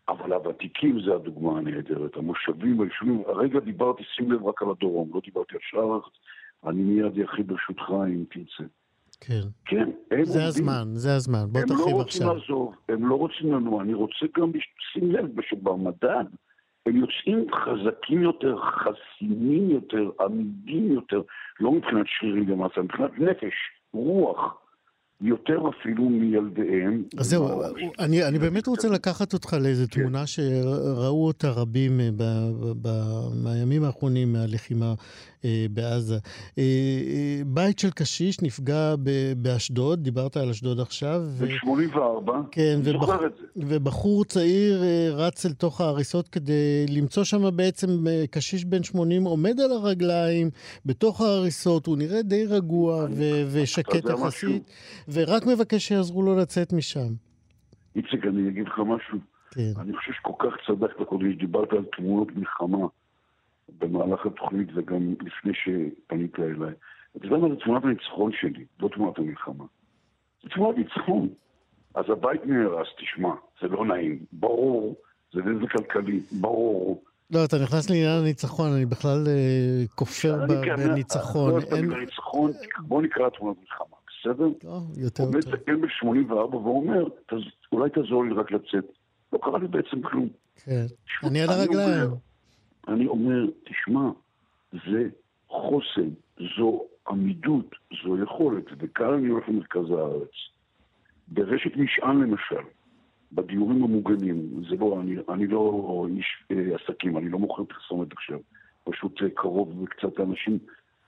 אבל 0.08 0.32
הוותיקים 0.32 1.00
זה 1.00 1.14
הדוגמה 1.14 1.58
הנהדרת. 1.58 2.16
המושבים, 2.16 2.80
היישובים, 2.80 3.22
הרגע 3.26 3.60
דיברתי, 3.60 4.02
שים 4.16 4.32
לב, 4.32 4.46
רק 4.46 4.62
על 4.62 4.70
הדרום, 4.70 5.10
לא 5.14 5.20
דיברתי 5.24 5.54
על 5.54 5.60
שאר 5.62 5.92
הארץ. 5.92 6.12
אני 6.66 6.82
מיד 6.82 7.24
אחיד 7.24 7.46
ברשותך 7.46 7.90
אם 7.90 8.24
תרצה. 8.30 8.64
כן. 9.20 9.40
כן, 9.64 9.90
הם 10.10 10.24
זה 10.24 10.46
עובדים. 10.46 10.68
הזמן, 10.68 10.84
זה 10.94 11.14
הזמן. 11.16 11.44
בוא 11.52 11.60
תרחיב 11.60 11.96
עכשיו. 12.00 12.30
הם 12.30 12.36
לא 12.36 12.36
רוצים 12.36 12.40
לעזוב, 12.40 12.74
הם 12.88 13.08
לא 13.08 13.14
רוצים 13.14 13.52
לנוע. 13.52 13.82
אני 13.82 13.94
רוצה 13.94 14.26
גם, 14.38 14.50
שים 14.92 15.12
לב, 15.12 15.40
שבמדד 15.42 16.24
הם 16.86 16.96
יוצאים 16.96 17.46
חזקים 17.52 18.22
יותר, 18.22 18.56
חסינים 18.60 19.70
יותר, 19.70 20.10
עמידים 20.20 20.92
יותר, 20.92 21.22
לא 21.60 21.72
מבחינת 21.72 22.06
שרירים 22.06 22.52
ומעשה, 22.52 22.82
מבחינת 22.82 23.18
נפש, 23.18 23.54
רוח. 23.92 24.59
יותר 25.22 25.58
אפילו 25.68 26.08
מילדיהם. 26.08 27.02
אז 27.18 27.30
זהו, 27.30 27.48
אני, 27.98 28.24
אני 28.24 28.38
באמת 28.38 28.66
רוצה 28.66 28.88
לקחת 28.88 29.32
אותך 29.32 29.56
לאיזו 29.60 29.84
כן. 29.90 30.00
תמונה 30.00 30.26
שראו 30.26 31.26
אותה 31.26 31.50
רבים 31.50 32.00
מהימים 33.34 33.84
האחרונים 33.84 34.32
מהלחימה 34.32 34.94
אה, 35.44 35.66
בעזה. 35.70 36.18
אה, 36.58 36.62
אה, 36.62 37.42
בית 37.46 37.78
של 37.78 37.90
קשיש 37.90 38.42
נפגע 38.42 38.94
באשדוד, 39.36 40.02
דיברת 40.02 40.36
על 40.36 40.50
אשדוד 40.50 40.80
עכשיו. 40.80 41.22
ב-84, 41.40 42.30
כן, 42.50 42.80
ובח... 42.84 43.08
ובחור 43.56 44.24
צעיר 44.24 44.82
רץ 45.12 45.46
אל 45.46 45.52
תוך 45.52 45.80
ההריסות 45.80 46.28
כדי 46.28 46.86
למצוא 46.88 47.24
שם 47.24 47.56
בעצם 47.56 48.04
קשיש 48.30 48.64
בן 48.64 48.82
80 48.82 49.24
עומד 49.24 49.60
על 49.60 49.72
הרגליים 49.72 50.50
בתוך 50.86 51.20
ההריסות, 51.20 51.86
הוא 51.86 51.96
נראה 51.96 52.22
די 52.22 52.46
רגוע 52.46 53.06
ו- 53.10 53.42
ושקט 53.52 54.04
יחסית, 54.04 54.70
ורק 55.12 55.42
מבקש 55.46 55.88
שיעזרו 55.88 56.22
לו 56.22 56.36
לצאת 56.36 56.72
משם. 56.72 57.12
איציק, 57.96 58.26
אני 58.26 58.48
אגיד 58.48 58.66
לך 58.66 58.78
משהו. 58.78 59.18
כן. 59.50 59.72
אני 59.80 59.96
חושב 59.96 60.12
שכל 60.12 60.32
כך 60.38 60.54
צדקת 60.66 61.08
קודם, 61.08 61.32
שדיברת 61.32 61.72
על 61.72 61.84
תמונות 61.96 62.28
מלחמה. 62.36 62.86
במהלך 63.78 64.26
התוכנית 64.26 64.68
וגם 64.74 65.14
לפני 65.20 65.52
שפנית 65.54 66.38
אליי. 66.38 66.74
אתה 67.16 67.26
יודע 67.26 67.36
מה 67.36 67.48
זה 67.48 67.54
תמונת 67.64 67.84
הניצחון 67.84 68.32
שלי, 68.40 68.64
לא 68.80 68.88
תמונת 68.88 69.18
המלחמה. 69.18 69.64
זה 70.42 70.48
תמונת 70.48 70.78
ניצחון. 70.78 71.28
אז 71.94 72.04
הבית 72.08 72.46
נהרס, 72.46 72.88
תשמע, 72.98 73.34
זה 73.62 73.68
לא 73.68 73.84
נעים. 73.84 74.18
ברור, 74.32 74.96
זה 75.32 75.40
נזק 75.42 75.72
כלכלי, 75.72 76.20
ברור. 76.40 77.02
לא, 77.30 77.44
אתה 77.44 77.56
נכנס 77.62 77.90
לעניין 77.90 78.18
הניצחון, 78.22 78.72
אני 78.72 78.86
בכלל 78.86 79.24
אה, 79.26 79.84
כופר 79.94 80.46
בניצחון. 80.76 81.52
לא 81.52 81.58
בוא 82.78 83.02
נקרא 83.02 83.28
תמונת 83.28 83.56
מלחמה, 83.60 83.96
בסדר? 84.20 84.48
יותר 84.96 85.24
טוב. 85.24 85.34
עומד 85.34 85.40
זקן 85.44 85.80
ב-84 85.80 86.32
ואומר, 86.32 87.04
אולי 87.72 87.90
תעזור 87.90 88.24
לי 88.24 88.34
רק 88.34 88.52
לצאת. 88.52 88.84
לא 89.32 89.38
קרה 89.42 89.58
לי 89.58 89.68
בעצם 89.68 90.02
כלום. 90.02 90.28
כן, 90.64 90.86
אני 91.24 91.42
על 91.42 91.48
הרגליים. 91.50 92.10
אני 92.88 93.06
אומר, 93.06 93.46
תשמע, 93.64 94.10
זה 94.72 95.08
חוסן, 95.48 96.08
זו 96.58 96.84
עמידות, 97.08 97.74
זו 98.04 98.22
יכולת, 98.22 98.64
וכאן 98.78 99.14
אני 99.14 99.28
הולך 99.28 99.48
למרכז 99.48 99.90
הארץ. 99.90 100.30
ברשת 101.28 101.76
משען 101.76 102.20
למשל, 102.20 102.64
בדיורים 103.32 103.82
המוגנים, 103.84 104.64
זה 104.70 104.76
לא, 104.76 105.00
אני, 105.00 105.16
אני 105.28 105.46
לא 105.46 106.06
איש 106.16 106.44
אה, 106.50 106.76
עסקים, 106.76 107.18
אני 107.18 107.28
לא 107.28 107.38
מוכר 107.38 107.64
פרסומת 107.64 108.12
עכשיו, 108.12 108.38
פשוט 108.84 109.22
אה, 109.22 109.30
קרוב 109.30 109.82
וקצת 109.82 110.20
אנשים 110.20 110.58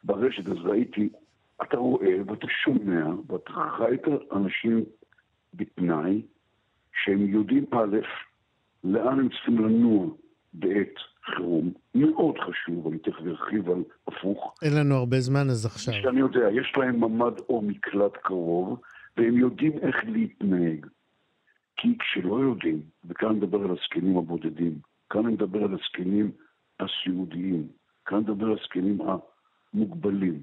ברשת, 0.04 0.46
אז 0.46 0.56
ראיתי, 0.64 1.08
אתה 1.62 1.76
רואה 1.76 2.16
ואתה 2.26 2.46
שומע 2.64 3.06
ואתה 3.26 3.52
חי 3.76 3.94
את 3.94 4.08
האנשים 4.30 4.84
בתנאי 5.54 6.22
שהם 7.04 7.26
יודעים 7.28 7.64
א', 7.70 7.96
לאן 8.84 9.20
הם 9.20 9.28
צריכים 9.28 9.58
לנוע 9.58 10.06
בעת 10.52 10.94
חירום, 11.24 11.72
מאוד 11.94 12.38
חשוב, 12.38 12.86
אני 12.86 12.98
תכף 12.98 13.26
ארחיב 13.26 13.70
על 13.70 13.82
הפוך. 14.08 14.54
אין 14.62 14.72
לנו 14.78 14.94
הרבה 14.94 15.20
זמן, 15.20 15.50
אז 15.50 15.66
עכשיו. 15.66 15.94
שאני 16.02 16.20
יודע, 16.20 16.48
יש 16.52 16.72
להם 16.76 17.00
ממ"ד 17.00 17.38
או 17.48 17.62
מקלט 17.62 18.16
קרוב, 18.16 18.80
והם 19.16 19.38
יודעים 19.38 19.72
איך 19.78 19.96
להתנהג. 20.04 20.86
כי 21.76 21.98
כשלא 21.98 22.34
יודעים, 22.34 22.80
וכאן 23.04 23.28
אני 23.28 23.36
מדבר 23.36 23.58
על 23.64 23.70
הזקנים 23.70 24.16
הבודדים, 24.16 24.78
כאן 25.10 25.24
אני 25.26 25.34
מדבר 25.34 25.64
על 25.64 25.74
הזקנים 25.74 26.30
הסיעודיים, 26.80 27.68
כאן 28.06 28.16
אני 28.16 28.24
מדבר 28.24 28.46
על 28.46 28.56
הזקנים 28.60 28.98
המוגבלים. 29.74 30.42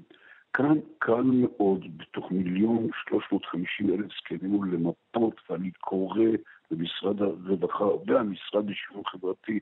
כאן 0.52 0.78
קל 0.98 1.22
מאוד, 1.22 1.98
בתוך 1.98 2.32
מיליון 2.32 2.88
שלוש 3.04 3.24
מאות 3.32 3.44
חמישים 3.44 3.90
אלף 3.90 4.12
זקנים, 4.18 4.64
למפות, 4.64 5.40
ואני 5.50 5.70
קורא 5.70 6.24
למשרד 6.70 7.22
הרווחה 7.22 7.84
והמשרד 7.84 8.70
לשוויון 8.70 9.04
חברתי, 9.06 9.60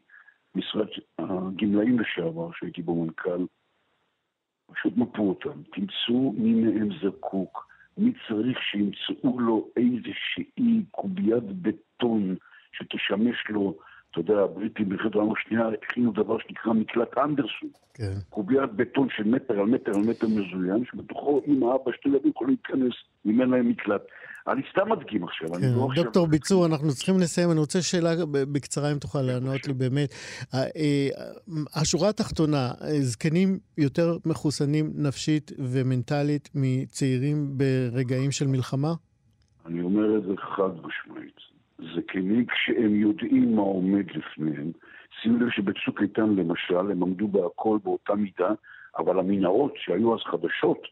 משרד 0.54 0.86
הגמלאים 1.18 2.00
לשעבר, 2.00 2.52
שהייתי 2.52 2.82
בו 2.82 3.04
מנכ"ל, 3.04 3.46
פשוט 4.72 4.96
מפו 4.96 5.28
אותם, 5.28 5.62
תמצאו 5.62 6.32
מי 6.32 6.52
מהם 6.52 6.88
זקוק, 7.02 7.68
מי 7.98 8.12
צריך 8.28 8.58
שימצאו 8.62 9.40
לו 9.40 9.68
איזושהי 9.76 10.84
קוביית 10.90 11.44
בטון 11.62 12.36
שתשמש 12.72 13.48
לו, 13.48 13.78
אתה 14.20 14.32
יודע, 14.32 14.42
הבריטים 14.42 14.88
במלחמת 14.88 15.14
העולם 15.14 15.32
השנייה 15.32 15.68
הכינו 15.68 16.12
דבר 16.12 16.38
שנקרא 16.38 16.72
מקלט 16.72 17.18
אנדרסון. 17.18 17.70
כן. 17.94 18.12
קוביית 18.30 18.72
בטון 18.72 19.08
של 19.10 19.24
מטר 19.24 19.60
על 19.60 19.66
מטר 19.66 19.90
על 19.94 20.02
מטר 20.10 20.26
מזוין, 20.26 20.84
שבתוכו 20.84 21.40
אמא, 21.46 21.66
אבא, 21.66 21.92
שתי 21.96 22.08
ילדים 22.08 22.30
יכולים 22.30 22.56
להיכנס, 22.64 22.94
אם 23.26 23.40
אין 23.40 23.50
להם 23.50 23.68
מקלט. 23.68 24.02
אני 24.48 24.62
סתם 24.70 24.92
מדגים 24.92 25.24
עכשיו, 25.24 25.48
אני 25.54 25.62
כן, 25.62 25.72
לא 25.76 25.86
עכשיו... 25.90 26.04
דוקטור 26.04 26.26
ביצור, 26.26 26.66
אנחנו 26.66 26.88
צריכים 26.88 27.18
לסיים. 27.18 27.50
אני 27.50 27.60
רוצה 27.60 27.82
שאלה 27.82 28.10
בקצרה, 28.52 28.92
אם 28.92 28.98
תוכל 28.98 29.22
לענות 29.22 29.66
לי 29.66 29.74
באמת. 29.74 30.14
אה, 30.54 30.64
השורה 31.74 32.08
התחתונה, 32.08 32.70
זקנים 33.00 33.58
יותר 33.78 34.16
מחוסנים 34.26 34.92
נפשית 34.94 35.52
ומנטלית 35.58 36.48
מצעירים 36.54 37.58
ברגעים 37.58 38.30
של 38.30 38.46
מלחמה? 38.46 38.92
אני 39.66 39.82
אומר 39.82 40.18
את 40.18 40.22
זה 40.22 40.34
חד 40.36 40.70
משמעית. 40.86 41.57
זקנים 41.78 42.46
כשהם 42.46 42.94
יודעים 42.94 43.56
מה 43.56 43.62
עומד 43.62 44.06
לפניהם, 44.10 44.72
שימו 45.22 45.38
לב 45.38 45.50
שבצוק 45.50 46.02
איתן 46.02 46.34
למשל, 46.34 46.90
הם 46.90 47.02
עמדו 47.02 47.28
בהכל 47.28 47.78
באותה 47.84 48.14
מידה, 48.14 48.50
אבל 48.98 49.18
המנהרות 49.18 49.72
שהיו 49.76 50.14
אז 50.14 50.20
חדשות, 50.20 50.82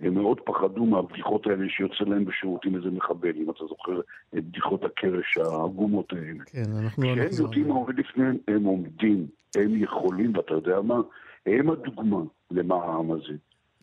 הם 0.00 0.14
מאוד 0.14 0.40
פחדו 0.40 0.86
מהבדיחות 0.86 1.46
האלה 1.46 1.68
שיוצא 1.68 2.04
להם 2.04 2.24
בשירותים 2.24 2.76
איזה 2.76 2.90
מחבל, 2.90 3.32
אם 3.36 3.50
אתה 3.50 3.64
זוכר 3.68 4.00
את 4.38 4.44
בדיחות 4.44 4.84
הקרש 4.84 5.38
העגומות 5.38 6.12
האלה. 6.12 6.44
כן, 6.46 6.64
אנחנו 6.84 7.02
לא 7.02 7.24
נחזור. 7.24 7.28
כשהם 7.30 7.44
יודעים 7.44 7.68
מה 7.68 7.74
עומד 7.74 7.98
לפניהם, 7.98 8.36
הם 8.48 8.64
עומדים, 8.64 9.26
הם 9.56 9.82
יכולים, 9.82 10.36
ואתה 10.36 10.54
יודע 10.54 10.80
מה? 10.80 11.00
הם 11.46 11.70
הדוגמה 11.70 12.20
למה 12.50 12.74
העם 12.74 13.12
הזה. 13.12 13.32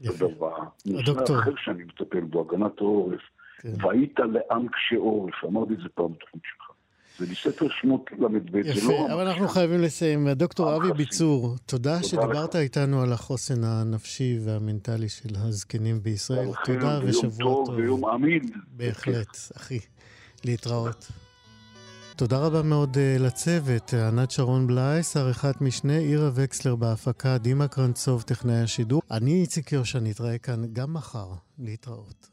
יפה. 0.02 0.26
נושא 0.86 1.34
אחר 1.40 1.56
שאני 1.58 1.84
מטפל 1.84 2.20
בו, 2.20 2.42
הגנת 2.42 2.80
העורף. 2.82 3.22
כן. 3.64 3.86
והיית 3.86 4.20
לעם 4.20 4.68
קשה 4.68 4.96
עורף, 4.96 5.34
אמרתי 5.46 5.74
את 5.74 5.78
זה 5.78 5.90
פעם 5.96 6.14
בתוכנית 6.14 6.44
שלך. 6.44 6.72
זה 7.20 7.32
מספר 7.32 7.68
שמות 7.70 8.12
ל"ב, 8.12 8.62
זה 8.62 8.88
לא... 8.88 8.94
יפה, 8.94 9.14
אבל 9.14 9.28
אנחנו 9.28 9.48
חייבים 9.48 9.82
לסיים. 9.82 10.30
דוקטור 10.30 10.76
אבי 10.76 10.94
ביצור, 10.98 11.56
תודה 11.66 12.04
שדיברת 12.04 12.56
איתנו 12.56 13.02
על 13.02 13.14
החוסן 13.14 13.64
הנפשי 13.64 14.38
והמנטלי 14.46 15.10
של 15.10 15.30
הזקנים 15.36 16.04
בישראל. 16.04 16.50
תודה 16.66 17.00
ושבוע 17.04 17.66
טוב. 17.66 17.70
ויום 17.70 18.06
אמין. 18.06 18.42
בהחלט, 18.68 19.38
אחי. 19.58 19.80
להתראות. 20.46 21.12
תודה 22.16 22.38
רבה 22.38 22.62
מאוד 22.62 22.96
uh, 22.96 23.22
לצוות, 23.22 23.94
ענת 23.94 24.32
שרון 24.32 24.68
בלייס, 24.68 25.18
עריכת 25.18 25.62
משנה, 25.62 25.98
עירה 25.98 26.30
וקסלר 26.36 26.76
בהפקה, 26.76 27.38
דימה 27.38 27.68
קרנצוב, 27.68 28.22
טכנאי 28.22 28.62
השידור. 28.62 29.02
אני 29.12 29.42
איציק 29.42 29.72
יושע, 29.72 30.00
נתראה 30.00 30.38
כאן 30.38 30.62
גם 30.74 30.94
מחר. 30.94 31.28
להתראות. 31.60 32.33